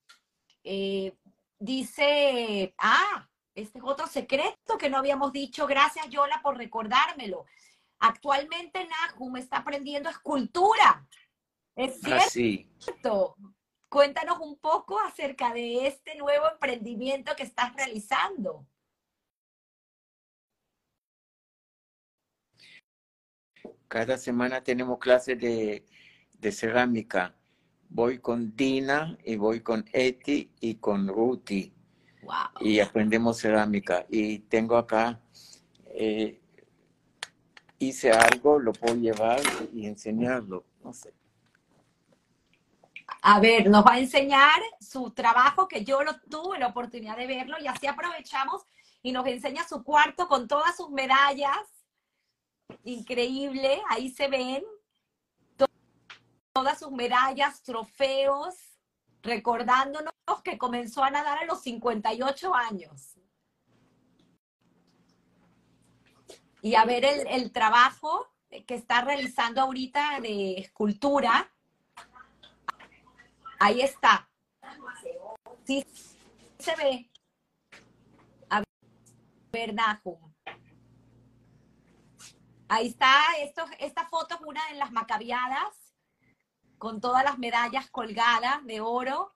Eh, 0.63 1.15
dice, 1.57 2.75
ah, 2.77 3.27
este 3.55 3.79
es 3.79 3.83
otro 3.83 4.07
secreto 4.07 4.77
que 4.77 4.89
no 4.89 4.97
habíamos 4.97 5.31
dicho. 5.31 5.67
Gracias, 5.67 6.09
Yola, 6.09 6.41
por 6.41 6.57
recordármelo. 6.57 7.45
Actualmente 7.99 8.87
Nahum 8.87 9.37
está 9.37 9.57
aprendiendo 9.57 10.09
escultura. 10.09 11.07
¿Es 11.75 12.03
Así. 12.05 12.69
cierto? 12.77 13.35
Cuéntanos 13.89 14.39
un 14.39 14.57
poco 14.59 14.99
acerca 14.99 15.53
de 15.53 15.87
este 15.87 16.15
nuevo 16.15 16.45
emprendimiento 16.49 17.35
que 17.35 17.43
estás 17.43 17.75
realizando. 17.75 18.65
Cada 23.87 24.17
semana 24.17 24.63
tenemos 24.63 24.99
clases 24.99 25.39
de, 25.39 25.83
de 26.33 26.51
cerámica. 26.51 27.35
Voy 27.89 28.19
con 28.19 28.55
Dina 28.55 29.17
y 29.25 29.35
voy 29.35 29.61
con 29.61 29.83
Eti 29.91 30.51
y 30.59 30.75
con 30.75 31.07
Ruti 31.07 31.73
Wow. 32.29 32.61
y 32.67 32.79
aprendemos 32.79 33.39
cerámica. 33.39 34.05
Y 34.07 34.37
tengo 34.39 34.77
acá, 34.77 35.19
eh, 35.87 36.39
hice 37.79 38.11
algo, 38.11 38.59
lo 38.59 38.71
puedo 38.71 38.93
llevar 38.95 39.41
y 39.73 39.87
enseñarlo. 39.87 40.63
No 40.83 40.93
sé. 40.93 41.11
A 43.23 43.39
ver, 43.39 43.67
nos 43.67 43.83
va 43.83 43.93
a 43.93 43.99
enseñar 43.99 44.61
su 44.79 45.09
trabajo, 45.09 45.67
que 45.67 45.83
yo 45.83 46.03
lo 46.03 46.19
tuve 46.21 46.59
la 46.59 46.67
oportunidad 46.67 47.17
de 47.17 47.25
verlo, 47.25 47.57
y 47.59 47.65
así 47.65 47.87
aprovechamos 47.87 48.61
y 49.01 49.11
nos 49.11 49.25
enseña 49.25 49.67
su 49.67 49.83
cuarto 49.83 50.27
con 50.27 50.47
todas 50.47 50.77
sus 50.77 50.91
medallas. 50.91 51.57
Increíble, 52.83 53.81
ahí 53.89 54.09
se 54.11 54.27
ven 54.27 54.63
to- 55.57 55.65
todas 56.53 56.77
sus 56.77 56.91
medallas, 56.91 57.63
trofeos, 57.63 58.55
recordándonos 59.21 60.13
que 60.43 60.57
comenzó 60.57 61.03
a 61.03 61.11
nadar 61.11 61.39
a 61.39 61.45
los 61.45 61.61
58 61.61 62.55
años. 62.55 63.15
Y 66.61 66.75
a 66.75 66.85
ver 66.85 67.05
el, 67.05 67.27
el 67.27 67.51
trabajo 67.51 68.27
que 68.65 68.75
está 68.75 69.01
realizando 69.01 69.61
ahorita 69.61 70.19
de 70.21 70.53
escultura. 70.59 71.51
Ahí 73.59 73.81
está. 73.81 74.29
Sí, 75.65 75.85
se 76.57 76.75
ve. 76.75 77.09
A 78.49 78.63
ver, 79.51 79.73
Nahum. 79.73 80.29
Ahí 82.67 82.87
está, 82.87 83.15
esto, 83.39 83.65
esta 83.79 84.07
foto 84.07 84.35
es 84.35 84.41
una 84.41 84.63
de 84.67 84.75
las 84.75 84.91
macabiadas, 84.91 85.88
con 86.79 86.99
todas 86.99 87.23
las 87.23 87.37
medallas 87.37 87.89
colgadas 87.91 88.65
de 88.65 88.81
oro. 88.81 89.35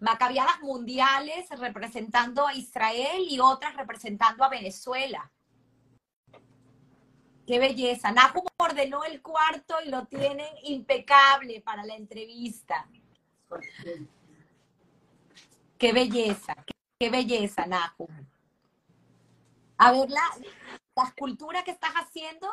Macabiadas 0.00 0.60
mundiales 0.60 1.48
representando 1.58 2.46
a 2.46 2.54
Israel 2.54 3.24
y 3.26 3.40
otras 3.40 3.74
representando 3.76 4.44
a 4.44 4.50
Venezuela. 4.50 5.32
Qué 7.46 7.58
belleza. 7.58 8.10
Nahum 8.10 8.44
ordenó 8.58 9.04
el 9.04 9.22
cuarto 9.22 9.76
y 9.84 9.88
lo 9.88 10.06
tienen 10.06 10.48
impecable 10.64 11.60
para 11.60 11.84
la 11.84 11.94
entrevista. 11.94 12.88
Qué 15.78 15.92
belleza, 15.92 16.56
qué, 16.98 17.10
belleza, 17.10 17.66
Nahum. 17.66 18.08
A 19.78 19.92
ver, 19.92 20.10
la, 20.10 20.22
la 20.96 21.04
escultura 21.04 21.62
que 21.62 21.70
estás 21.70 21.92
haciendo. 21.92 22.52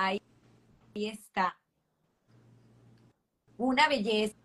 Ahí, 0.00 0.22
ahí 0.94 1.08
está. 1.08 1.58
Una 3.56 3.88
belleza, 3.88 4.36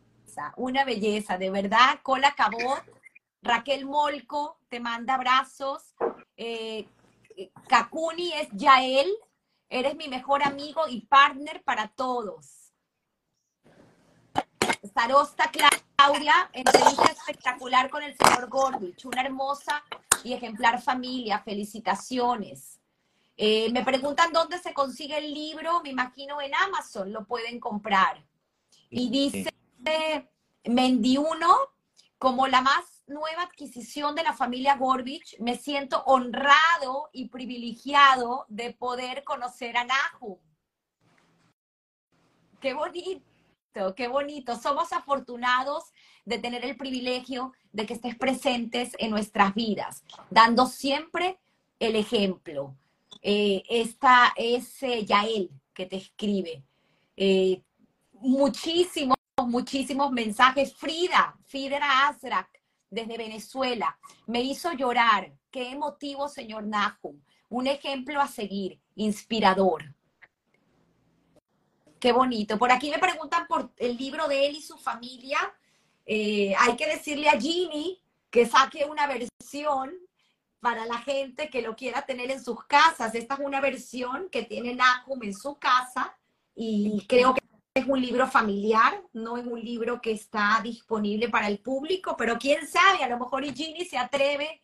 una 0.58 0.84
belleza, 0.84 1.38
de 1.38 1.52
verdad. 1.52 2.00
Cola 2.02 2.34
Cabot, 2.34 2.82
Raquel 3.44 3.86
Molco 3.86 4.58
te 4.68 4.80
manda 4.80 5.14
abrazos. 5.14 5.94
Eh, 6.38 6.90
Kakuni 7.68 8.34
es 8.34 8.50
Yael, 8.54 9.14
eres 9.70 9.96
mi 9.96 10.08
mejor 10.08 10.42
amigo 10.44 10.88
y 10.88 11.02
partner 11.02 11.62
para 11.64 11.88
todos. 11.90 12.74
Starosta 14.84 15.52
Claudia, 15.52 16.50
entrevista 16.52 17.12
espectacular 17.12 17.92
con 17.92 18.02
el 18.02 18.18
señor 18.18 18.50
Gordich, 18.50 19.06
una 19.06 19.22
hermosa 19.22 19.84
y 20.24 20.34
ejemplar 20.34 20.82
familia, 20.82 21.44
felicitaciones. 21.44 22.80
Eh, 23.36 23.72
me 23.72 23.84
preguntan 23.84 24.32
dónde 24.32 24.60
se 24.60 24.74
consigue 24.74 25.18
el 25.18 25.34
libro, 25.34 25.82
me 25.82 25.90
imagino 25.90 26.40
en 26.40 26.54
Amazon 26.54 27.12
lo 27.12 27.26
pueden 27.26 27.60
comprar. 27.60 28.24
Y 28.90 29.10
dice 29.10 29.54
Mendiuno, 30.66 31.58
como 32.20 32.48
la 32.48 32.62
más 32.62 33.04
nueva 33.08 33.44
adquisición 33.44 34.16
de 34.16 34.24
la 34.24 34.34
familia 34.34 34.78
Gorbich, 34.78 35.38
me 35.40 35.58
siento 35.58 36.04
honrado 36.06 37.10
y 37.12 37.28
privilegiado 37.30 38.46
de 38.50 38.74
poder 38.74 39.24
conocer 39.24 39.76
a 39.78 39.84
Nahum. 39.84 40.38
Qué 42.62 42.74
bonito. 42.74 43.26
qué 43.96 44.08
bonito. 44.08 44.56
Somos 44.56 44.94
afortunados 44.94 45.92
de 46.24 46.38
tener 46.38 46.64
el 46.64 46.78
privilegio 46.78 47.52
de 47.74 47.86
que 47.86 47.96
estés 47.96 48.16
presentes 48.16 48.94
en 49.00 49.10
nuestras 49.10 49.54
vidas, 49.54 50.04
dando 50.30 50.68
siempre 50.68 51.40
el 51.80 51.96
ejemplo. 51.96 52.78
Eh, 53.26 53.64
esta 53.70 54.34
es 54.36 54.84
eh, 54.84 55.06
Yael 55.06 55.50
que 55.74 55.86
te 55.86 55.96
escribe. 55.96 56.62
Eh, 57.16 57.62
muchísimos, 58.12 59.18
muchísimos 59.48 60.12
mensajes. 60.12 60.76
Frida, 60.76 61.38
Frida 61.46 62.08
Azrak, 62.08 62.50
desde 62.90 63.18
Venezuela, 63.18 63.98
me 64.28 64.42
hizo 64.42 64.74
llorar. 64.74 65.32
Qué 65.50 65.72
emotivo, 65.72 66.28
señor 66.28 66.66
Nahum. 66.66 67.22
Un 67.50 67.68
ejemplo 67.68 68.20
a 68.20 68.28
seguir, 68.28 68.80
inspirador. 68.96 69.96
Qué 72.00 72.12
bonito. 72.12 72.58
Por 72.58 72.72
aquí 72.72 72.90
me 72.90 73.00
preguntan 73.00 73.48
por 73.48 73.72
el 73.78 73.96
libro 73.96 74.28
de 74.28 74.48
él 74.48 74.58
y 74.58 74.62
su 74.62 74.78
familia. 74.78 75.40
Eh, 76.06 76.54
hay 76.60 76.76
que 76.76 76.88
decirle 76.88 77.30
a 77.30 77.40
Ginny 77.40 78.02
que 78.30 78.46
saque 78.46 78.84
una 78.84 79.08
versión 79.08 79.94
para 80.64 80.86
la 80.86 80.98
gente 81.00 81.50
que 81.50 81.62
lo 81.62 81.76
quiera 81.76 82.04
tener 82.04 82.32
en 82.32 82.42
sus 82.42 82.64
casas. 82.64 83.14
Esta 83.14 83.34
es 83.34 83.42
una 83.42 83.60
versión 83.60 84.30
que 84.32 84.44
tiene 84.44 84.74
Nahum 84.74 85.22
en 85.22 85.34
su 85.34 85.56
casa 85.60 86.16
y 86.56 87.06
creo 87.06 87.34
que 87.34 87.42
es 87.74 87.86
un 87.86 88.02
libro 88.02 88.28
familiar, 88.28 89.04
no 89.12 89.36
es 89.36 89.46
un 89.46 89.60
libro 89.60 90.02
que 90.02 90.14
está 90.14 90.62
disponible 90.64 91.28
para 91.28 91.50
el 91.50 91.60
público, 91.60 92.16
pero 92.18 92.38
quién 92.40 92.66
sabe, 92.66 93.04
a 93.04 93.10
lo 93.10 93.20
mejor 93.20 93.44
Ginny 93.44 93.84
se 93.84 93.98
atreve 93.98 94.62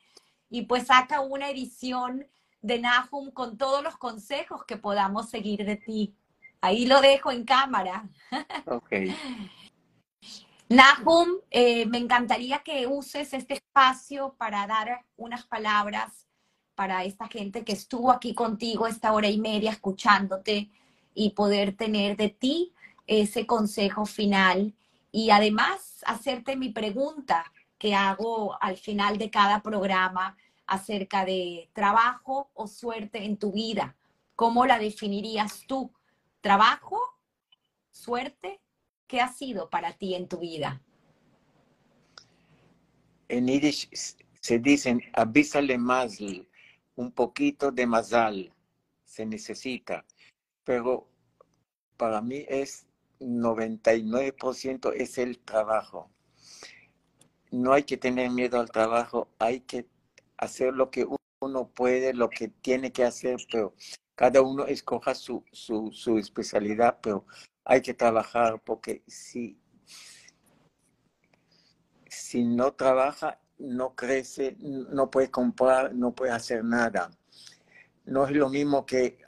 y 0.49 0.61
pues 0.61 0.87
saca 0.87 1.19
una 1.19 1.49
edición 1.49 2.25
de 2.61 2.79
Nahum 2.79 3.31
con 3.31 3.57
todos 3.57 3.83
los 3.83 3.97
consejos 3.97 4.63
que 4.63 4.77
podamos 4.77 5.29
seguir 5.29 5.65
de 5.65 5.75
ti. 5.75 6.15
Ahí 6.61 6.85
lo 6.85 7.01
dejo 7.01 7.29
en 7.29 7.43
cámara. 7.43 8.07
Ok. 8.65 8.93
Nahum, 10.69 11.39
eh, 11.49 11.87
me 11.87 11.97
encantaría 11.97 12.59
que 12.59 12.85
uses 12.85 13.33
este 13.33 13.55
espacio 13.55 14.35
para 14.37 14.67
dar 14.67 15.03
unas 15.17 15.43
palabras 15.47 16.27
para 16.75 17.03
esta 17.05 17.27
gente 17.27 17.65
que 17.65 17.71
estuvo 17.73 18.11
aquí 18.11 18.35
contigo 18.35 18.85
esta 18.85 19.11
hora 19.13 19.27
y 19.29 19.39
media 19.39 19.71
escuchándote 19.71 20.69
y 21.15 21.31
poder 21.31 21.75
tener 21.75 22.15
de 22.17 22.29
ti 22.29 22.71
ese 23.07 23.47
consejo 23.47 24.05
final 24.05 24.75
y 25.11 25.31
además 25.31 26.03
hacerte 26.05 26.55
mi 26.55 26.69
pregunta 26.69 27.51
que 27.79 27.95
hago 27.95 28.61
al 28.61 28.77
final 28.77 29.17
de 29.17 29.31
cada 29.31 29.63
programa 29.63 30.37
acerca 30.67 31.25
de 31.25 31.71
trabajo 31.73 32.51
o 32.53 32.67
suerte 32.67 33.25
en 33.25 33.37
tu 33.37 33.51
vida. 33.51 33.95
¿Cómo 34.35 34.67
la 34.67 34.77
definirías 34.77 35.63
tú? 35.67 35.91
¿Trabajo? 36.41 37.01
¿Suerte? 37.91 38.61
¿Qué 39.09 39.19
ha 39.21 39.27
sido 39.27 39.71
para 39.71 39.93
ti 39.93 40.13
en 40.13 40.27
tu 40.27 40.37
vida? 40.37 40.83
En 43.27 43.47
Yiddish 43.47 43.89
se 44.39 44.59
dicen 44.59 45.01
avísale 45.13 45.79
más, 45.79 46.19
un 46.95 47.11
poquito 47.11 47.71
de 47.71 47.87
mazal 47.87 48.53
se 49.05 49.25
necesita, 49.25 50.05
pero 50.63 51.07
para 51.97 52.21
mí 52.21 52.45
es 52.47 52.85
99% 53.19 54.93
es 54.93 55.17
el 55.17 55.39
trabajo. 55.39 56.11
No 57.49 57.73
hay 57.73 57.83
que 57.83 57.97
tener 57.97 58.29
miedo 58.29 58.59
al 58.59 58.69
trabajo, 58.69 59.27
hay 59.39 59.61
que 59.61 59.87
hacer 60.37 60.75
lo 60.75 60.91
que 60.91 61.07
uno 61.41 61.67
puede, 61.67 62.13
lo 62.13 62.29
que 62.29 62.49
tiene 62.49 62.91
que 62.91 63.05
hacer, 63.05 63.37
pero 63.51 63.73
cada 64.19 64.41
uno 64.41 64.65
escoja 64.65 65.15
su, 65.15 65.45
su, 65.53 66.17
especialidad, 66.17 66.99
pero 67.01 67.25
hay 67.63 67.81
que 67.81 67.93
trabajar 67.93 68.61
porque 68.65 69.01
si, 69.07 69.57
si 72.05 72.43
no 72.43 72.73
trabaja, 72.73 73.39
no 73.57 73.95
crece, 73.95 74.57
no 74.59 75.09
puede 75.09 75.31
comprar, 75.31 75.95
no 75.95 76.13
puede 76.13 76.33
hacer 76.33 76.65
nada. 76.65 77.11
No 78.03 78.27
es 78.27 78.31
lo 78.31 78.49
mismo 78.49 78.85
que 78.85 79.19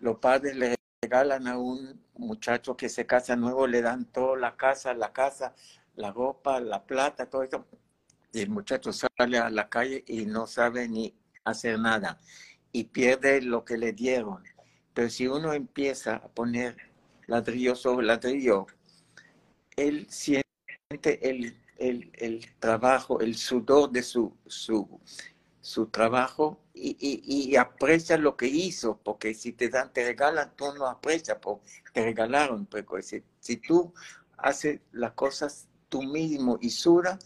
los 0.00 0.18
padres 0.18 0.56
le 0.56 0.74
regalan 1.00 1.46
a 1.46 1.56
un 1.56 2.04
muchacho 2.14 2.76
que 2.76 2.88
se 2.88 3.06
casa 3.06 3.36
nuevo, 3.36 3.68
le 3.68 3.82
dan 3.82 4.06
toda 4.06 4.36
la 4.36 4.56
casa, 4.56 4.94
la 4.94 5.12
casa, 5.12 5.54
la 5.94 6.10
ropa, 6.10 6.58
la 6.58 6.84
plata, 6.84 7.30
todo 7.30 7.44
eso. 7.44 7.64
Y 8.32 8.40
el 8.40 8.50
muchacho 8.50 8.92
sale 8.92 9.38
a 9.38 9.48
la 9.48 9.68
calle 9.68 10.02
y 10.08 10.26
no 10.26 10.48
sabe 10.48 10.88
ni 10.88 11.14
hacer 11.44 11.78
nada 11.78 12.18
y 12.72 12.84
pierde 12.84 13.42
lo 13.42 13.64
que 13.64 13.76
le 13.76 13.92
dieron. 13.92 14.42
Pero 14.94 15.10
si 15.10 15.26
uno 15.26 15.52
empieza 15.52 16.16
a 16.16 16.28
poner 16.28 16.76
ladrillo 17.26 17.76
sobre 17.76 18.06
ladrillo, 18.06 18.66
él 19.76 20.06
siente 20.10 20.48
el, 20.98 21.56
trabajo, 22.58 23.20
el 23.20 23.36
sudor 23.36 23.90
de 23.90 24.02
su, 24.02 24.36
su, 24.46 25.00
su 25.60 25.86
trabajo 25.86 26.60
y, 26.74 27.56
aprecia 27.56 28.16
lo 28.16 28.36
que 28.36 28.46
hizo, 28.46 28.98
porque 29.02 29.34
si 29.34 29.52
te 29.52 29.68
dan, 29.68 29.92
te 29.92 30.04
regalan, 30.04 30.52
tú 30.56 30.72
no 30.74 30.86
aprecias, 30.86 31.38
porque 31.40 31.70
te 31.92 32.04
regalaron. 32.04 32.66
Pero 32.66 32.86
si, 33.02 33.22
si 33.40 33.56
tú 33.56 33.92
haces 34.36 34.80
las 34.92 35.12
cosas 35.12 35.68
tú 35.88 36.02
mismo 36.02 36.58
y 36.60 36.70
sura, 36.70 37.18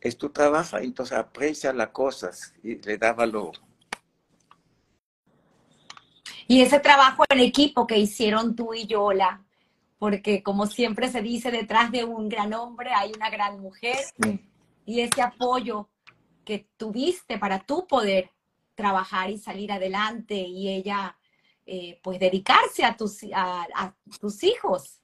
es 0.00 0.16
tu 0.16 0.30
trabajo, 0.30 0.78
entonces 0.78 1.16
aprecia 1.16 1.72
las 1.72 1.88
cosas 1.88 2.54
y 2.62 2.76
le 2.76 2.98
da 2.98 3.12
valor. 3.12 3.52
Y 6.46 6.60
ese 6.60 6.80
trabajo 6.80 7.24
en 7.28 7.40
equipo 7.40 7.86
que 7.86 7.98
hicieron 7.98 8.54
tú 8.54 8.74
y 8.74 8.86
Yola, 8.86 9.44
porque 9.98 10.42
como 10.42 10.66
siempre 10.66 11.08
se 11.10 11.22
dice, 11.22 11.50
detrás 11.50 11.90
de 11.92 12.04
un 12.04 12.28
gran 12.28 12.52
hombre 12.54 12.90
hay 12.94 13.12
una 13.12 13.30
gran 13.30 13.60
mujer, 13.60 13.98
y 14.84 15.00
ese 15.00 15.22
apoyo 15.22 15.88
que 16.44 16.66
tuviste 16.76 17.38
para 17.38 17.60
tú 17.60 17.86
poder 17.86 18.30
trabajar 18.74 19.30
y 19.30 19.38
salir 19.38 19.70
adelante 19.70 20.34
y 20.34 20.68
ella 20.68 21.16
eh, 21.64 22.00
pues 22.02 22.18
dedicarse 22.18 22.84
a 22.84 22.96
tus, 22.96 23.20
a, 23.32 23.94
tus 24.20 24.42
hijos. 24.42 25.00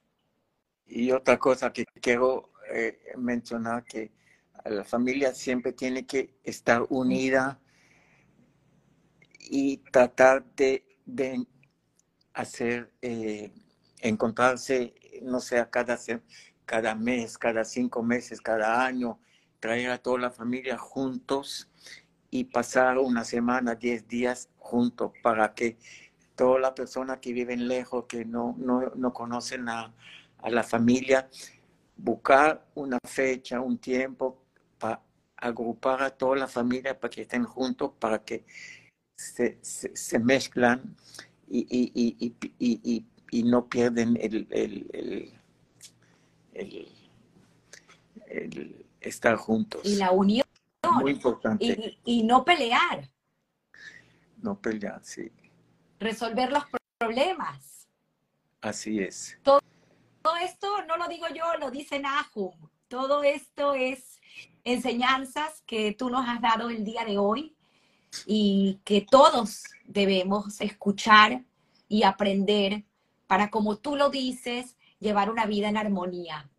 Y 0.87 1.13
otra 1.13 1.39
cosa 1.39 1.73
que 1.73 1.85
quiero 2.01 2.51
eh, 2.73 2.99
mencionar, 3.17 3.85
que 3.85 4.11
la 4.65 4.85
familia 4.85 5.35
siempre 5.35 5.73
tiene 5.73 6.07
que 6.07 6.39
estar 6.43 6.85
unida 6.89 7.61
y 9.39 9.79
tratar 9.93 10.45
de 10.57 10.88
de 11.09 11.47
hacer, 12.35 12.93
eh, 13.01 13.51
encontrarse, 14.01 14.95
no 15.23 15.41
sé, 15.41 15.67
cada, 15.71 15.99
cada 16.67 16.95
mes, 16.95 17.39
cada 17.39 17.65
cinco 17.65 18.03
meses, 18.03 18.41
cada 18.41 18.85
año, 18.85 19.19
traer 19.59 19.91
a 19.91 19.99
toda 19.99 20.19
la 20.19 20.31
familia 20.31 20.77
juntos 20.77 21.69
y 22.31 22.45
pasar 22.45 22.99
una 22.99 23.25
semana, 23.25 23.75
diez 23.75 24.07
días 24.07 24.51
juntos 24.59 25.13
para 25.23 25.55
que 25.55 25.79
todas 26.37 26.61
las 26.61 26.73
personas 26.73 27.19
que 27.19 27.33
viven 27.33 27.67
lejos, 27.67 28.05
que 28.07 28.25
no, 28.27 28.55
no, 28.59 29.13
conocen 29.13 29.69
a, 29.71 29.95
a, 30.39 30.51
la 30.51 30.63
familia, 30.63 31.29
buscar 31.97 32.67
una 32.75 32.99
fecha, 33.03 33.61
un 33.61 33.79
tiempo 33.79 34.45
para 34.79 35.01
agrupar 35.39 36.03
a 36.03 36.11
toda 36.11 36.37
la 36.37 36.47
familia 36.47 37.01
para 37.01 37.11
que 37.11 37.23
estén 37.23 37.45
juntos, 37.45 37.93
para 37.99 38.23
que 38.23 38.45
se, 39.19 39.59
se, 39.63 40.19
mezclan 40.21 40.97
y, 41.49 41.67
y, 41.69 42.35
y, 42.59 43.05
y, 43.31 43.43
no 43.43 43.69
pierden 43.69 44.17
el, 44.21 44.47
el, 44.51 45.35
el, 46.53 46.89
el, 48.27 48.87
estar 49.01 49.37
juntos. 49.37 49.81
Y 49.85 49.97
la 49.97 50.13
unión. 50.13 50.47
Muy 51.01 51.13
importante. 51.13 51.99
Y, 52.05 52.23
no 52.23 52.45
pelear. 52.45 53.11
No 54.41 54.61
pelear, 54.61 55.01
sí. 55.03 55.33
Resolver 55.99 56.53
los 56.53 56.63
problemas. 56.97 57.89
Así 58.61 59.01
es. 59.01 59.37
Todo, 59.43 59.61
todo 60.23 60.37
esto 60.37 60.85
no 60.87 60.97
lo 60.97 61.09
digo 61.09 61.27
yo, 61.35 61.45
lo 61.59 61.73
dice 61.73 61.99
Nahum. 61.99 62.55
Todo 62.87 63.25
esto 63.25 63.75
es 63.75 64.21
enseñanzas 64.63 65.63
que 65.67 65.93
tú 65.93 66.09
nos 66.09 66.27
has 66.29 66.41
dado 66.41 66.71
el 66.71 66.85
día 66.85 67.05
de 67.05 67.19
hoy 67.19 67.58
y 68.27 68.81
que 68.85 69.01
todos 69.01 69.65
debemos 69.85 70.61
escuchar 70.61 71.45
y 71.89 72.03
aprender 72.03 72.85
para, 73.27 73.51
como 73.51 73.77
tú 73.77 73.97
lo 73.97 74.11
dices, 74.11 74.77
llevar 74.99 75.31
una 75.31 75.47
vida 75.47 75.69
en 75.69 75.77
armonía. 75.77 76.51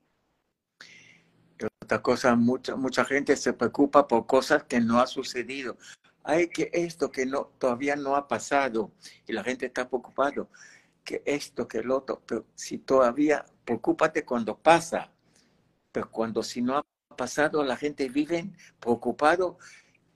Otra 1.81 2.01
cosa, 2.01 2.35
mucha, 2.35 2.75
mucha 2.75 3.03
gente 3.03 3.35
se 3.35 3.53
preocupa 3.53 4.07
por 4.07 4.25
cosas 4.25 4.63
que 4.63 4.79
no 4.79 4.99
ha 4.99 5.07
sucedido. 5.07 5.77
Hay 6.23 6.49
que 6.49 6.69
esto 6.73 7.11
que 7.11 7.25
no, 7.25 7.51
todavía 7.57 7.95
no 7.95 8.15
ha 8.15 8.27
pasado 8.27 8.91
y 9.27 9.33
la 9.33 9.43
gente 9.43 9.65
está 9.65 9.89
preocupado 9.89 10.49
que 11.03 11.23
esto, 11.25 11.67
que 11.67 11.79
el 11.79 11.89
otro, 11.89 12.21
pero 12.25 12.45
si 12.53 12.77
todavía, 12.77 13.43
preocúpate 13.65 14.23
cuando 14.23 14.57
pasa, 14.57 15.11
pero 15.91 16.11
cuando 16.11 16.43
si 16.43 16.61
no 16.61 16.77
ha 16.77 16.83
pasado, 17.15 17.63
la 17.63 17.75
gente 17.75 18.09
vive 18.09 18.51
preocupado 18.79 19.57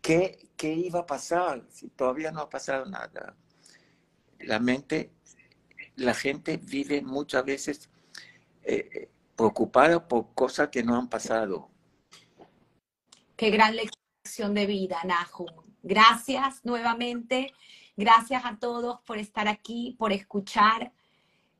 ¿Qué, 0.03 0.49
¿Qué 0.57 0.73
iba 0.73 0.99
a 0.99 1.05
pasar 1.05 1.65
si 1.69 1.87
todavía 1.87 2.29
no 2.29 2.41
ha 2.41 2.49
pasado 2.49 2.85
nada? 2.85 3.37
La 4.39 4.59
mente, 4.59 5.13
la 5.95 6.13
gente 6.13 6.57
vive 6.57 7.01
muchas 7.01 7.45
veces 7.45 7.89
eh, 8.63 9.09
preocupado 9.37 10.05
por 10.05 10.33
cosas 10.33 10.67
que 10.67 10.83
no 10.83 10.97
han 10.97 11.07
pasado. 11.07 11.69
Qué 13.37 13.49
gran 13.49 13.77
lección 13.77 14.53
de 14.53 14.65
vida, 14.65 14.97
Nahum. 15.05 15.47
Gracias 15.81 16.65
nuevamente. 16.65 17.53
Gracias 17.95 18.43
a 18.43 18.57
todos 18.59 18.99
por 19.05 19.17
estar 19.17 19.47
aquí, 19.47 19.95
por 19.97 20.11
escuchar. 20.11 20.91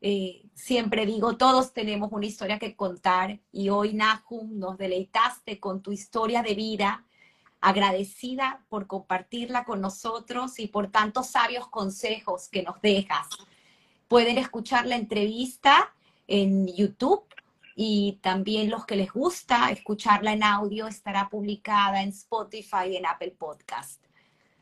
Eh, 0.02 0.50
siempre 0.54 1.06
digo, 1.06 1.38
todos 1.38 1.72
tenemos 1.72 2.12
una 2.12 2.26
historia 2.26 2.60
que 2.60 2.76
contar 2.76 3.40
y 3.54 3.70
hoy, 3.70 3.94
Nahum, 3.94 4.60
nos 4.60 4.78
deleitaste 4.78 5.62
con 5.62 5.82
tu 5.82 5.94
historia 5.94 6.44
de 6.44 6.56
vida, 6.56 7.06
agradecida 7.64 8.62
por 8.68 8.88
compartirla 8.88 9.64
con 9.64 9.80
nosotros 9.80 10.60
y 10.60 10.68
por 10.68 10.92
tantos 10.92 11.28
sabios 11.28 11.70
consejos 11.70 12.50
que 12.50 12.62
nos 12.62 12.82
dejas. 12.82 13.30
Pueden 14.10 14.38
escuchar 14.38 14.86
la 14.86 14.98
entrevista 14.98 15.96
en 16.28 16.68
YouTube 16.68 17.24
y 17.78 18.20
también 18.22 18.70
los 18.70 18.86
que 18.86 18.98
les 18.98 19.14
gusta 19.14 19.72
escucharla 19.72 20.34
en 20.34 20.44
audio 20.44 20.88
estará 20.88 21.30
publicada 21.30 22.04
en 22.04 22.10
Spotify 22.10 22.90
y 22.90 22.98
en 22.98 23.06
Apple 23.06 23.34
Podcast. 23.40 24.04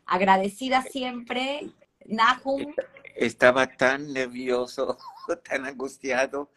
Agradecida 0.06 0.84
siempre, 0.84 1.72
Nahum. 2.06 2.72
Estaba 3.16 3.66
tan 3.66 4.14
nervioso, 4.14 4.96
tan 5.50 5.66
angustiado, 5.66 6.52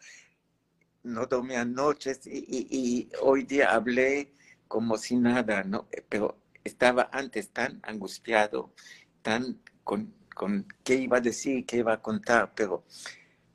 no 1.01 1.25
dormía 1.25 1.65
noches 1.65 2.27
y, 2.27 2.45
y, 2.47 3.09
hoy 3.23 3.45
día 3.45 3.73
hablé 3.73 4.35
como 4.75 4.97
si 4.97 5.15
nada, 5.15 5.63
¿no? 5.63 5.87
Pero 6.09 6.37
estaba 6.65 7.09
antes 7.13 7.51
tan 7.51 7.79
angustiado, 7.83 8.73
tan 9.21 9.61
con, 9.85 10.13
con 10.35 10.67
qué 10.83 10.95
iba 10.95 11.19
a 11.19 11.21
decir, 11.21 11.65
qué 11.65 11.77
iba 11.77 11.93
a 11.93 12.01
contar, 12.01 12.51
pero 12.53 12.83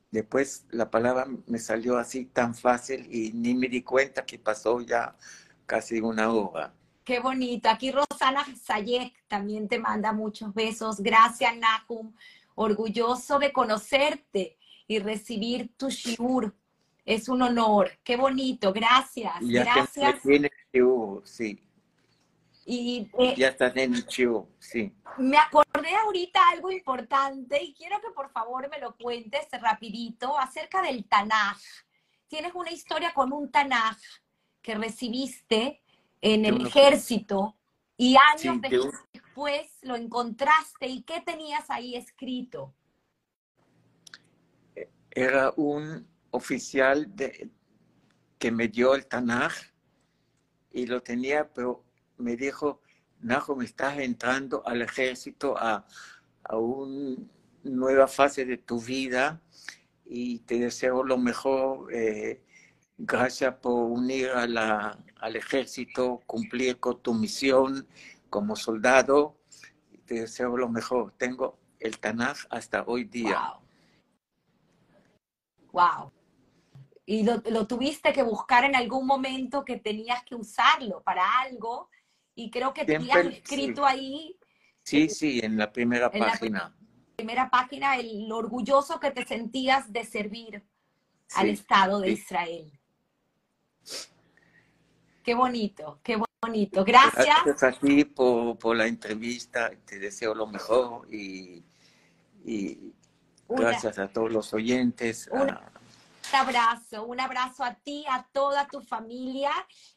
después 0.09 0.65
la 0.71 0.89
palabra 0.89 1.27
me 1.45 1.59
salió 1.59 1.99
así 1.99 2.25
tan 2.25 2.55
fácil 2.55 3.07
y 3.11 3.33
ni 3.33 3.53
me 3.53 3.67
di 3.67 3.83
cuenta 3.83 4.25
que 4.25 4.39
pasó 4.39 4.81
ya 4.81 5.15
casi 5.67 6.01
una 6.01 6.31
hora. 6.31 6.73
Qué 7.03 7.19
bonito. 7.19 7.69
Aquí 7.69 7.91
Rosana 7.91 8.43
Sayek 8.59 9.13
también 9.27 9.67
te 9.67 9.77
manda 9.77 10.13
muchos 10.13 10.51
besos. 10.55 10.99
Gracias, 11.01 11.53
Nahum. 11.55 12.15
Orgulloso 12.55 13.37
de 13.37 13.53
conocerte 13.53 14.57
y 14.87 14.97
recibir 14.97 15.69
tu 15.77 15.91
shiur. 15.91 16.55
Es 17.05 17.29
un 17.29 17.43
honor. 17.43 17.91
Qué 18.03 18.15
bonito. 18.15 18.73
Gracias. 18.73 19.35
Gracias. 19.39 20.19
Sí. 21.23 21.59
Y, 22.65 23.09
eh, 23.17 23.35
ya 23.37 23.49
estás 23.49 23.75
en 23.75 23.95
el 23.95 24.05
sí. 24.59 24.93
Me 25.17 25.37
acordé 25.37 25.95
ahorita 25.95 26.39
algo 26.51 26.71
importante 26.71 27.61
y 27.61 27.73
quiero 27.73 27.99
que 27.99 28.11
por 28.11 28.31
favor 28.31 28.69
me 28.69 28.79
lo 28.79 28.95
cuentes 28.95 29.47
rapidito 29.59 30.37
acerca 30.37 30.81
del 30.81 31.05
Tanaj. 31.05 31.57
Tienes 32.27 32.53
una 32.53 32.71
historia 32.71 33.13
con 33.13 33.33
un 33.33 33.51
Tanaj 33.51 33.97
que 34.61 34.75
recibiste 34.75 35.81
en 36.21 36.45
el 36.45 36.67
ejército 36.67 37.57
y 37.97 38.15
años 38.15 38.61
después 38.61 39.67
lo 39.81 39.95
encontraste 39.95 40.87
y 40.87 41.01
qué 41.01 41.21
tenías 41.21 41.69
ahí 41.69 41.95
escrito. 41.95 42.73
Era 45.09 45.51
un 45.57 46.07
oficial 46.29 47.13
de, 47.15 47.49
que 48.37 48.51
me 48.51 48.67
dio 48.67 48.95
el 48.95 49.07
Tanaj 49.07 49.70
y 50.71 50.85
lo 50.85 51.01
tenía, 51.01 51.51
pero 51.51 51.83
me 52.17 52.35
dijo, 52.35 52.81
me 53.21 53.65
estás 53.65 53.99
entrando 53.99 54.63
al 54.65 54.81
ejército 54.81 55.57
a, 55.57 55.85
a 56.43 56.57
una 56.57 57.17
nueva 57.63 58.07
fase 58.07 58.45
de 58.45 58.57
tu 58.57 58.79
vida 58.79 59.41
y 60.05 60.39
te 60.39 60.59
deseo 60.59 61.03
lo 61.03 61.17
mejor. 61.17 61.93
Eh, 61.93 62.41
gracias 62.97 63.55
por 63.55 63.89
unir 63.89 64.29
a 64.29 64.47
la, 64.47 64.97
al 65.19 65.35
ejército, 65.35 66.21
cumplir 66.25 66.79
con 66.79 67.01
tu 67.01 67.13
misión 67.13 67.87
como 68.29 68.55
soldado. 68.55 69.37
Te 70.05 70.21
deseo 70.21 70.57
lo 70.57 70.69
mejor. 70.69 71.13
Tengo 71.17 71.57
el 71.79 71.99
Tanaj 71.99 72.45
hasta 72.49 72.83
hoy 72.83 73.05
día. 73.05 73.53
Wow. 75.71 76.11
Y 77.05 77.23
lo, 77.23 77.41
lo, 77.49 77.67
tuviste 77.67 78.13
que 78.13 78.23
buscar 78.23 78.63
en 78.63 78.75
algún 78.75 79.05
momento 79.05 79.65
que 79.65 79.77
tenías 79.77 80.23
que 80.23 80.35
usarlo 80.35 81.01
para 81.01 81.23
algo. 81.41 81.89
Y 82.35 82.49
creo 82.49 82.73
que 82.73 82.85
tenías 82.85 83.25
escrito 83.25 83.85
ahí. 83.85 84.37
Sí, 84.83 85.09
sí, 85.09 85.39
en 85.43 85.57
la 85.57 85.71
primera 85.71 86.11
página. 86.11 86.59
La 86.59 87.15
primera 87.15 87.49
página, 87.49 87.97
el, 87.97 88.31
orgulloso 88.31 88.99
que 88.99 89.11
te 89.11 89.25
sentías 89.25 89.91
de 89.91 90.05
servir 90.05 90.63
al 91.35 91.49
Estado 91.49 91.99
de 91.99 92.11
Israel. 92.11 92.79
Qué 95.23 95.35
bonito, 95.35 95.99
qué 96.03 96.19
bonito. 96.41 96.83
Gracias. 96.83 97.37
Gracias 97.45 97.63
a 97.63 97.79
ti 97.79 98.05
por, 98.05 98.75
la 98.75 98.87
entrevista. 98.87 99.71
Te 99.85 99.99
deseo 99.99 100.33
lo 100.33 100.47
mejor 100.47 101.07
y, 101.13 101.63
gracias 103.47 103.99
a 103.99 104.07
todos 104.07 104.31
los 104.31 104.53
oyentes. 104.53 105.29
Un 105.31 105.47
abrazo, 106.33 107.05
un 107.05 107.19
abrazo 107.19 107.63
a 107.63 107.75
ti, 107.75 108.05
a 108.09 108.27
toda 108.31 108.67
tu 108.67 108.81
familia 108.81 109.51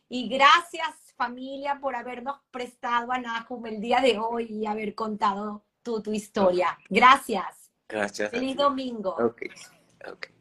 y 0.08 0.28
gracias 0.28 1.14
familia 1.16 1.78
por 1.80 1.94
habernos 1.94 2.38
prestado 2.50 3.12
a 3.12 3.18
Nahum 3.18 3.66
el 3.66 3.80
día 3.80 4.00
de 4.00 4.18
hoy 4.18 4.46
y 4.50 4.66
haber 4.66 4.94
contado 4.94 5.64
tu, 5.82 6.02
tu 6.02 6.12
historia. 6.12 6.76
Gracias. 6.88 7.70
Gracias. 7.88 8.30
Feliz 8.30 8.56
domingo. 8.56 9.10
Okay. 9.10 9.50
Okay. 10.12 10.33